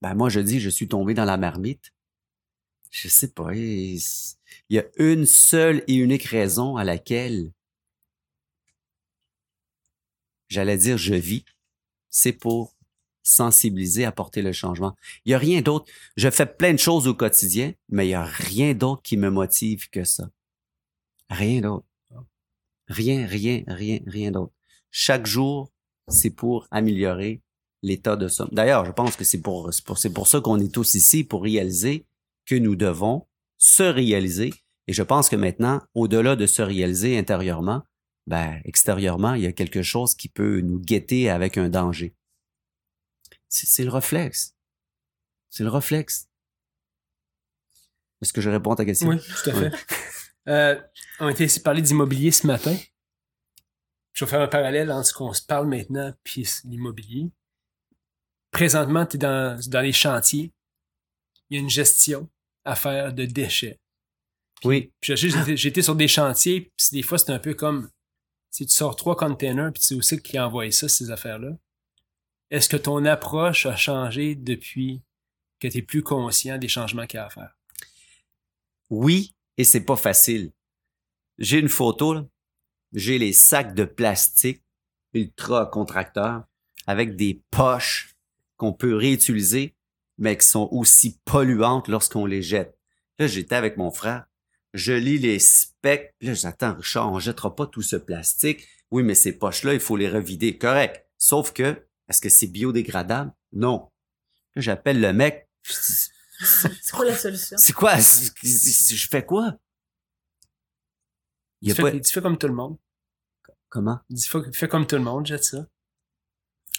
ben 0.00 0.14
moi, 0.14 0.28
je 0.28 0.40
dis, 0.40 0.60
je 0.60 0.70
suis 0.70 0.88
tombé 0.88 1.14
dans 1.14 1.24
la 1.24 1.36
marmite. 1.36 1.92
Je 2.90 3.08
sais 3.08 3.32
pas. 3.32 3.54
Il 3.54 4.00
y 4.70 4.78
a 4.78 4.84
une 4.96 5.26
seule 5.26 5.84
et 5.86 5.94
unique 5.94 6.24
raison 6.24 6.76
à 6.76 6.84
laquelle 6.84 7.52
j'allais 10.48 10.76
dire 10.76 10.98
je 10.98 11.14
vis, 11.14 11.44
c'est 12.08 12.32
pour 12.32 12.74
sensibiliser, 13.22 14.04
apporter 14.04 14.42
le 14.42 14.52
changement. 14.52 14.96
Il 15.24 15.32
y 15.32 15.34
a 15.34 15.38
rien 15.38 15.62
d'autre. 15.62 15.90
Je 16.16 16.30
fais 16.30 16.46
plein 16.46 16.72
de 16.72 16.78
choses 16.78 17.06
au 17.06 17.14
quotidien, 17.14 17.72
mais 17.88 18.06
il 18.06 18.10
y 18.10 18.14
a 18.14 18.24
rien 18.24 18.74
d'autre 18.74 19.02
qui 19.02 19.16
me 19.16 19.30
motive 19.30 19.88
que 19.90 20.04
ça. 20.04 20.30
Rien 21.28 21.60
d'autre. 21.60 21.86
Rien, 22.88 23.26
rien, 23.26 23.62
rien, 23.66 24.00
rien 24.06 24.30
d'autre. 24.32 24.52
Chaque 24.90 25.26
jour, 25.26 25.70
c'est 26.08 26.30
pour 26.30 26.66
améliorer 26.70 27.40
l'état 27.82 28.16
de 28.16 28.28
ça. 28.28 28.48
D'ailleurs, 28.50 28.84
je 28.84 28.90
pense 28.90 29.16
que 29.16 29.24
c'est 29.24 29.40
pour, 29.40 29.70
pour, 29.86 29.98
pour 30.14 30.26
ça 30.26 30.40
qu'on 30.40 30.58
est 30.58 30.72
tous 30.72 30.94
ici, 30.94 31.24
pour 31.24 31.42
réaliser 31.42 32.06
que 32.46 32.56
nous 32.56 32.76
devons 32.76 33.26
se 33.58 33.82
réaliser. 33.82 34.52
Et 34.88 34.92
je 34.92 35.02
pense 35.02 35.28
que 35.28 35.36
maintenant, 35.36 35.80
au-delà 35.94 36.34
de 36.34 36.46
se 36.46 36.62
réaliser 36.62 37.16
intérieurement, 37.16 37.82
ben, 38.26 38.60
extérieurement, 38.64 39.34
il 39.34 39.42
y 39.42 39.46
a 39.46 39.52
quelque 39.52 39.82
chose 39.82 40.14
qui 40.14 40.28
peut 40.28 40.60
nous 40.60 40.80
guetter 40.80 41.30
avec 41.30 41.58
un 41.58 41.68
danger. 41.68 42.14
C'est 43.50 43.66
c'est 43.66 43.84
le 43.84 43.90
réflexe. 43.90 44.56
C'est 45.50 45.64
le 45.64 45.68
réflexe. 45.68 46.28
Est-ce 48.22 48.32
que 48.32 48.40
je 48.40 48.48
réponds 48.48 48.72
à 48.72 48.76
ta 48.76 48.84
question? 48.86 49.08
Oui, 49.08 49.18
tout 49.20 49.50
à 49.50 49.52
fait. 49.52 49.72
Euh, 50.48 50.80
on 51.18 51.28
était 51.28 51.44
ici 51.44 51.60
parler 51.60 51.82
d'immobilier 51.82 52.30
ce 52.30 52.46
matin. 52.46 52.74
Je 54.14 54.24
vais 54.24 54.30
faire 54.30 54.40
un 54.40 54.48
parallèle 54.48 54.90
entre 54.90 55.06
ce 55.06 55.12
qu'on 55.12 55.34
se 55.34 55.42
parle 55.42 55.68
maintenant 55.68 56.14
puis 56.24 56.48
l'immobilier. 56.64 57.30
Présentement, 58.50 59.04
tu 59.04 59.16
es 59.16 59.18
dans, 59.18 59.60
dans 59.68 59.80
les 59.82 59.92
chantiers. 59.92 60.52
Il 61.48 61.56
y 61.56 61.60
a 61.60 61.62
une 61.62 61.70
gestion 61.70 62.28
à 62.64 62.74
faire 62.74 63.12
de 63.12 63.26
déchets. 63.26 63.78
Oui. 64.64 64.92
Puis 65.00 65.16
j'ai 65.16 65.68
été 65.68 65.82
sur 65.82 65.94
des 65.94 66.08
chantiers, 66.08 66.72
puis 66.76 66.88
des 66.92 67.02
fois, 67.02 67.18
c'est 67.18 67.32
un 67.32 67.38
peu 67.38 67.54
comme 67.54 67.90
si 68.50 68.66
tu 68.66 68.74
sors 68.74 68.96
trois 68.96 69.16
containers, 69.16 69.72
puis 69.72 69.80
tu 69.80 69.86
sais 69.88 69.94
aussi 69.94 70.20
qui 70.20 70.38
envoie 70.38 70.70
ça, 70.70 70.88
ces 70.88 71.10
affaires-là. 71.10 71.56
Est-ce 72.50 72.68
que 72.68 72.76
ton 72.76 73.04
approche 73.04 73.66
a 73.66 73.76
changé 73.76 74.34
depuis 74.34 75.02
que 75.60 75.68
tu 75.68 75.78
es 75.78 75.82
plus 75.82 76.02
conscient 76.02 76.58
des 76.58 76.68
changements 76.68 77.06
qu'il 77.06 77.18
y 77.18 77.20
a 77.20 77.26
à 77.26 77.30
faire? 77.30 77.56
Oui, 78.88 79.34
et 79.56 79.64
c'est 79.64 79.84
pas 79.84 79.96
facile. 79.96 80.50
J'ai 81.38 81.58
une 81.58 81.68
photo. 81.68 82.28
J'ai 82.92 83.18
les 83.18 83.32
sacs 83.32 83.74
de 83.74 83.84
plastique 83.84 84.62
ultra 85.14 85.66
contracteurs 85.66 86.44
avec 86.86 87.14
des 87.14 87.40
poches 87.50 88.16
qu'on 88.56 88.72
peut 88.72 88.96
réutiliser, 88.96 89.74
mais 90.18 90.36
qui 90.36 90.46
sont 90.46 90.68
aussi 90.72 91.20
polluantes 91.24 91.86
lorsqu'on 91.86 92.26
les 92.26 92.42
jette. 92.42 92.76
Là, 93.18 93.28
j'étais 93.28 93.54
avec 93.54 93.76
mon 93.76 93.92
frère. 93.92 94.26
Je 94.74 94.92
lis 94.92 95.18
les 95.18 95.38
specs. 95.38 96.14
Là, 96.20 96.34
j'attends, 96.34 96.74
Richard, 96.74 97.12
on 97.12 97.20
jettera 97.20 97.54
pas 97.54 97.66
tout 97.66 97.82
ce 97.82 97.96
plastique. 97.96 98.66
Oui, 98.90 99.04
mais 99.04 99.14
ces 99.14 99.38
poches-là, 99.38 99.74
il 99.74 99.80
faut 99.80 99.96
les 99.96 100.08
revider. 100.08 100.58
Correct. 100.58 101.06
Sauf 101.16 101.52
que, 101.52 101.80
est-ce 102.10 102.20
que 102.20 102.28
c'est 102.28 102.46
biodégradable? 102.48 103.32
Non. 103.52 103.90
J'appelle 104.56 105.00
le 105.00 105.12
mec. 105.12 105.48
C'est 106.42 106.90
quoi 106.92 107.04
la 107.04 107.14
solution? 107.14 107.56
c'est 107.58 107.74
quoi? 107.74 107.96
Je 107.98 109.06
fais 109.10 109.24
quoi? 109.24 109.58
Il 111.60 111.70
y 111.70 111.74
Tu 111.74 111.80
a 111.80 111.84
fais, 111.84 111.92
pas... 111.92 112.00
tu 112.00 112.12
fais 112.12 112.22
comme 112.22 112.38
tout 112.38 112.46
le 112.48 112.54
monde. 112.54 112.78
Comment? 113.68 114.00
Dis, 114.08 114.26
fais, 114.26 114.38
fais 114.52 114.66
comme 114.68 114.86
tout 114.86 114.96
le 114.96 115.02
monde, 115.02 115.26
jette 115.26 115.44
ça. 115.44 115.66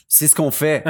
C'est 0.07 0.27
ce 0.27 0.33
qu'on 0.35 0.49
fait. 0.51 0.83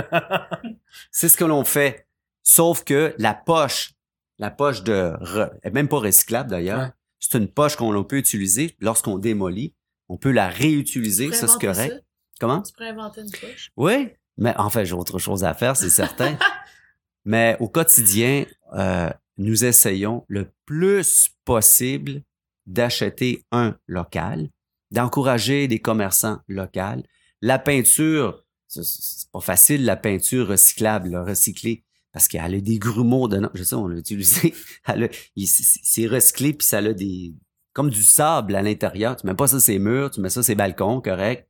C'est 1.11 1.27
ce 1.27 1.35
que 1.35 1.43
l'on 1.43 1.65
fait. 1.65 2.07
Sauf 2.43 2.83
que 2.85 3.13
la 3.17 3.33
poche, 3.33 3.91
la 4.39 4.49
poche 4.49 4.83
de... 4.83 5.13
re- 5.19 5.51
elle 5.61 5.69
est 5.71 5.73
même 5.73 5.89
pas 5.89 5.99
recyclable 5.99 6.49
d'ailleurs. 6.49 6.79
Ouais. 6.79 6.91
C'est 7.19 7.37
une 7.37 7.49
poche 7.49 7.75
qu'on 7.75 8.03
peut 8.05 8.17
utiliser 8.17 8.75
lorsqu'on 8.79 9.17
démolit. 9.17 9.75
On 10.07 10.17
peut 10.17 10.31
la 10.31 10.47
réutiliser, 10.47 11.29
Tu 11.29 11.35
ça 11.35 11.47
c'est 11.47 11.59
correct. 11.59 12.03
Comment? 12.39 12.61
Tu 12.63 12.71
pourrais 12.73 12.89
inventer 12.89 13.21
une 13.21 13.31
poche. 13.31 13.71
Oui, 13.75 14.09
mais 14.41 14.55
enfin, 14.57 14.83
j'ai 14.83 14.93
autre 14.95 15.19
chose 15.19 15.43
à 15.43 15.53
faire, 15.53 15.77
c'est 15.77 15.91
certain. 15.91 16.35
mais 17.25 17.55
au 17.59 17.69
quotidien, 17.69 18.45
euh, 18.73 19.07
nous 19.37 19.63
essayons 19.65 20.25
le 20.27 20.51
plus 20.65 21.29
possible 21.45 22.23
d'acheter 22.65 23.45
un 23.51 23.77
local, 23.85 24.49
d'encourager 24.89 25.67
des 25.67 25.77
commerçants 25.77 26.39
locaux. 26.47 27.03
La 27.41 27.59
peinture, 27.59 28.43
c'est- 28.67 29.29
pas 29.31 29.41
facile, 29.41 29.85
la 29.85 29.95
peinture 29.95 30.47
recyclable, 30.47 31.15
recyclée, 31.15 31.83
parce 32.11 32.27
qu'elle 32.27 32.55
a 32.55 32.59
des 32.61 32.79
grumeaux 32.79 33.27
dedans. 33.27 33.51
Je 33.53 33.61
sais, 33.63 33.75
on 33.75 33.87
l'a 33.87 33.99
utilisé. 33.99 34.55
C'est 35.37 36.07
recyclé, 36.07 36.53
puis 36.53 36.65
ça 36.67 36.79
a 36.79 36.93
des... 36.93 37.35
comme 37.73 37.91
du 37.91 38.03
sable 38.03 38.55
à 38.55 38.63
l'intérieur. 38.63 39.15
Tu 39.17 39.27
mets 39.27 39.35
pas 39.35 39.47
ça 39.47 39.59
ses 39.59 39.77
murs, 39.77 40.09
tu 40.09 40.19
mets 40.19 40.29
ça 40.29 40.41
ses 40.41 40.55
balcons, 40.55 40.99
correct. 40.99 41.47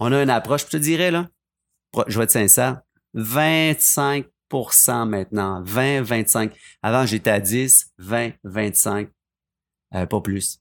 On 0.00 0.12
a 0.12 0.20
une 0.22 0.30
approche, 0.30 0.64
je 0.66 0.70
te 0.72 0.76
dirais, 0.76 1.10
là, 1.12 1.30
je 2.06 2.18
vais 2.18 2.24
être 2.24 2.30
sincère, 2.30 2.82
25% 3.14 5.08
maintenant, 5.08 5.62
20, 5.62 6.02
25. 6.02 6.56
Avant, 6.82 7.06
j'étais 7.06 7.30
à 7.30 7.40
10, 7.40 7.92
20, 7.98 8.32
25, 8.44 9.10
euh, 9.94 10.06
pas 10.06 10.20
plus. 10.20 10.60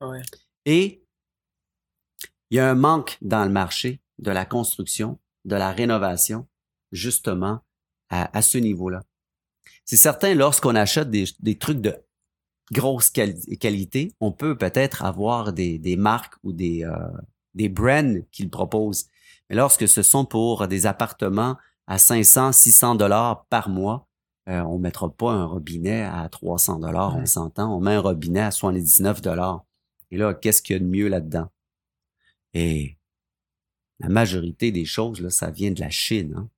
Ouais. 0.00 0.22
Et 0.64 1.02
il 2.50 2.56
y 2.56 2.60
a 2.60 2.70
un 2.70 2.74
manque 2.74 3.18
dans 3.22 3.44
le 3.44 3.50
marché 3.50 4.00
de 4.18 4.30
la 4.30 4.44
construction, 4.44 5.18
de 5.44 5.56
la 5.56 5.72
rénovation, 5.72 6.46
justement, 6.92 7.60
à, 8.08 8.36
à 8.36 8.42
ce 8.42 8.58
niveau-là. 8.58 9.02
C'est 9.84 9.96
certain, 9.96 10.34
lorsqu'on 10.34 10.74
achète 10.74 11.10
des, 11.10 11.24
des 11.40 11.58
trucs 11.58 11.80
de 11.80 11.94
grosse 12.72 13.10
quali- 13.10 13.58
qualité, 13.58 14.12
on 14.20 14.32
peut 14.32 14.56
peut-être 14.56 15.04
avoir 15.04 15.52
des, 15.52 15.78
des 15.78 15.96
marques 15.96 16.34
ou 16.42 16.52
des, 16.52 16.84
euh, 16.84 16.96
des 17.54 17.68
brands 17.68 18.20
qu'ils 18.32 18.50
proposent. 18.50 19.08
Mais 19.48 19.56
lorsque 19.56 19.86
ce 19.88 20.02
sont 20.02 20.24
pour 20.24 20.68
des 20.68 20.86
appartements 20.86 21.56
à 21.86 21.98
500, 21.98 22.52
600 22.52 22.94
dollars 22.96 23.46
par 23.46 23.68
mois, 23.68 24.08
euh, 24.48 24.60
on 24.60 24.78
mettra 24.78 25.10
pas 25.10 25.32
un 25.32 25.44
robinet 25.44 26.02
à 26.02 26.28
300 26.28 26.78
dollars, 26.78 27.16
on 27.16 27.26
s'entend. 27.26 27.76
On 27.76 27.80
met 27.80 27.94
un 27.94 28.00
robinet 28.00 28.40
à 28.40 28.50
79 28.50 29.20
dollars. 29.20 29.64
Et 30.10 30.16
là, 30.16 30.34
qu'est-ce 30.34 30.62
qu'il 30.62 30.74
y 30.74 30.76
a 30.76 30.80
de 30.80 30.84
mieux 30.84 31.08
là-dedans? 31.08 31.50
Et 32.54 32.96
la 33.98 34.08
majorité 34.08 34.70
des 34.70 34.84
choses, 34.84 35.20
là, 35.20 35.30
ça 35.30 35.50
vient 35.50 35.72
de 35.72 35.80
la 35.80 35.90
Chine. 35.90 36.34
Hein? 36.36 36.48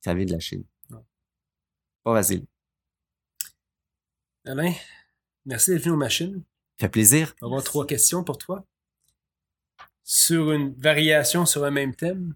Ça 0.00 0.14
vient 0.14 0.24
de 0.24 0.32
la 0.32 0.40
Chine. 0.40 0.64
Pas 2.02 2.14
facile. 2.14 2.44
Alain, 4.46 4.72
merci 5.46 5.70
d'être 5.70 5.82
venu 5.82 5.94
aux 5.94 5.98
machines. 5.98 6.42
Fait 6.78 6.88
plaisir. 6.88 7.34
On 7.40 7.46
va 7.46 7.52
avoir 7.52 7.64
trois 7.64 7.86
questions 7.86 8.24
pour 8.24 8.36
toi. 8.36 8.64
Sur 10.04 10.52
une 10.52 10.74
variation 10.74 11.46
sur 11.46 11.64
un 11.64 11.70
même 11.70 11.94
thème. 11.94 12.34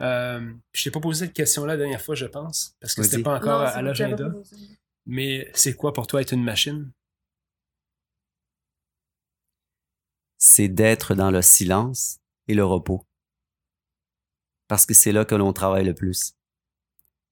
Euh, 0.00 0.52
je 0.72 0.84
t'ai 0.84 0.90
pas 0.90 1.00
posé 1.00 1.26
cette 1.26 1.34
question-là 1.34 1.74
la 1.74 1.78
dernière 1.78 2.00
fois, 2.00 2.14
je 2.14 2.26
pense, 2.26 2.76
parce 2.80 2.94
que 2.94 3.02
c'était 3.02 3.22
pas 3.22 3.36
encore 3.36 3.60
Non, 3.60 3.66
à, 3.66 3.82
l'agenda. 3.82 4.30
Mais 5.06 5.50
c'est 5.54 5.74
quoi 5.74 5.92
pour 5.92 6.06
toi 6.06 6.20
être 6.20 6.32
une 6.32 6.44
machine? 6.44 6.90
c'est 10.44 10.68
d'être 10.68 11.14
dans 11.14 11.30
le 11.30 11.40
silence 11.40 12.18
et 12.48 12.54
le 12.54 12.64
repos. 12.64 13.06
Parce 14.66 14.86
que 14.86 14.92
c'est 14.92 15.12
là 15.12 15.24
que 15.24 15.36
l'on 15.36 15.52
travaille 15.52 15.84
le 15.84 15.94
plus. 15.94 16.34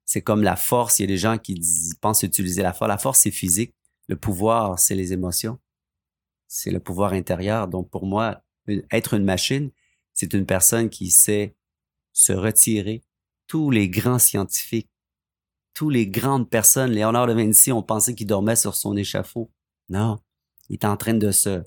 C'est 0.05 0.23
comme 0.23 0.45
la 0.45 0.55
force. 0.55 0.99
Il 0.99 1.03
y 1.03 1.05
a 1.05 1.09
des 1.09 1.17
gens 1.17 1.37
qui 1.37 1.55
disent- 1.55 1.95
pensent 2.01 2.23
utiliser 2.23 2.63
la 2.63 2.73
force. 2.73 2.89
La 2.89 2.99
force, 2.99 3.21
c'est 3.23 3.33
physique. 3.33 3.75
Le 4.07 4.15
pouvoir, 4.17 4.79
c'est 4.79 4.95
les 4.95 5.13
émotions. 5.13 5.59
C'est 6.47 6.71
le 6.71 6.79
pouvoir 6.79 7.13
intérieur. 7.13 7.67
Donc, 7.67 7.91
pour 7.91 8.07
moi, 8.07 8.45
être 8.91 9.15
une 9.15 9.25
machine, 9.25 9.71
c'est 10.13 10.35
une 10.35 10.47
personne 10.47 10.91
qui 10.91 11.11
sait 11.11 11.55
se 12.13 12.33
retirer. 12.33 13.03
Tous 13.47 13.71
les 13.71 13.89
grands 13.89 14.19
scientifiques, 14.19 14.91
tous 15.75 15.91
les 15.91 16.07
grandes 16.07 16.49
personnes, 16.49 16.93
Léonard 16.93 17.27
de 17.27 17.33
Vinci, 17.33 17.73
on 17.73 17.83
pensait 17.83 18.15
qu'il 18.15 18.27
dormait 18.27 18.57
sur 18.57 18.75
son 18.75 18.97
échafaud. 18.97 19.51
Non. 19.89 20.19
Il 20.69 20.75
est 20.75 20.85
en 20.85 20.97
train 20.97 21.15
de 21.15 21.31
se, 21.31 21.63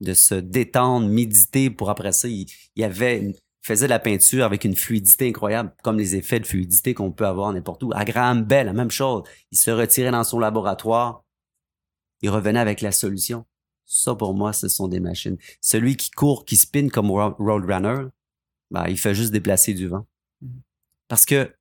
de 0.00 0.14
se 0.14 0.34
détendre, 0.34 1.06
méditer 1.08 1.70
pour 1.70 1.90
après 1.90 2.12
ça, 2.12 2.28
il, 2.28 2.46
avait 2.82 3.34
faisait 3.62 3.88
la 3.88 3.98
peinture 3.98 4.44
avec 4.44 4.64
une 4.64 4.74
fluidité 4.74 5.28
incroyable, 5.28 5.74
comme 5.82 5.98
les 5.98 6.16
effets 6.16 6.40
de 6.40 6.46
fluidité 6.46 6.94
qu'on 6.94 7.12
peut 7.12 7.26
avoir 7.26 7.52
n'importe 7.52 7.82
où. 7.82 7.92
À 7.94 8.04
Graham 8.04 8.42
Bell, 8.42 8.66
la 8.66 8.72
même 8.72 8.90
chose. 8.90 9.24
Il 9.50 9.58
se 9.58 9.70
retirait 9.70 10.10
dans 10.10 10.24
son 10.24 10.38
laboratoire. 10.38 11.24
Il 12.22 12.30
revenait 12.30 12.58
avec 12.58 12.80
la 12.80 12.92
solution. 12.92 13.44
Ça, 13.92 14.14
pour 14.14 14.34
moi, 14.34 14.52
ce 14.52 14.68
sont 14.68 14.86
des 14.86 15.00
machines. 15.00 15.36
Celui 15.60 15.96
qui 15.96 16.10
court, 16.12 16.44
qui 16.44 16.56
spin 16.56 16.88
comme 16.88 17.10
ro- 17.10 17.34
Roadrunner, 17.38 18.06
ben, 18.70 18.86
il 18.86 18.96
fait 18.96 19.16
juste 19.16 19.32
déplacer 19.32 19.74
du 19.74 19.88
vent. 19.88 20.06
Mhm. 20.40 20.62
Parce 21.08 21.26
que 21.26 21.52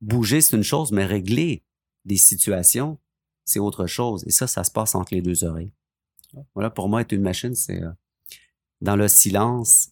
bouger, 0.00 0.40
c'est 0.40 0.56
une 0.56 0.62
chose, 0.62 0.92
mais 0.92 1.04
régler 1.04 1.62
des 2.06 2.16
situations, 2.16 2.98
c'est 3.44 3.58
autre 3.58 3.86
chose. 3.86 4.24
Et 4.26 4.30
ça, 4.30 4.46
ça 4.46 4.64
se 4.64 4.70
passe 4.70 4.94
entre 4.94 5.14
les 5.14 5.20
deux 5.20 5.44
oreilles. 5.44 5.72
Voilà, 6.54 6.70
pour 6.70 6.88
moi, 6.88 7.02
être 7.02 7.12
une 7.12 7.20
machine, 7.22 7.54
c'est 7.54 7.82
euh, 7.82 7.92
dans 8.80 8.96
le 8.96 9.06
silence 9.06 9.90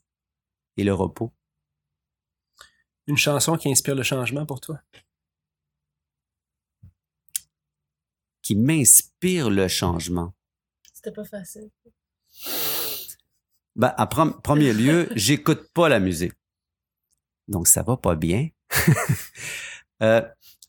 et 0.78 0.84
le 0.84 0.94
repos. 0.94 1.30
Une 3.06 3.18
chanson 3.18 3.56
qui 3.58 3.70
inspire 3.70 3.94
le 3.94 4.02
changement 4.02 4.46
pour 4.46 4.60
toi? 4.60 4.80
qui 8.42 8.56
m'inspire 8.56 9.50
le 9.50 9.68
changement. 9.68 10.34
C'était 11.04 11.14
pas 11.14 11.24
facile. 11.24 11.70
Ben, 13.74 13.92
en 13.98 14.06
premier 14.06 14.72
lieu, 14.72 15.08
j'écoute 15.16 15.68
pas 15.74 15.88
la 15.88 15.98
musique. 15.98 16.34
Donc, 17.48 17.66
ça 17.66 17.82
va 17.82 17.96
pas 17.96 18.14
bien. 18.16 18.48
Euh, 20.02 20.20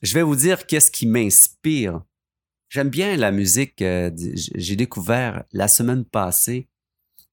je 0.04 0.14
vais 0.14 0.22
vous 0.22 0.36
dire 0.36 0.68
qu'est-ce 0.68 0.92
qui 0.92 1.08
m'inspire. 1.08 2.04
J'aime 2.70 2.90
bien 2.92 3.18
la 3.18 3.32
musique. 3.32 3.82
euh, 3.82 4.12
J'ai 4.16 4.76
découvert 4.76 5.44
la 5.52 5.68
semaine 5.68 6.06
passée. 6.06 6.68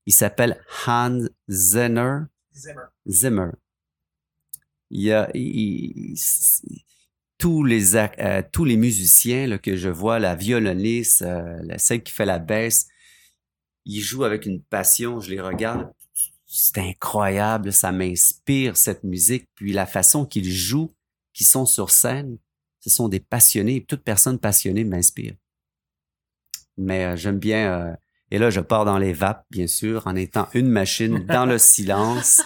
Il 0.06 0.14
s'appelle 0.14 0.64
Hans 0.86 1.26
Zimmer. 1.50 2.20
Zimmer. 3.06 3.50
Il 4.88 5.02
y 5.02 5.12
a 5.12 5.28
il- 5.34 6.14
il- 6.14 6.84
tous 7.40 7.64
les 7.64 7.96
euh, 7.96 8.42
tous 8.52 8.64
les 8.64 8.76
musiciens 8.76 9.46
là, 9.48 9.58
que 9.58 9.74
je 9.74 9.88
vois, 9.88 10.18
la 10.18 10.36
violoniste, 10.36 11.22
euh, 11.22 11.58
celle 11.78 12.02
qui 12.02 12.12
fait 12.12 12.26
la 12.26 12.38
basse, 12.38 12.86
ils 13.86 14.00
jouent 14.00 14.24
avec 14.24 14.46
une 14.46 14.62
passion. 14.62 15.18
Je 15.20 15.30
les 15.30 15.40
regarde, 15.40 15.90
c'est 16.46 16.78
incroyable, 16.78 17.72
ça 17.72 17.92
m'inspire 17.92 18.76
cette 18.76 19.04
musique. 19.04 19.48
Puis 19.54 19.72
la 19.72 19.86
façon 19.86 20.26
qu'ils 20.26 20.52
jouent, 20.52 20.94
qu'ils 21.32 21.46
sont 21.46 21.64
sur 21.64 21.90
scène, 21.90 22.36
ce 22.80 22.90
sont 22.90 23.08
des 23.08 23.20
passionnés. 23.20 23.84
Toute 23.84 24.04
personne 24.04 24.38
passionnée 24.38 24.84
m'inspire. 24.84 25.34
Mais 26.76 27.04
euh, 27.06 27.16
j'aime 27.16 27.38
bien. 27.38 27.72
euh, 27.72 27.94
et 28.30 28.38
là, 28.38 28.50
je 28.50 28.60
pars 28.60 28.84
dans 28.84 28.98
les 28.98 29.12
vapes, 29.12 29.44
bien 29.50 29.66
sûr, 29.66 30.06
en 30.06 30.14
étant 30.14 30.48
une 30.54 30.68
machine 30.68 31.24
dans 31.26 31.46
le 31.46 31.58
silence. 31.72 32.42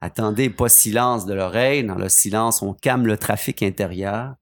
Attendez, 0.00 0.48
pas 0.48 0.68
silence 0.68 1.26
de 1.26 1.34
l'oreille. 1.34 1.84
Dans 1.84 1.96
le 1.96 2.08
silence, 2.08 2.62
on 2.62 2.72
calme 2.72 3.06
le 3.06 3.18
trafic 3.18 3.62
intérieur, 3.62 4.34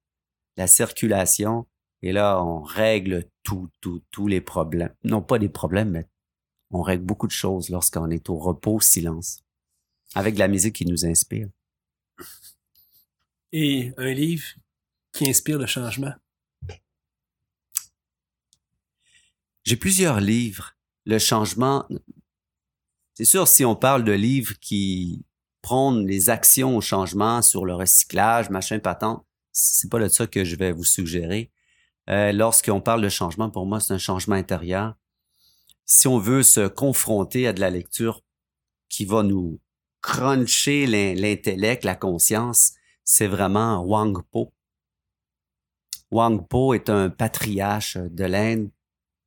la 0.57 0.67
circulation. 0.67 1.67
Et 2.03 2.13
là, 2.13 2.43
on 2.43 2.61
règle 2.61 3.25
tous, 3.43 3.69
tous, 3.81 4.03
tous 4.13 4.29
les 4.29 4.41
problèmes. 4.41 4.95
Non 5.03 5.21
pas 5.21 5.39
des 5.39 5.49
problèmes, 5.49 5.91
mais 5.91 6.09
on 6.71 6.83
règle 6.83 7.05
beaucoup 7.05 7.27
de 7.27 7.33
choses 7.33 7.71
lorsqu'on 7.71 8.11
est 8.11 8.31
au 8.31 8.39
repos, 8.39 8.81
silence, 8.81 9.43
avec 10.15 10.35
de 10.35 10.39
la 10.39 10.49
musique 10.49 10.77
qui 10.77 10.87
nous 10.87 11.05
inspire. 11.05 11.49
Et 13.53 13.93
un 13.97 14.13
livre 14.13 14.47
qui 15.13 15.29
inspire 15.29 15.59
le 15.59 15.67
changement? 15.67 16.15
J'ai 19.65 19.77
plusieurs 19.77 20.21
livres. 20.21 20.77
Le 21.05 21.19
changement, 21.19 21.89
c'est 23.15 23.25
sûr, 23.25 23.49
si 23.49 23.65
on 23.65 23.75
parle 23.75 24.05
de 24.05 24.13
livres 24.13 24.55
qui 24.61 25.25
prônent 25.63 26.07
les 26.07 26.31
actions 26.31 26.77
au 26.77 26.81
changement 26.81 27.43
sur 27.43 27.65
le 27.65 27.75
recyclage, 27.75 28.51
machin 28.51 28.79
patent, 28.79 29.25
c'est 29.53 29.91
pas 29.91 29.99
de 29.99 30.09
ça 30.09 30.27
que 30.27 30.45
je 30.45 30.57
vais 30.57 30.73
vous 30.73 30.85
suggérer. 30.85 31.51
Euh, 32.09 32.33
Lorsqu'on 32.33 32.81
parle 32.81 33.03
de 33.03 33.09
changement, 33.09 33.51
pour 33.51 33.67
moi, 33.67 33.81
c'est 33.81 33.93
un 33.93 33.99
changement 33.99 34.37
intérieur. 34.37 34.95
Si 35.85 36.07
on 36.07 36.19
veut 36.19 36.43
se 36.43 36.69
confronter 36.69 37.47
à 37.47 37.53
de 37.53 37.61
la 37.61 37.71
lecture 37.71 38.23
qui 38.89 39.05
va 39.05 39.23
nous 39.23 39.61
cruncher 40.01 40.87
l'in- 40.87 41.15
l'intellect, 41.15 41.85
la 41.85 41.97
conscience, 41.97 42.73
c'est 43.05 43.27
vraiment 43.27 43.83
Wang 43.83 44.23
Po. 44.31 44.53
Wang 46.11 46.47
Po 46.49 46.73
est 46.75 46.89
un 46.89 47.11
patriarche 47.11 47.97
de 47.99 48.25
l'Inde. 48.25 48.71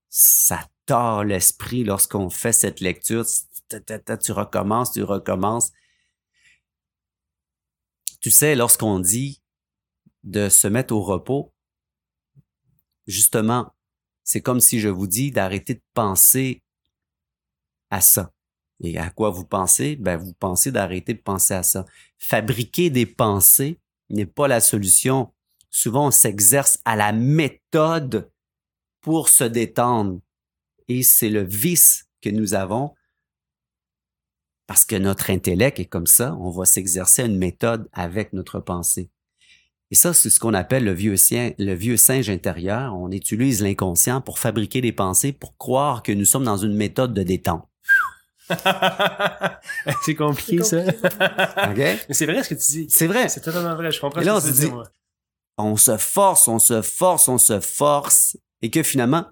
Ça 0.10 0.60
tord 0.86 1.24
l'esprit 1.24 1.84
lorsqu'on 1.84 2.30
fait 2.30 2.54
cette 2.54 2.80
lecture. 2.80 3.26
Tu 4.24 4.32
recommences, 4.32 4.92
tu 4.94 5.04
recommences. 5.04 5.72
Tu 8.22 8.30
sais, 8.30 8.56
lorsqu'on 8.56 9.00
dit 9.00 9.42
de 10.24 10.48
se 10.48 10.68
mettre 10.68 10.94
au 10.94 11.02
repos, 11.02 11.54
justement, 13.08 13.74
c'est 14.24 14.42
comme 14.42 14.60
si 14.60 14.80
je 14.80 14.90
vous 14.90 15.08
dis 15.08 15.32
d'arrêter 15.32 15.74
de 15.74 15.82
penser 15.96 16.62
à 17.90 18.00
ça. 18.00 18.32
Et 18.84 18.98
à 19.00 19.10
quoi 19.10 19.32
vous 19.32 19.46
pensez? 19.46 19.96
Ben, 19.96 20.18
vous 20.18 20.34
pensez 20.34 20.72
d'arrêter 20.72 21.16
de 21.16 21.22
penser 21.22 21.56
à 21.56 21.64
ça. 21.64 21.86
Fabriquer 22.20 22.92
des 22.92 23.08
pensées 23.08 23.80
n'est 24.12 24.28
pas 24.28 24.48
la 24.48 24.62
solution. 24.62 25.34
Souvent, 25.72 26.08
on 26.08 26.12
s'exerce 26.12 26.80
à 26.86 26.96
la 26.96 27.12
méthode 27.12 28.32
pour 29.02 29.30
se 29.30 29.44
détendre. 29.44 30.20
Et 30.88 31.02
c'est 31.02 31.30
le 31.30 31.44
vice 31.44 32.08
que 32.22 32.30
nous 32.30 32.54
avons 32.54 32.94
parce 34.72 34.86
que 34.86 34.96
notre 34.96 35.30
intellect 35.32 35.82
est 35.82 35.86
comme 35.86 36.08
ça. 36.08 36.34
On 36.40 36.50
va 36.50 36.64
s'exercer 36.64 37.24
à 37.24 37.26
une 37.26 37.38
méthode 37.38 37.90
avec 37.92 38.32
notre 38.32 38.62
pensée. 38.62 39.10
Et 39.90 39.96
ça, 39.96 40.14
c'est 40.14 40.30
ce 40.30 40.40
qu'on 40.40 40.54
appelle 40.54 40.86
le 40.86 40.94
vieux, 40.94 41.18
sien, 41.18 41.52
le 41.60 41.74
vieux 41.74 41.98
singe 41.98 42.30
intérieur. 42.30 42.96
On 42.96 43.12
utilise 43.12 43.62
l'inconscient 43.62 44.22
pour 44.22 44.40
fabriquer 44.40 44.80
des 44.80 44.94
pensées, 44.94 45.34
pour 45.34 45.58
croire 45.58 46.04
que 46.04 46.14
nous 46.14 46.24
sommes 46.24 46.46
dans 46.46 46.56
une 46.56 46.74
méthode 46.74 47.14
de 47.14 47.22
détente. 47.22 47.68
c'est 50.06 50.16
compliqué, 50.16 50.64
ça. 50.64 50.84
compliqué, 50.84 51.06
OK? 51.70 52.06
Mais 52.08 52.14
c'est 52.14 52.26
vrai 52.26 52.42
ce 52.42 52.48
que 52.48 52.54
tu 52.56 52.72
dis. 52.72 52.88
C'est 52.90 53.08
vrai. 53.08 53.28
C'est 53.28 53.42
totalement 53.42 53.76
vrai. 53.76 53.92
Je 53.92 54.00
comprends 54.00 54.22
Et 54.22 54.24
là, 54.24 54.40
ce 54.40 54.48
on 54.48 54.50
que 54.52 54.56
tu 54.56 54.62
dit- 54.62 54.72
moi. 54.72 54.84
on 55.58 55.76
se 55.76 55.98
force, 55.98 56.48
on 56.48 56.60
se 56.60 56.82
force, 56.82 57.28
on 57.28 57.38
se 57.38 57.60
force, 57.60 58.38
et 58.62 58.70
que 58.70 58.84
finalement, 58.84 59.26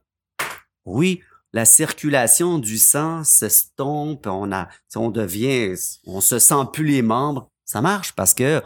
oui, 0.83 1.21
la 1.54 1.66
circulation 1.66 2.60
du 2.60 2.78
sang 2.78 3.24
s'estompe, 3.24 4.28
on 4.28 4.52
a, 4.52 4.68
on 4.95 5.10
devient, 5.10 5.74
on 6.06 6.22
se 6.22 6.39
sent 6.39 6.64
plus 6.72 6.86
les 6.86 7.02
membres. 7.02 7.50
Ça 7.66 7.82
marche 7.82 8.14
parce 8.14 8.34
que 8.34 8.62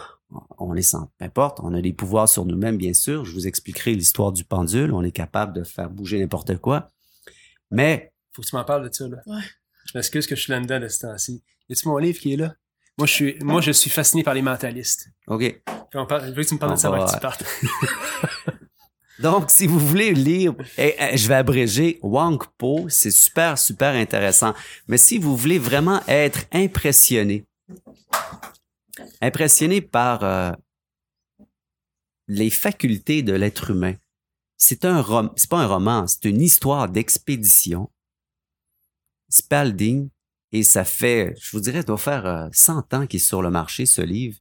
on 0.57 0.75
est 0.75 0.81
sans, 0.81 1.11
peu 1.19 1.25
importe, 1.25 1.59
on 1.61 1.73
a 1.73 1.81
des 1.81 1.93
pouvoirs 1.93 2.27
sur 2.27 2.45
nous-mêmes, 2.45 2.77
bien 2.77 2.93
sûr. 2.93 3.23
Je 3.25 3.31
vous 3.33 3.45
expliquerai 3.47 3.93
l'histoire 3.93 4.31
du 4.31 4.43
pendule. 4.43 4.91
On 4.93 5.03
est 5.03 5.11
capable 5.11 5.53
de 5.53 5.63
faire 5.63 5.89
bouger 5.89 6.19
n'importe 6.19 6.57
quoi. 6.57 6.87
Mais, 7.69 8.11
Faut 8.35 8.41
que 8.41 8.47
tu 8.47 8.55
m'en 8.55 8.63
parles 8.63 8.89
de 8.89 8.93
ça, 8.93 9.07
là. 9.07 9.17
Ouais. 9.27 9.41
Je 9.85 9.97
m'excuse 9.97 10.25
que 10.25 10.35
je 10.35 10.41
suis 10.41 10.51
là-dedans 10.51 10.79
de 10.79 10.87
ce 10.87 10.99
temps-ci. 11.01 11.43
Y 11.69 11.73
a-tu 11.73 11.87
mon 11.87 11.97
livre 11.97 12.19
qui 12.19 12.33
est 12.33 12.37
là? 12.37 12.55
Moi, 12.97 13.05
je 13.07 13.13
suis, 13.13 13.37
moi, 13.41 13.61
je 13.61 13.71
suis 13.71 13.89
fasciné 13.89 14.23
par 14.23 14.33
les 14.33 14.41
mentalistes. 14.41 15.09
OK. 15.27 15.39
Puis 15.41 15.99
on 15.99 16.05
parle, 16.05 16.25
je 16.27 16.31
veux 16.31 16.43
que 16.43 16.47
tu 16.47 16.53
me 16.55 16.59
parles 16.59 16.71
On 16.73 16.75
de 16.75 16.79
ça 16.79 16.87
avant 16.87 16.99
va- 16.99 17.05
que 17.05 17.13
tu 17.13 17.19
partes. 17.19 17.43
Donc, 19.19 19.51
si 19.51 19.67
vous 19.67 19.79
voulez 19.79 20.13
lire, 20.13 20.55
eh, 20.77 20.95
eh, 20.97 21.17
je 21.17 21.27
vais 21.27 21.35
abréger 21.35 21.99
Wang 22.01 22.41
Po, 22.57 22.87
c'est 22.89 23.11
super, 23.11 23.57
super 23.57 23.93
intéressant. 23.93 24.53
Mais 24.87 24.97
si 24.97 25.17
vous 25.17 25.37
voulez 25.37 25.59
vraiment 25.59 26.01
être 26.07 26.45
impressionné, 26.51 27.45
impressionné 29.21 29.81
par 29.81 30.23
euh, 30.23 30.51
les 32.27 32.49
facultés 32.49 33.21
de 33.21 33.33
l'être 33.33 33.69
humain, 33.69 33.95
c'est 34.57 34.85
un 34.85 35.03
c'est 35.35 35.49
pas 35.49 35.59
un 35.59 35.67
roman, 35.67 36.07
c'est 36.07 36.25
une 36.25 36.41
histoire 36.41 36.89
d'expédition. 36.89 37.91
Spalding, 39.29 40.09
et 40.51 40.63
ça 40.63 40.85
fait, 40.85 41.33
je 41.41 41.51
vous 41.51 41.59
dirais, 41.61 41.83
doit 41.83 41.97
faire 41.97 42.25
euh, 42.25 42.47
100 42.51 42.93
ans 42.93 43.07
qu'il 43.07 43.19
est 43.19 43.23
sur 43.23 43.41
le 43.41 43.49
marché, 43.49 43.85
ce 43.85 44.01
livre. 44.01 44.37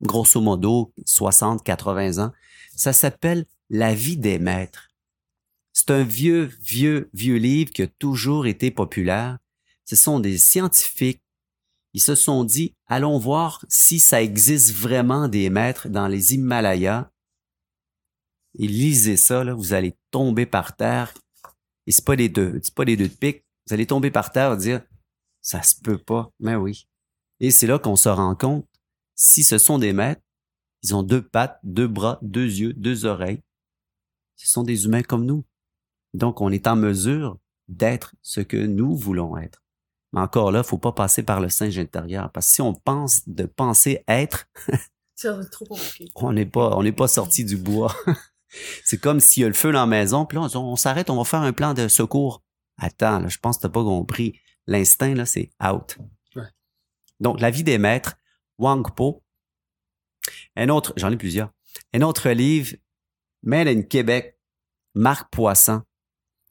Grosso 0.00 0.40
modo, 0.40 0.92
60, 1.04 1.62
80 1.62 2.24
ans. 2.24 2.32
Ça 2.74 2.92
s'appelle 2.92 3.44
La 3.74 3.94
vie 3.94 4.18
des 4.18 4.38
maîtres. 4.38 4.90
C'est 5.72 5.90
un 5.90 6.02
vieux, 6.02 6.50
vieux, 6.60 7.08
vieux 7.14 7.38
livre 7.38 7.72
qui 7.72 7.80
a 7.80 7.86
toujours 7.86 8.44
été 8.44 8.70
populaire. 8.70 9.38
Ce 9.86 9.96
sont 9.96 10.20
des 10.20 10.36
scientifiques. 10.36 11.22
Ils 11.94 12.02
se 12.02 12.14
sont 12.14 12.44
dit, 12.44 12.74
allons 12.86 13.18
voir 13.18 13.64
si 13.70 13.98
ça 13.98 14.22
existe 14.22 14.74
vraiment 14.74 15.26
des 15.26 15.48
maîtres 15.48 15.88
dans 15.88 16.06
les 16.06 16.34
Himalayas. 16.34 17.10
Et 18.58 18.66
lisez 18.66 19.16
ça, 19.16 19.42
là, 19.42 19.54
vous 19.54 19.72
allez 19.72 19.96
tomber 20.10 20.44
par 20.44 20.76
terre. 20.76 21.14
Et 21.86 21.92
c'est 21.92 22.04
pas 22.04 22.16
des 22.16 22.28
deux, 22.28 22.60
c'est 22.62 22.74
pas 22.74 22.84
des 22.84 22.98
deux 22.98 23.08
de 23.08 23.14
pique. 23.14 23.42
Vous 23.66 23.72
allez 23.72 23.86
tomber 23.86 24.10
par 24.10 24.32
terre 24.32 24.52
et 24.52 24.58
dire, 24.58 24.82
ça 25.40 25.62
se 25.62 25.76
peut 25.80 25.96
pas. 25.96 26.30
Mais 26.40 26.56
oui. 26.56 26.86
Et 27.40 27.50
c'est 27.50 27.66
là 27.66 27.78
qu'on 27.78 27.96
se 27.96 28.10
rend 28.10 28.36
compte, 28.36 28.68
si 29.14 29.42
ce 29.42 29.56
sont 29.56 29.78
des 29.78 29.94
maîtres, 29.94 30.20
ils 30.82 30.94
ont 30.94 31.02
deux 31.02 31.26
pattes, 31.26 31.58
deux 31.62 31.88
bras, 31.88 32.18
deux 32.20 32.44
yeux, 32.44 32.74
deux 32.74 33.06
oreilles. 33.06 33.40
Ce 34.42 34.52
sont 34.52 34.62
des 34.62 34.84
humains 34.84 35.02
comme 35.02 35.24
nous. 35.24 35.44
Donc, 36.14 36.40
on 36.40 36.50
est 36.50 36.66
en 36.66 36.76
mesure 36.76 37.38
d'être 37.68 38.14
ce 38.22 38.40
que 38.40 38.56
nous 38.56 38.96
voulons 38.96 39.36
être. 39.36 39.62
Mais 40.12 40.20
encore 40.20 40.52
là, 40.52 40.62
faut 40.62 40.78
pas 40.78 40.92
passer 40.92 41.22
par 41.22 41.40
le 41.40 41.48
singe 41.48 41.78
intérieur. 41.78 42.30
Parce 42.32 42.48
que 42.48 42.52
si 42.54 42.62
on 42.62 42.74
pense 42.74 43.28
de 43.28 43.44
penser 43.44 44.04
être, 44.08 44.46
C'est 45.14 45.50
trop 45.50 45.64
compliqué. 45.64 46.10
on 46.16 46.32
n'est 46.32 46.46
pas, 46.46 46.76
on 46.76 46.82
n'est 46.82 46.92
pas 46.92 47.08
sorti 47.08 47.44
du 47.44 47.56
bois. 47.56 47.94
C'est 48.84 48.98
comme 48.98 49.20
s'il 49.20 49.42
y 49.42 49.44
a 49.44 49.48
le 49.48 49.54
feu 49.54 49.72
dans 49.72 49.80
la 49.80 49.86
maison, 49.86 50.26
puis 50.26 50.36
là, 50.36 50.48
on, 50.54 50.58
on 50.58 50.76
s'arrête, 50.76 51.08
on 51.08 51.16
va 51.16 51.24
faire 51.24 51.40
un 51.40 51.52
plan 51.52 51.72
de 51.72 51.88
secours. 51.88 52.42
Attends, 52.76 53.20
là, 53.20 53.28
je 53.28 53.38
pense 53.38 53.56
que 53.56 53.62
t'as 53.62 53.68
pas 53.68 53.84
compris. 53.84 54.38
L'instinct, 54.66 55.14
là, 55.14 55.24
c'est 55.24 55.50
out. 55.62 55.96
Ouais. 56.36 56.48
Donc, 57.20 57.40
la 57.40 57.50
vie 57.50 57.62
des 57.62 57.78
maîtres, 57.78 58.16
Wang 58.58 58.94
Po. 58.94 59.22
Un 60.56 60.68
autre, 60.68 60.92
j'en 60.96 61.10
ai 61.10 61.16
plusieurs. 61.16 61.50
Un 61.94 62.02
autre 62.02 62.28
livre, 62.30 62.76
Made 63.42 63.68
in 63.68 63.82
Québec, 63.82 64.38
Marc 64.94 65.30
Poisson, 65.32 65.82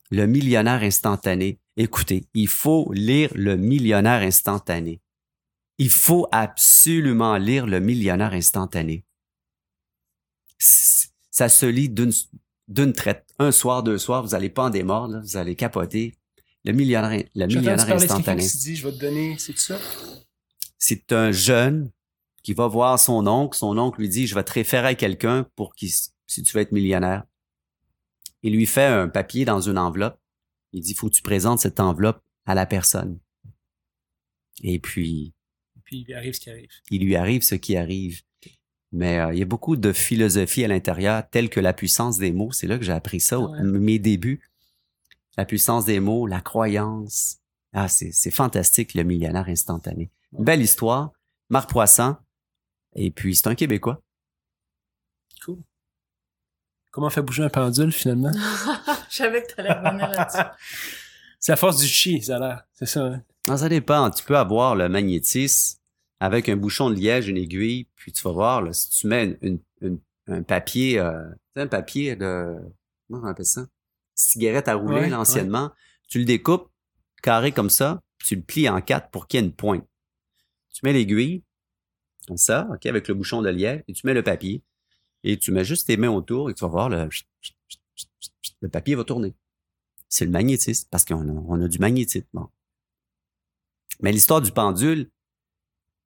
Le 0.09 0.25
millionnaire 0.25 0.83
instantané. 0.83 1.59
Écoutez, 1.77 2.27
il 2.33 2.47
faut 2.47 2.91
lire 2.93 3.31
Le 3.33 3.55
millionnaire 3.55 4.21
instantané. 4.21 5.01
Il 5.77 5.89
faut 5.89 6.27
absolument 6.31 7.37
lire 7.37 7.65
Le 7.65 7.79
millionnaire 7.79 8.33
instantané. 8.33 9.05
Ça 10.59 11.47
se 11.49 11.65
lit 11.65 11.89
d'une 11.89 12.93
traite. 12.93 13.25
Un 13.39 13.51
soir, 13.51 13.83
deux 13.83 13.97
soirs, 13.97 14.21
vous 14.21 14.35
allez 14.35 14.49
pas 14.49 14.65
en 14.65 14.69
démordre, 14.69 15.21
vous 15.21 15.37
allez 15.37 15.55
capoter. 15.55 16.17
Le 16.63 16.73
millionnaire, 16.73 17.23
le 17.33 17.47
millionnaire 17.47 17.89
instantané. 17.89 18.43
qui 18.43 18.49
se 18.49 18.57
dit, 18.57 18.75
je 18.75 18.87
vais 18.87 18.93
te 18.93 18.99
donner, 18.99 19.35
c'est 19.39 19.57
ça? 19.57 19.79
C'est 20.77 21.11
un 21.11 21.31
jeune 21.31 21.89
qui 22.43 22.53
va 22.53 22.67
voir 22.67 22.99
son 22.99 23.25
oncle. 23.25 23.57
Son 23.57 23.77
oncle 23.77 23.99
lui 24.01 24.09
dit, 24.09 24.27
je 24.27 24.35
vais 24.35 24.43
te 24.43 24.51
référer 24.51 24.89
à 24.89 24.95
quelqu'un 24.95 25.47
pour 25.55 25.73
qui, 25.73 25.91
si 26.31 26.43
tu 26.43 26.53
veux 26.55 26.61
être 26.61 26.71
millionnaire. 26.71 27.23
Il 28.43 28.53
lui 28.53 28.65
fait 28.65 28.85
un 28.85 29.07
papier 29.09 29.45
dans 29.45 29.59
une 29.61 29.77
enveloppe. 29.77 30.19
Il 30.71 30.81
dit, 30.81 30.93
faut 30.93 31.09
que 31.09 31.13
tu 31.15 31.21
présentes 31.21 31.59
cette 31.59 31.79
enveloppe 31.79 32.21
à 32.45 32.55
la 32.55 32.65
personne. 32.65 33.19
Et 34.63 34.79
puis, 34.79 35.33
Puis 35.83 36.05
il 36.07 36.13
arrive 36.13 36.33
ce 36.33 36.39
qui 36.39 36.49
arrive. 36.49 36.69
il 36.89 37.03
lui 37.03 37.15
arrive 37.15 37.41
ce 37.41 37.55
qui 37.55 37.75
arrive. 37.75 38.21
Mais 38.93 39.19
euh, 39.19 39.33
il 39.33 39.39
y 39.39 39.41
a 39.41 39.45
beaucoup 39.45 39.75
de 39.77 39.93
philosophie 39.93 40.63
à 40.65 40.67
l'intérieur, 40.67 41.29
telle 41.29 41.49
que 41.49 41.59
la 41.59 41.73
puissance 41.73 42.17
des 42.17 42.31
mots. 42.31 42.51
C'est 42.51 42.67
là 42.67 42.77
que 42.77 42.83
j'ai 42.83 42.91
appris 42.91 43.19
ça, 43.19 43.39
Ouais. 43.39 43.63
mes 43.63 43.99
débuts. 43.99 44.49
La 45.37 45.45
puissance 45.45 45.85
des 45.85 45.99
mots, 45.99 46.27
la 46.27 46.41
croyance. 46.41 47.37
Ah, 47.73 47.87
c'est 47.87 48.11
c'est 48.11 48.31
fantastique, 48.31 48.93
le 48.93 49.03
millionnaire 49.03 49.47
instantané. 49.47 50.11
Une 50.37 50.43
Belle 50.43 50.61
histoire. 50.61 51.11
Marc 51.49 51.69
Poisson. 51.69 52.17
Et 52.95 53.11
puis, 53.11 53.35
c'est 53.35 53.47
un 53.47 53.55
Québécois. 53.55 54.01
Comment 56.91 57.07
on 57.07 57.09
fait 57.09 57.21
bouger 57.21 57.43
un 57.43 57.49
pendule, 57.49 57.91
finalement? 57.91 58.31
Je 59.09 59.15
savais 59.15 59.43
que 59.43 59.53
t'allais 59.53 59.71
revenir 59.73 60.09
là-dessus. 60.09 60.37
C'est 61.39 61.53
à 61.53 61.55
force 61.55 61.77
du 61.77 61.87
chi, 61.87 62.21
ça 62.21 62.35
a 62.35 62.39
l'air. 62.39 62.63
C'est 62.73 62.85
ça, 62.85 63.05
hein? 63.05 63.23
Non, 63.47 63.57
ça 63.57 63.69
dépend. 63.69 64.09
Tu 64.11 64.23
peux 64.23 64.37
avoir 64.37 64.75
le 64.75 64.87
magnétisme 64.89 65.79
avec 66.19 66.49
un 66.49 66.55
bouchon 66.55 66.89
de 66.89 66.95
liège, 66.95 67.27
une 67.29 67.37
aiguille, 67.37 67.87
puis 67.95 68.11
tu 68.11 68.21
vas 68.23 68.31
voir, 68.31 68.61
là, 68.61 68.73
si 68.73 68.89
tu 68.89 69.07
mets 69.07 69.23
une, 69.23 69.37
une- 69.41 69.59
une- 69.81 69.99
un 70.27 70.43
papier, 70.43 70.99
euh, 70.99 71.23
tu 71.31 71.37
sais, 71.55 71.61
un 71.61 71.67
papier 71.67 72.15
de, 72.15 72.57
comment 73.09 73.23
on 73.23 73.27
appelle 73.27 73.45
ça? 73.45 73.65
cigarette 74.13 74.67
à 74.67 74.75
rouler, 74.75 75.01
Ouais, 75.01 75.09
là, 75.09 75.19
anciennement. 75.19 75.71
Tu 76.07 76.19
le 76.19 76.25
découpes 76.25 76.69
carré 77.23 77.51
comme 77.51 77.71
ça, 77.71 78.01
tu 78.23 78.35
le 78.35 78.41
plies 78.43 78.69
en 78.69 78.79
quatre 78.81 79.09
pour 79.09 79.27
qu'il 79.27 79.39
y 79.39 79.43
ait 79.43 79.45
une 79.47 79.53
pointe. 79.53 79.83
Tu 80.71 80.81
mets 80.83 80.93
l'aiguille, 80.93 81.43
comme 82.27 82.37
ça, 82.37 82.67
OK, 82.71 82.85
avec 82.85 83.07
le 83.07 83.15
bouchon 83.15 83.41
de 83.41 83.49
lierre, 83.49 83.81
et 83.87 83.93
tu 83.93 84.05
mets 84.05 84.13
le 84.13 84.21
papier. 84.21 84.61
Et 85.23 85.37
tu 85.37 85.51
mets 85.51 85.63
juste 85.63 85.87
tes 85.87 85.97
mains 85.97 86.09
autour 86.09 86.49
et 86.49 86.53
tu 86.53 86.61
vas 86.61 86.67
voir 86.67 86.89
le, 86.89 87.09
papier 88.71 88.95
va 88.95 89.03
tourner. 89.03 89.35
C'est 90.09 90.25
le 90.25 90.31
magnétisme, 90.31 90.87
parce 90.91 91.05
qu'on 91.05 91.61
a, 91.61 91.67
du 91.67 91.79
magnétisme. 91.79 92.47
Mais 94.01 94.11
l'histoire 94.11 94.41
du 94.41 94.51
pendule, 94.51 95.09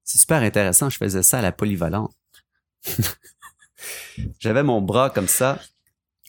c'est 0.04 0.20
super 0.20 0.42
intéressant. 0.42 0.90
Je 0.90 0.98
faisais 0.98 1.24
ça 1.24 1.40
à 1.40 1.42
la 1.42 1.52
polyvalente. 1.52 2.16
J'avais 4.40 4.64
mon 4.64 4.82
bras 4.82 5.10
comme 5.10 5.28
ça. 5.28 5.60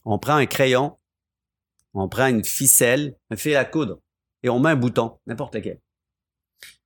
On 0.05 0.19
prend 0.19 0.37
un 0.37 0.47
crayon, 0.47 0.97
on 1.95 2.09
prend 2.09 2.27
une 2.27 2.45
ficelle, 2.45 3.17
un 3.31 3.37
fil 3.37 3.57
à 3.57 3.65
coudre, 3.65 4.01
et 4.43 4.49
on 4.49 4.61
met 4.61 4.71
un 4.71 4.77
bouton, 4.77 5.19
n'importe 5.27 5.57
lequel. 5.57 5.81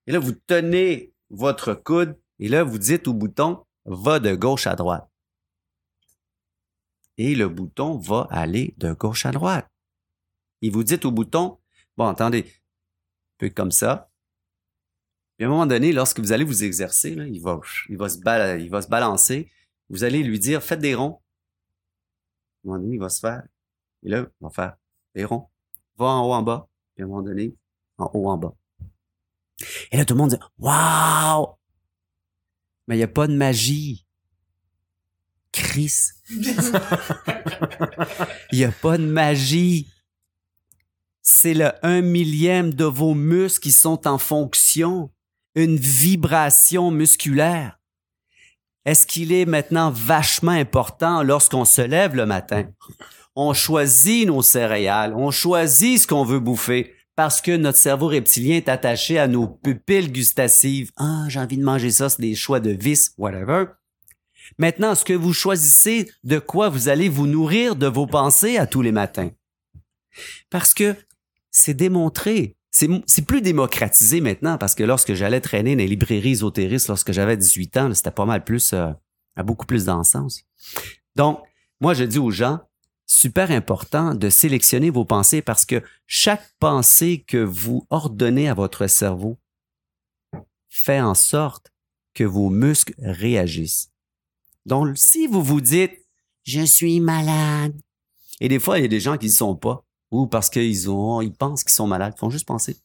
Et 0.06 0.12
là, 0.12 0.18
vous 0.18 0.32
tenez 0.32 1.12
votre 1.28 1.74
coude, 1.74 2.18
et 2.38 2.48
là, 2.48 2.64
vous 2.64 2.78
dites 2.78 3.06
au 3.08 3.12
bouton, 3.12 3.64
va 3.84 4.18
de 4.20 4.34
gauche 4.34 4.66
à 4.66 4.74
droite. 4.74 5.09
Et 7.20 7.34
le 7.34 7.50
bouton 7.50 7.98
va 7.98 8.26
aller 8.30 8.72
de 8.78 8.94
gauche 8.94 9.26
à 9.26 9.30
droite. 9.30 9.70
Et 10.62 10.70
vous 10.70 10.82
dites 10.82 11.04
au 11.04 11.10
bouton, 11.10 11.58
bon, 11.98 12.06
attendez, 12.06 12.46
un 12.46 13.36
peu 13.36 13.50
comme 13.50 13.72
ça. 13.72 14.10
Et 15.38 15.44
à 15.44 15.46
un 15.46 15.50
moment 15.50 15.66
donné, 15.66 15.92
lorsque 15.92 16.18
vous 16.18 16.32
allez 16.32 16.44
vous 16.44 16.64
exercer, 16.64 17.10
il, 17.10 17.42
va, 17.42 17.60
il, 17.90 17.98
va 17.98 18.08
se 18.08 18.58
il 18.58 18.70
va 18.70 18.80
se 18.80 18.88
balancer. 18.88 19.52
Vous 19.90 20.02
allez 20.02 20.22
lui 20.22 20.38
dire, 20.38 20.62
faites 20.62 20.80
des 20.80 20.94
ronds. 20.94 21.20
À 22.64 22.68
un 22.68 22.70
moment 22.70 22.82
donné, 22.82 22.94
il 22.94 23.00
va 23.00 23.10
se 23.10 23.20
faire. 23.20 23.42
Et 24.02 24.08
là, 24.08 24.20
il 24.20 24.42
va 24.42 24.48
faire 24.48 24.76
des 25.14 25.26
ronds. 25.26 25.50
Va 25.98 26.06
en 26.06 26.26
haut, 26.26 26.32
en 26.32 26.40
bas. 26.42 26.70
Puis 26.94 27.02
à 27.02 27.04
un 27.04 27.08
moment 27.10 27.20
donné, 27.20 27.54
en 27.98 28.10
haut, 28.14 28.30
en 28.30 28.38
bas. 28.38 28.54
Et 29.92 29.98
là, 29.98 30.06
tout 30.06 30.14
le 30.14 30.20
monde 30.20 30.30
dit, 30.30 30.40
waouh! 30.56 31.48
Mais 32.88 32.94
il 32.94 32.98
n'y 32.98 33.04
a 33.04 33.08
pas 33.08 33.26
de 33.26 33.36
magie. 33.36 34.06
Chris. 35.52 36.14
Il 38.52 38.58
n'y 38.58 38.64
a 38.64 38.70
pas 38.70 38.98
de 38.98 39.04
magie. 39.04 39.88
C'est 41.22 41.54
le 41.54 41.72
un 41.82 42.00
millième 42.00 42.74
de 42.74 42.84
vos 42.84 43.14
muscles 43.14 43.60
qui 43.60 43.72
sont 43.72 44.06
en 44.06 44.18
fonction. 44.18 45.10
Une 45.56 45.76
vibration 45.76 46.92
musculaire. 46.92 47.80
Est-ce 48.84 49.06
qu'il 49.06 49.32
est 49.32 49.46
maintenant 49.46 49.90
vachement 49.90 50.52
important 50.52 51.22
lorsqu'on 51.22 51.64
se 51.64 51.82
lève 51.82 52.14
le 52.14 52.24
matin? 52.24 52.66
On 53.34 53.52
choisit 53.52 54.26
nos 54.26 54.42
céréales, 54.42 55.14
on 55.14 55.30
choisit 55.30 55.98
ce 55.98 56.06
qu'on 56.06 56.24
veut 56.24 56.40
bouffer 56.40 56.94
parce 57.16 57.42
que 57.42 57.56
notre 57.56 57.78
cerveau 57.78 58.06
reptilien 58.06 58.56
est 58.56 58.68
attaché 58.68 59.18
à 59.18 59.28
nos 59.28 59.46
pupilles 59.46 60.10
gustatives. 60.10 60.90
Ah, 60.96 61.24
j'ai 61.28 61.40
envie 61.40 61.58
de 61.58 61.64
manger 61.64 61.90
ça, 61.90 62.08
c'est 62.08 62.22
des 62.22 62.34
choix 62.34 62.60
de 62.60 62.70
vis, 62.70 63.12
whatever. 63.18 63.66
Maintenant, 64.58 64.92
est-ce 64.92 65.04
que 65.04 65.12
vous 65.12 65.32
choisissez 65.32 66.10
de 66.24 66.38
quoi 66.38 66.68
vous 66.68 66.88
allez 66.88 67.08
vous 67.08 67.26
nourrir 67.26 67.76
de 67.76 67.86
vos 67.86 68.06
pensées 68.06 68.56
à 68.56 68.66
tous 68.66 68.82
les 68.82 68.92
matins? 68.92 69.30
Parce 70.50 70.74
que 70.74 70.94
c'est 71.50 71.74
démontré. 71.74 72.56
C'est, 72.70 73.26
plus 73.26 73.42
démocratisé 73.42 74.20
maintenant 74.20 74.56
parce 74.56 74.76
que 74.76 74.84
lorsque 74.84 75.14
j'allais 75.14 75.40
traîner 75.40 75.74
dans 75.74 75.80
les 75.80 75.88
librairies 75.88 76.30
ésotéristes 76.30 76.88
lorsque 76.88 77.10
j'avais 77.12 77.36
18 77.36 77.76
ans, 77.78 77.94
c'était 77.94 78.12
pas 78.12 78.26
mal 78.26 78.44
plus, 78.44 78.72
euh, 78.72 78.90
à 79.34 79.42
beaucoup 79.42 79.66
plus 79.66 79.86
d'encens. 79.86 80.44
Donc, 81.16 81.40
moi, 81.80 81.94
je 81.94 82.04
dis 82.04 82.18
aux 82.18 82.30
gens, 82.30 82.60
super 83.06 83.50
important 83.50 84.14
de 84.14 84.30
sélectionner 84.30 84.90
vos 84.90 85.04
pensées 85.04 85.42
parce 85.42 85.64
que 85.66 85.82
chaque 86.06 86.48
pensée 86.60 87.24
que 87.26 87.38
vous 87.38 87.84
ordonnez 87.90 88.48
à 88.48 88.54
votre 88.54 88.86
cerveau 88.86 89.36
fait 90.68 91.00
en 91.00 91.14
sorte 91.14 91.72
que 92.14 92.24
vos 92.24 92.50
muscles 92.50 92.94
réagissent. 92.98 93.89
Donc, 94.70 94.96
si 94.96 95.26
vous 95.26 95.42
vous 95.42 95.60
dites, 95.60 95.98
je 96.44 96.60
suis 96.60 97.00
malade, 97.00 97.74
et 98.40 98.48
des 98.48 98.60
fois, 98.60 98.78
il 98.78 98.82
y 98.82 98.84
a 98.84 98.88
des 98.88 99.00
gens 99.00 99.18
qui 99.18 99.26
ne 99.26 99.32
sont 99.32 99.56
pas, 99.56 99.84
ou 100.12 100.28
parce 100.28 100.48
qu'ils 100.48 100.70
ils 100.70 101.32
pensent 101.36 101.64
qu'ils 101.64 101.72
sont 101.72 101.88
malades, 101.88 102.14
ils 102.16 102.20
font 102.20 102.30
juste 102.30 102.46
penser. 102.46 102.76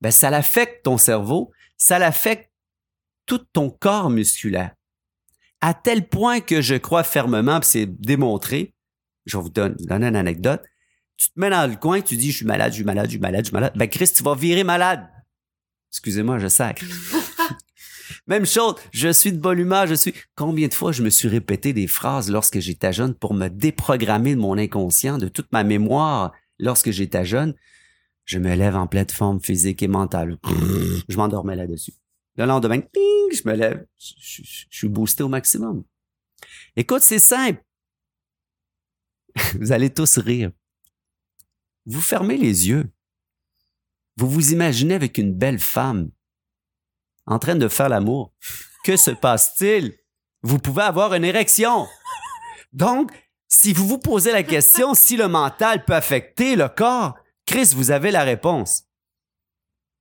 Ben, 0.00 0.12
ça 0.12 0.30
l'affecte 0.30 0.84
ton 0.84 0.96
cerveau, 0.96 1.50
ça 1.76 1.98
l'affecte 1.98 2.52
tout 3.26 3.40
ton 3.52 3.68
corps 3.68 4.10
musculaire. 4.10 4.72
À 5.60 5.74
tel 5.74 6.08
point 6.08 6.38
que 6.38 6.62
je 6.62 6.76
crois 6.76 7.02
fermement, 7.02 7.58
c'est 7.62 7.86
démontré, 7.86 8.72
je 9.26 9.36
vous 9.38 9.50
donner 9.50 10.06
une 10.06 10.14
anecdote. 10.16 10.62
Tu 11.16 11.30
te 11.30 11.40
mets 11.40 11.50
dans 11.50 11.68
le 11.68 11.74
coin, 11.74 12.00
tu 12.00 12.16
dis, 12.16 12.30
je 12.30 12.36
suis 12.36 12.46
malade, 12.46 12.70
je 12.70 12.76
suis 12.76 12.84
malade, 12.84 13.06
je 13.06 13.10
suis 13.10 13.18
malade, 13.18 13.40
je 13.40 13.48
suis 13.48 13.54
malade. 13.54 13.72
Ben, 13.74 13.88
Chris, 13.88 14.12
tu 14.14 14.22
vas 14.22 14.36
virer 14.36 14.62
malade. 14.62 15.04
Excusez-moi, 15.90 16.38
je 16.38 16.46
sacre. 16.46 16.84
Même 18.30 18.46
chose, 18.46 18.76
je 18.92 19.12
suis 19.12 19.32
de 19.32 19.38
bonne 19.38 19.58
humeur, 19.58 19.88
je 19.88 19.94
suis... 19.94 20.14
Combien 20.36 20.68
de 20.68 20.72
fois 20.74 20.92
je 20.92 21.02
me 21.02 21.10
suis 21.10 21.26
répété 21.26 21.72
des 21.72 21.88
phrases 21.88 22.30
lorsque 22.30 22.60
j'étais 22.60 22.92
jeune 22.92 23.12
pour 23.12 23.34
me 23.34 23.48
déprogrammer 23.48 24.36
de 24.36 24.40
mon 24.40 24.56
inconscient, 24.56 25.18
de 25.18 25.26
toute 25.26 25.50
ma 25.50 25.64
mémoire 25.64 26.32
lorsque 26.60 26.92
j'étais 26.92 27.24
jeune? 27.24 27.54
Je 28.26 28.38
me 28.38 28.54
lève 28.54 28.76
en 28.76 28.86
pleine 28.86 29.10
forme 29.10 29.40
physique 29.40 29.82
et 29.82 29.88
mentale. 29.88 30.38
Je 31.08 31.16
m'endormais 31.16 31.56
là-dessus. 31.56 31.92
Le 32.36 32.44
lendemain, 32.46 32.80
je 32.94 33.48
me 33.48 33.54
lève. 33.56 33.84
Je- 33.98 34.42
je 34.44 34.64
suis 34.70 34.88
boosté 34.88 35.24
au 35.24 35.28
maximum. 35.28 35.82
Écoute, 36.76 37.02
c'est 37.02 37.18
simple. 37.18 37.60
Vous 39.60 39.72
allez 39.72 39.90
tous 39.90 40.18
rire. 40.18 40.52
Vous 41.84 42.00
fermez 42.00 42.36
les 42.36 42.68
yeux. 42.68 42.88
Vous 44.16 44.30
vous 44.30 44.52
imaginez 44.52 44.94
avec 44.94 45.18
une 45.18 45.34
belle 45.34 45.58
femme 45.58 46.10
en 47.30 47.38
train 47.38 47.54
de 47.54 47.68
faire 47.68 47.88
l'amour. 47.88 48.34
Que 48.84 48.96
se 48.96 49.12
passe-t-il? 49.12 49.94
Vous 50.42 50.58
pouvez 50.58 50.82
avoir 50.82 51.14
une 51.14 51.24
érection. 51.24 51.86
Donc, 52.72 53.10
si 53.48 53.72
vous 53.72 53.86
vous 53.86 53.98
posez 53.98 54.32
la 54.32 54.42
question 54.42 54.94
si 54.94 55.16
le 55.16 55.28
mental 55.28 55.84
peut 55.84 55.94
affecter 55.94 56.56
le 56.56 56.68
corps, 56.68 57.14
Chris, 57.46 57.72
vous 57.74 57.90
avez 57.90 58.10
la 58.10 58.24
réponse. 58.24 58.84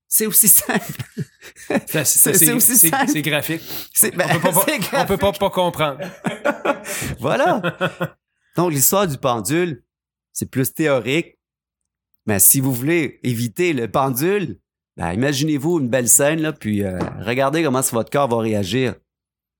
C'est 0.07 0.25
aussi 0.25 0.49
simple. 0.49 1.03
C'est- 1.85 2.51
aussi 2.51 2.77
simple. 2.77 3.11
c'est 3.11 3.21
graphique. 3.21 3.61
On 4.03 4.07
ben, 4.17 4.39
peut 4.39 4.51
pas, 4.51 4.65
on 5.01 5.05
peut 5.05 5.17
pas, 5.17 5.31
pas 5.33 5.49
comprendre. 5.51 5.99
Voilà. 7.19 7.61
Donc, 8.55 8.71
l'histoire 8.71 9.07
du 9.07 9.17
pendule, 9.17 9.83
c'est 10.33 10.49
plus 10.49 10.73
théorique. 10.73 11.37
Mais 12.25 12.39
si 12.39 12.59
vous 12.59 12.73
voulez 12.73 13.19
éviter 13.23 13.73
le 13.73 13.89
pendule, 13.89 14.59
ben, 14.99 15.13
imaginez-vous 15.13 15.79
une 15.79 15.89
belle 15.89 16.07
scène, 16.09 16.41
là, 16.41 16.53
puis 16.53 16.83
euh, 16.83 16.99
regardez 17.21 17.63
comment 17.63 17.81
votre 17.81 18.11
corps 18.11 18.27
va 18.27 18.37
réagir. 18.39 18.95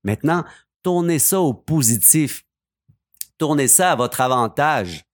Maintenant, 0.04 0.44
tournez 0.82 1.18
ça 1.18 1.40
au 1.40 1.52
positif. 1.54 2.44
Tournez 3.38 3.66
ça 3.68 3.92
à 3.92 3.96
votre 3.96 4.20
avantage. 4.20 5.04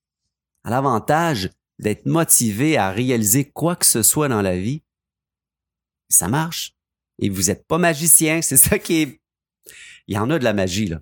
À 0.64 0.70
l'avantage 0.70 1.50
d'être 1.78 2.06
motivé 2.06 2.76
à 2.76 2.90
réaliser 2.90 3.48
quoi 3.48 3.76
que 3.76 3.86
ce 3.86 4.02
soit 4.02 4.28
dans 4.28 4.42
la 4.42 4.56
vie. 4.56 4.82
Ça 6.08 6.28
marche. 6.28 6.74
Et 7.18 7.30
vous 7.30 7.44
n'êtes 7.44 7.66
pas 7.66 7.78
magicien. 7.78 8.42
C'est 8.42 8.56
ça 8.56 8.78
qui 8.78 9.02
est... 9.02 9.20
Il 10.08 10.14
y 10.14 10.18
en 10.18 10.28
a 10.30 10.38
de 10.38 10.44
la 10.44 10.52
magie, 10.52 10.86
là 10.86 11.00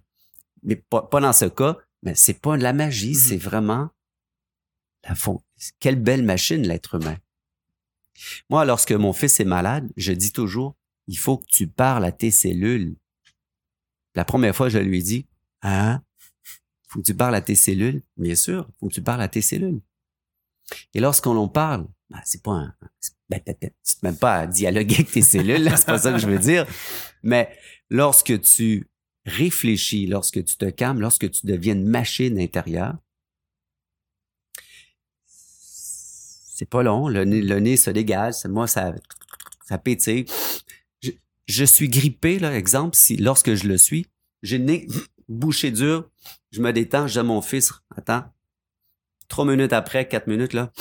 mais 0.64 0.76
pas, 0.76 1.02
pas 1.02 1.20
dans 1.20 1.32
ce 1.32 1.44
cas, 1.44 1.76
mais 2.02 2.14
c'est 2.14 2.40
pas 2.40 2.56
de 2.56 2.62
la 2.62 2.72
magie, 2.72 3.10
Mhm. 3.12 3.20
c'est 3.20 3.36
vraiment 3.36 3.90
la 5.06 5.14
fond. 5.14 5.42
Quelle 5.78 6.00
belle 6.00 6.24
machine, 6.24 6.66
l'être 6.66 6.94
humain. 6.94 7.18
Moi, 8.50 8.64
lorsque 8.64 8.92
mon 8.92 9.12
fils 9.12 9.40
est 9.40 9.44
malade, 9.44 9.90
je 9.96 10.12
dis 10.12 10.32
toujours, 10.32 10.76
il 11.06 11.18
faut 11.18 11.38
que 11.38 11.46
tu 11.46 11.66
parles 11.66 12.04
à 12.04 12.12
tes 12.12 12.30
cellules. 12.30 12.96
La 14.14 14.24
première 14.24 14.54
fois, 14.54 14.68
je 14.68 14.78
lui 14.78 14.98
ai 14.98 15.02
dit, 15.02 15.26
hein? 15.62 16.02
Faut 16.88 17.00
que 17.00 17.04
tu 17.04 17.14
parles 17.14 17.34
à 17.34 17.40
tes 17.40 17.56
cellules? 17.56 18.02
Bien 18.16 18.36
sûr, 18.36 18.68
faut 18.78 18.88
que 18.88 18.94
tu 18.94 19.02
parles 19.02 19.22
à 19.22 19.28
tes 19.28 19.42
cellules. 19.42 19.80
Et 20.94 21.00
lorsqu'on 21.00 21.36
en 21.36 21.48
parle, 21.48 21.86
ben, 22.10 22.20
c'est 22.24 22.42
pas 22.42 22.52
un, 22.52 22.74
ben, 23.28 23.40
même 24.02 24.16
pas 24.16 24.40
à 24.40 24.46
dialoguer 24.46 24.94
avec 24.94 25.10
tes 25.10 25.22
cellules, 25.22 25.68
c'est 25.76 25.86
pas 25.86 25.98
ça 25.98 26.12
que 26.12 26.18
je 26.18 26.28
veux 26.28 26.38
dire. 26.38 26.66
Mais 27.22 27.56
lorsque 27.90 28.40
tu 28.40 28.88
réfléchis, 29.26 30.06
lorsque 30.06 30.44
tu 30.44 30.56
te 30.56 30.70
calmes, 30.70 31.00
lorsque 31.00 31.30
tu 31.30 31.46
deviens 31.46 31.74
une 31.74 31.88
machine 31.88 32.38
intérieure, 32.38 32.96
c'est 36.64 36.70
pas 36.70 36.82
long, 36.82 37.08
le 37.08 37.24
nez, 37.26 37.42
le 37.42 37.60
nez 37.60 37.76
se 37.76 37.90
dégage, 37.90 38.36
moi, 38.46 38.66
ça, 38.66 38.94
ça 39.66 39.76
pétille. 39.76 40.24
Je, 41.02 41.10
je 41.46 41.64
suis 41.66 41.90
grippé, 41.90 42.38
là, 42.38 42.56
exemple, 42.56 42.96
si, 42.96 43.18
lorsque 43.18 43.54
je 43.54 43.68
le 43.68 43.76
suis, 43.76 44.06
j'ai 44.42 44.56
le 44.56 44.64
nez 44.64 44.86
bouché 45.28 45.70
dur, 45.70 46.08
je 46.52 46.62
me 46.62 46.72
détends, 46.72 47.06
je 47.06 47.12
dis 47.12 47.18
à 47.18 47.22
mon 47.22 47.42
fils, 47.42 47.70
attends, 47.94 48.24
trois 49.28 49.44
minutes 49.44 49.74
après, 49.74 50.08
quatre 50.08 50.26
minutes, 50.26 50.54
là, 50.54 50.72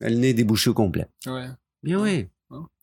le 0.00 0.14
nez 0.14 0.32
débouché 0.32 0.70
au 0.70 0.74
complet. 0.74 1.06
Ouais. 1.26 1.48
Bien 1.82 2.00
oui. 2.00 2.28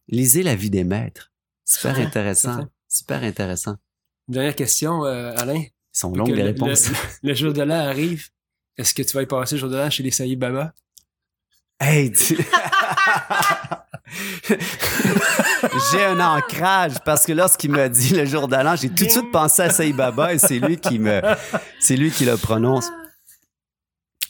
Lisez 0.07 0.43
La 0.43 0.55
vie 0.55 0.69
des 0.69 0.83
maîtres. 0.83 1.31
Super 1.63 1.97
intéressant. 2.07 2.67
Super 2.87 3.23
intéressant. 3.23 3.77
Une 4.27 4.35
dernière 4.35 4.55
question, 4.55 5.05
euh, 5.05 5.33
Alain. 5.37 5.55
Ils 5.63 5.71
sont 5.91 6.13
longues 6.13 6.29
les 6.29 6.35
le- 6.35 6.43
réponses. 6.43 6.89
Le, 6.89 7.29
le 7.29 7.33
jour 7.33 7.51
de 7.51 7.63
là 7.63 7.89
arrive. 7.89 8.29
Est-ce 8.77 8.93
que 8.93 9.01
tu 9.01 9.13
vas 9.15 9.23
y 9.23 9.25
passer 9.25 9.55
le 9.55 9.61
jour 9.61 9.69
de 9.71 9.77
l'an 9.77 9.89
chez 9.89 10.03
les 10.03 10.11
Saïd 10.11 10.37
Baba? 10.37 10.75
Hey, 11.79 12.13
j'ai 15.91 16.05
un 16.05 16.19
ancrage 16.19 16.93
parce 17.05 17.25
que 17.25 17.33
lorsqu'il 17.33 17.71
m'a 17.71 17.89
dit 17.89 18.13
le 18.13 18.25
jour 18.25 18.47
de 18.47 18.55
l'an, 18.55 18.75
j'ai 18.75 18.89
tout 18.89 19.03
de 19.05 19.09
suite 19.09 19.31
pensé 19.31 19.63
à 19.63 19.69
Saïd 19.69 19.95
Baba 19.95 20.33
et 20.33 20.37
c'est 20.39 20.59
lui 20.59 20.77
qui 20.77 20.99
me, 20.99 21.21
c'est 21.79 21.95
lui 21.97 22.11
qui 22.11 22.25
le 22.25 22.37
prononce. 22.37 22.87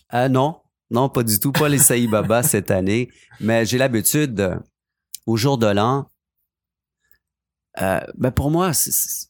Ah 0.09 0.27
non, 0.29 0.59
non, 0.89 1.09
pas 1.09 1.23
du 1.23 1.39
tout, 1.39 1.51
pas 1.51 1.69
les 1.69 1.77
Saïd 1.77 2.09
Baba 2.09 2.41
cette 2.43 2.71
année, 2.71 3.09
mais 3.39 3.65
j'ai 3.65 3.77
l'habitude, 3.77 4.59
au 5.25 5.37
jour 5.37 5.57
de 5.57 5.67
l'an, 5.67 6.09
euh, 7.81 7.99
ben 8.15 8.31
pour 8.31 8.49
moi, 8.51 8.73
c'est- 8.73 9.29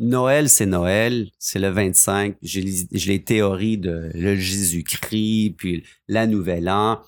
Noël, 0.00 0.48
c'est 0.48 0.64
Noël, 0.64 1.30
c'est 1.38 1.58
le 1.58 1.68
25. 1.68 2.36
J'ai 2.40 2.62
les, 2.62 3.22
théories 3.22 3.76
de 3.76 4.10
le 4.14 4.34
Jésus-Christ, 4.34 5.56
puis 5.58 5.84
la 6.08 6.26
Nouvelle 6.26 6.70
An. 6.70 7.02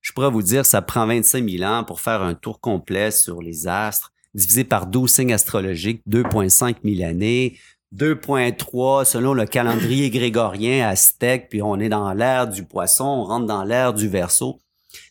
Je 0.00 0.12
pourrais 0.12 0.30
vous 0.30 0.42
dire, 0.42 0.64
ça 0.64 0.80
prend 0.80 1.06
25 1.06 1.46
000 1.46 1.70
ans 1.70 1.84
pour 1.84 2.00
faire 2.00 2.22
un 2.22 2.32
tour 2.32 2.58
complet 2.58 3.10
sur 3.10 3.42
les 3.42 3.68
astres, 3.68 4.14
divisé 4.32 4.64
par 4.64 4.86
12 4.86 5.10
signes 5.10 5.34
astrologiques, 5.34 6.02
2,5 6.08 6.76
000 6.82 7.06
années, 7.06 7.58
2,3 7.94 9.04
selon 9.04 9.34
le 9.34 9.44
calendrier 9.44 10.08
grégorien 10.08 10.88
aztèque, 10.88 11.50
puis 11.50 11.60
on 11.60 11.78
est 11.78 11.90
dans 11.90 12.10
l'ère 12.14 12.48
du 12.48 12.64
poisson, 12.64 13.04
on 13.04 13.24
rentre 13.24 13.46
dans 13.46 13.64
l'ère 13.64 13.92
du 13.92 14.08
verso. 14.08 14.62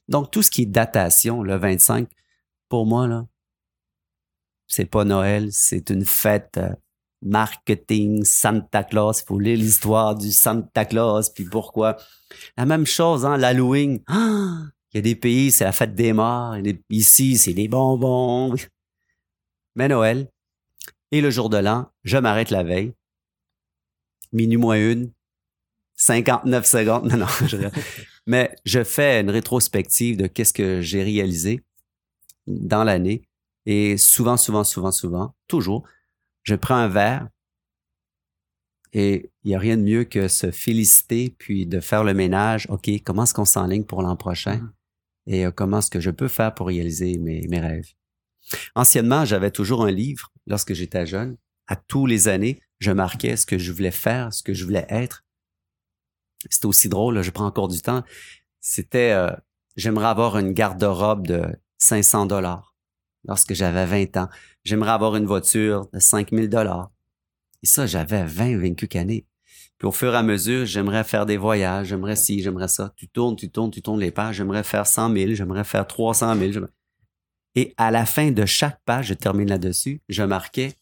Donc, 0.07 0.32
tout 0.32 0.41
ce 0.41 0.49
qui 0.49 0.63
est 0.63 0.65
datation, 0.65 1.43
le 1.43 1.57
25, 1.57 2.07
pour 2.69 2.88
moi, 2.88 3.07
là, 3.07 3.27
c'est 4.65 4.86
pas 4.86 5.03
Noël, 5.05 5.49
c'est 5.51 5.91
une 5.91 6.05
fête 6.05 6.57
euh, 6.57 6.73
marketing, 7.22 8.24
Santa 8.24 8.84
Claus. 8.84 9.22
Il 9.22 9.26
faut 9.26 9.39
lire 9.39 9.57
l'histoire 9.57 10.15
du 10.15 10.32
Santa 10.32 10.86
Claus, 10.86 11.30
puis 11.30 11.45
pourquoi. 11.45 11.97
La 12.57 12.65
même 12.65 12.86
chose, 12.86 13.26
hein, 13.26 13.38
l'Halloween. 13.38 14.01
Ah! 14.07 14.63
Il 14.93 14.97
y 14.97 14.99
a 14.99 15.01
des 15.01 15.15
pays, 15.15 15.51
c'est 15.51 15.65
la 15.65 15.72
fête 15.72 15.93
des 15.93 16.13
morts. 16.13 16.55
Ici, 16.89 17.38
c'est 17.38 17.53
des 17.53 17.67
bonbons. 17.67 18.55
Mais 19.76 19.88
Noël 19.88 20.28
et 21.11 21.22
le 21.22 21.30
jour 21.30 21.49
de 21.49 21.57
l'an, 21.57 21.91
je 22.03 22.17
m'arrête 22.17 22.49
la 22.49 22.63
veille. 22.63 22.93
Minuit 24.32 24.57
moins 24.57 24.78
une. 24.78 25.11
59 25.95 26.65
secondes. 26.65 27.05
Non, 27.05 27.17
non, 27.17 27.28
je. 27.45 27.57
Mais 28.28 28.55
je 28.63 28.84
fais 28.84 29.22
une 29.22 29.30
rétrospective 29.30 30.17
de 30.17 30.28
qu'est-ce 30.28 30.53
que 30.53 30.82
j'ai 30.82 31.03
réalisé 31.03 31.63
dans 32.47 32.84
l'année. 32.84 33.24
Et 33.65 33.97
souvent, 33.97 34.38
souvent, 34.38 34.63
souvent, 34.63 34.91
souvent, 34.91 35.36
toujours, 35.47 35.84
je 36.50 36.56
prends 36.56 36.76
un 36.76 36.88
verre 36.88 37.30
et 38.91 39.32
il 39.43 39.50
n'y 39.50 39.56
a 39.56 39.60
rien 39.60 39.78
de 39.78 39.84
mieux 39.84 40.04
que 40.04 40.28
se 40.28 40.50
féliciter 40.50 41.36
puis 41.38 41.68
de 41.68 41.80
faire 41.80 42.04
le 42.04 42.16
ménage. 42.16 42.66
OK, 42.70 42.89
comment 43.06 43.24
est-ce 43.24 43.36
qu'on 43.36 43.45
s'enligne 43.45 43.84
pour 43.84 44.02
l'an 44.02 44.16
prochain? 44.16 44.58
Mhm. 44.58 44.74
Et 45.28 45.45
euh, 45.45 45.52
comment 45.52 45.78
est-ce 45.78 45.91
que 45.91 46.00
je 46.00 46.10
peux 46.10 46.28
faire 46.28 46.56
pour 46.56 46.68
réaliser 46.68 47.20
mes, 47.20 47.47
mes 47.47 47.60
rêves? 47.60 47.93
Anciennement, 48.74 49.26
j'avais 49.26 49.52
toujours 49.52 49.86
un 49.86 49.91
livre 49.91 50.32
lorsque 50.47 50.74
j'étais 50.74 51.06
jeune. 51.06 51.38
À 51.68 51.76
tous 51.76 52.08
les 52.08 52.28
années, 52.28 52.60
je 52.80 52.91
marquais 52.91 53.38
ce 53.38 53.45
que 53.45 53.60
je 53.60 53.72
voulais 53.72 53.91
faire, 53.91 54.34
ce 54.34 54.41
que 54.41 54.56
je 54.56 54.66
voulais 54.66 54.88
être. 54.89 55.24
C'était 56.50 56.66
aussi 56.66 56.89
drôle, 56.89 57.22
je 57.22 57.30
prends 57.30 57.45
encore 57.45 57.68
du 57.68 57.80
temps. 57.80 58.04
C'était, 58.60 59.12
euh, 59.12 59.30
j'aimerais 59.76 60.08
avoir 60.08 60.39
une 60.39 60.54
garde-robe 60.54 61.28
de 61.28 61.45
500 61.78 62.26
dollars 62.26 62.76
lorsque 63.26 63.54
j'avais 63.54 63.86
20 63.86 64.18
ans. 64.18 64.30
J'aimerais 64.70 64.91
avoir 64.91 65.15
une 65.15 65.26
voiture 65.26 65.88
de 65.93 65.97
5000 65.99 66.47
dollars. 66.47 66.91
Et 67.63 67.65
ça, 67.65 67.88
j'avais 67.88 68.24
20, 68.24 68.59
28 68.59 68.95
années. 68.97 69.26
Puis 69.80 69.88
au 69.88 69.91
fur 69.91 70.13
et 70.13 70.17
à 70.17 70.22
mesure, 70.22 70.67
j'aimerais 70.67 71.03
faire 71.03 71.26
des 71.26 71.38
voyages, 71.38 71.88
j'aimerais 71.88 72.15
ci, 72.15 72.43
j'aimerais 72.43 72.67
ça. 72.67 72.93
Tu 72.95 73.07
tournes, 73.07 73.36
tu 73.36 73.49
tournes, 73.49 73.72
tu 73.72 73.82
tournes 73.82 73.99
les 73.99 74.11
pages. 74.11 74.36
J'aimerais 74.36 74.61
faire 74.63 74.86
100 74.86 75.11
000, 75.11 75.34
j'aimerais 75.34 75.63
faire 75.63 75.88
300 75.88 76.36
000. 76.36 76.51
j'aimerais- 76.51 76.70
Et 77.55 77.74
à 77.78 77.89
la 77.89 78.05
fin 78.05 78.30
de 78.30 78.45
chaque 78.45 78.80
page, 78.86 79.07
je 79.07 79.15
termine 79.15 79.49
là-dessus, 79.49 80.01
je 80.07 80.22
marquais 80.22 80.76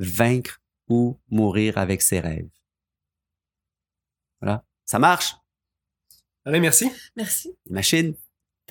vaincre 0.00 0.60
ou 0.88 1.16
mourir 1.30 1.78
avec 1.78 2.02
ses 2.02 2.18
rêves. 2.18 2.48
Voilà. 4.40 4.64
Ça 4.84 4.98
marche, 4.98 5.36
Alain, 6.44 6.58
merci. 6.60 6.90
Merci. 7.16 7.54
machine. 7.70 8.14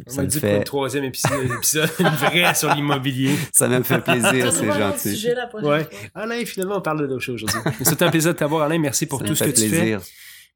On 0.07 0.09
Ça 0.09 0.17
m'a 0.17 0.23
me, 0.23 0.27
dit 0.27 0.39
pour 0.39 0.49
le 0.49 0.55
fait, 0.57 0.63
troisième 0.63 1.03
épisode, 1.03 1.51
épisode 1.57 1.89
une 1.99 2.07
vraie 2.07 2.55
sur 2.55 2.73
l'immobilier. 2.73 3.35
ça 3.51 3.67
me 3.67 3.83
fait 3.83 4.01
plaisir, 4.01 4.47
On 4.47 4.51
c'est 4.51 4.71
gentil. 4.71 5.09
sujet 5.11 5.35
prochaine 5.49 5.69
Ouais. 5.69 5.87
Alain, 6.15 6.43
finalement, 6.45 6.77
on 6.77 6.81
parle 6.81 7.01
de 7.01 7.07
d'autres 7.07 7.23
choses 7.23 7.43
aujourd'hui. 7.43 7.71
C'était 7.85 8.05
un 8.05 8.09
plaisir 8.11 8.33
de 8.33 8.37
t'avoir, 8.37 8.63
Alain. 8.63 8.79
Merci 8.79 9.05
pour 9.05 9.19
Ça 9.19 9.25
tout 9.25 9.35
ce 9.35 9.43
que 9.43 9.49
fait 9.51 9.53
tu 9.53 9.69
fais. 9.69 9.77
plaisir. 9.79 10.01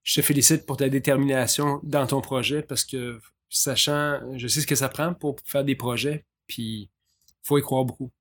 Je 0.03 0.15
te 0.15 0.25
félicite 0.25 0.65
pour 0.65 0.77
ta 0.77 0.89
détermination 0.89 1.79
dans 1.83 2.07
ton 2.07 2.21
projet 2.21 2.63
parce 2.63 2.83
que, 2.83 3.19
sachant, 3.49 4.19
je 4.37 4.47
sais 4.47 4.61
ce 4.61 4.67
que 4.67 4.75
ça 4.75 4.89
prend 4.89 5.13
pour 5.13 5.35
faire 5.45 5.63
des 5.63 5.75
projets, 5.75 6.25
puis 6.47 6.89
faut 7.43 7.57
y 7.57 7.61
croire 7.61 7.85
beaucoup. 7.85 8.11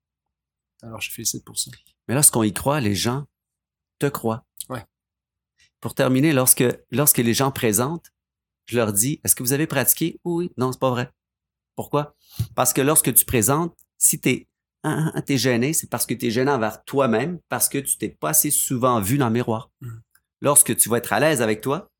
Alors, 0.83 1.01
je 1.01 1.09
te 1.09 1.15
félicite 1.15 1.43
pour 1.43 1.57
ça. 1.57 1.71
Mais 2.07 2.13
lorsqu'on 2.13 2.43
y 2.43 2.53
croit, 2.53 2.79
les 2.79 2.93
gens 2.93 3.25
te 3.99 4.05
croient. 4.05 4.45
Ouais. 4.69 4.83
Pour 5.81 5.95
terminer, 5.95 6.31
lorsque, 6.33 6.63
lorsque 6.91 7.17
les 7.17 7.33
gens 7.33 7.49
présentent, 7.51 8.11
je 8.67 8.75
leur 8.75 8.93
dis, 8.93 9.19
est-ce 9.23 9.35
que 9.35 9.43
vous 9.43 9.53
avez 9.53 9.65
pratiqué? 9.65 10.19
Oui, 10.23 10.51
non, 10.57 10.71
c'est 10.71 10.79
pas 10.79 10.89
vrai. 10.89 11.09
Pourquoi? 11.75 12.15
Parce 12.55 12.73
que 12.73 12.81
lorsque 12.81 13.13
tu 13.13 13.25
présentes, 13.25 13.75
si 13.97 14.19
t'es, 14.19 14.47
ah, 14.83 15.11
ah, 15.13 15.21
t'es 15.21 15.37
gêné, 15.37 15.73
c'est 15.73 15.89
parce 15.89 16.05
que 16.05 16.13
t'es 16.13 16.29
gêné 16.29 16.51
envers 16.51 16.83
toi-même, 16.83 17.39
parce 17.49 17.69
que 17.69 17.77
tu 17.77 17.97
t'es 17.97 18.09
pas 18.09 18.29
assez 18.29 18.51
souvent 18.51 18.99
vu 18.99 19.17
dans 19.17 19.27
le 19.27 19.33
miroir. 19.33 19.71
Mm. 19.81 19.89
Lorsque 20.41 20.75
tu 20.75 20.89
vas 20.89 20.97
être 20.97 21.13
à 21.13 21.19
l'aise 21.19 21.41
avec 21.41 21.61
toi, 21.61 21.91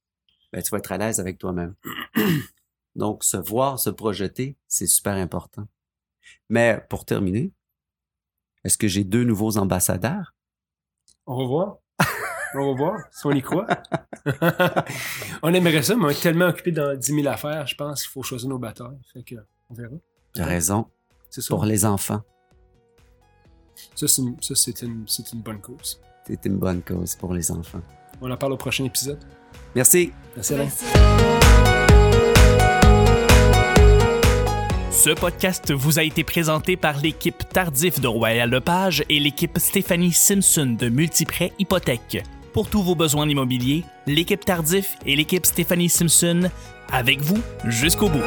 ben, 0.52 0.62
tu 0.62 0.70
vas 0.70 0.78
être 0.78 0.92
à 0.92 0.98
l'aise 0.98 1.20
avec 1.20 1.38
toi-même. 1.38 1.76
Donc, 2.96 3.24
se 3.24 3.38
voir, 3.38 3.80
se 3.80 3.90
projeter, 3.90 4.58
c'est 4.68 4.88
super 4.88 5.16
important. 5.16 5.68
Mais 6.50 6.84
pour 6.90 7.06
terminer, 7.06 7.52
est-ce 8.64 8.78
que 8.78 8.88
j'ai 8.88 9.04
deux 9.04 9.24
nouveaux 9.24 9.58
ambassadeurs? 9.58 10.36
On 11.26 11.38
va 11.38 11.46
voir. 11.46 11.78
On 12.54 12.72
va 12.72 12.78
voir 12.78 13.00
si 13.12 13.26
on 13.26 13.32
y 13.32 13.42
croit. 13.42 13.68
on 15.44 15.54
aimerait 15.54 15.82
ça, 15.82 15.96
mais 15.96 16.06
on 16.06 16.10
est 16.10 16.22
tellement 16.22 16.48
occupé 16.48 16.72
dans 16.72 16.96
10 16.96 17.14
000 17.22 17.28
affaires, 17.28 17.68
je 17.68 17.76
pense 17.76 18.04
qu'il 18.04 18.12
faut 18.12 18.24
choisir 18.24 18.50
nos 18.50 18.58
batailles. 18.58 19.00
Fait 19.14 19.24
que, 19.24 19.36
on 19.70 19.74
verra. 19.74 19.96
Tu 20.34 20.42
as 20.42 20.46
raison. 20.46 20.86
C'est 21.30 21.42
ça. 21.42 21.50
Pour 21.50 21.66
les 21.66 21.86
enfants, 21.86 22.22
Ça, 23.96 24.08
c'est 24.08 24.82
une, 24.82 25.06
une, 25.34 25.42
bonne 25.42 25.62
cause. 25.62 26.00
c'est 26.26 26.46
une 26.46 26.58
bonne 26.58 26.82
cause 26.82 27.16
pour 27.16 27.34
les 27.34 27.52
enfants. 27.52 27.82
On 28.22 28.32
en 28.32 28.38
parle 28.38 28.54
au 28.54 28.58
prochain 28.58 28.86
épisode. 28.86 29.20
Merci. 29.76 30.12
Merci, 30.36 30.54
Alain. 30.54 30.64
Merci. 30.64 30.86
Ce 34.92 35.12
podcast 35.12 35.72
vous 35.72 36.00
a 36.00 36.04
été 36.04 36.24
présenté 36.24 36.76
par 36.76 37.00
l'équipe 37.00 37.48
Tardif 37.50 38.02
de 38.02 38.08
Royal 38.08 38.50
Lepage 38.50 39.04
et 39.10 39.20
l'équipe 39.20 39.58
Stéphanie 39.60 40.12
Simpson 40.12 40.76
de 40.78 40.90
Multiprêt 40.90 41.54
Hypothèque. 41.60 42.24
Pour 42.58 42.72
tous 42.72 42.82
vos 42.82 42.96
besoins 42.96 43.30
immobiliers, 43.30 43.84
l'équipe 44.08 44.44
Tardif 44.44 44.98
et 45.06 45.16
l'équipe 45.16 45.46
Stéphanie 45.46 45.90
Simpson 45.90 46.50
avec 46.92 47.22
vous 47.22 47.38
jusqu'au 47.68 48.10
bout. 48.10 48.24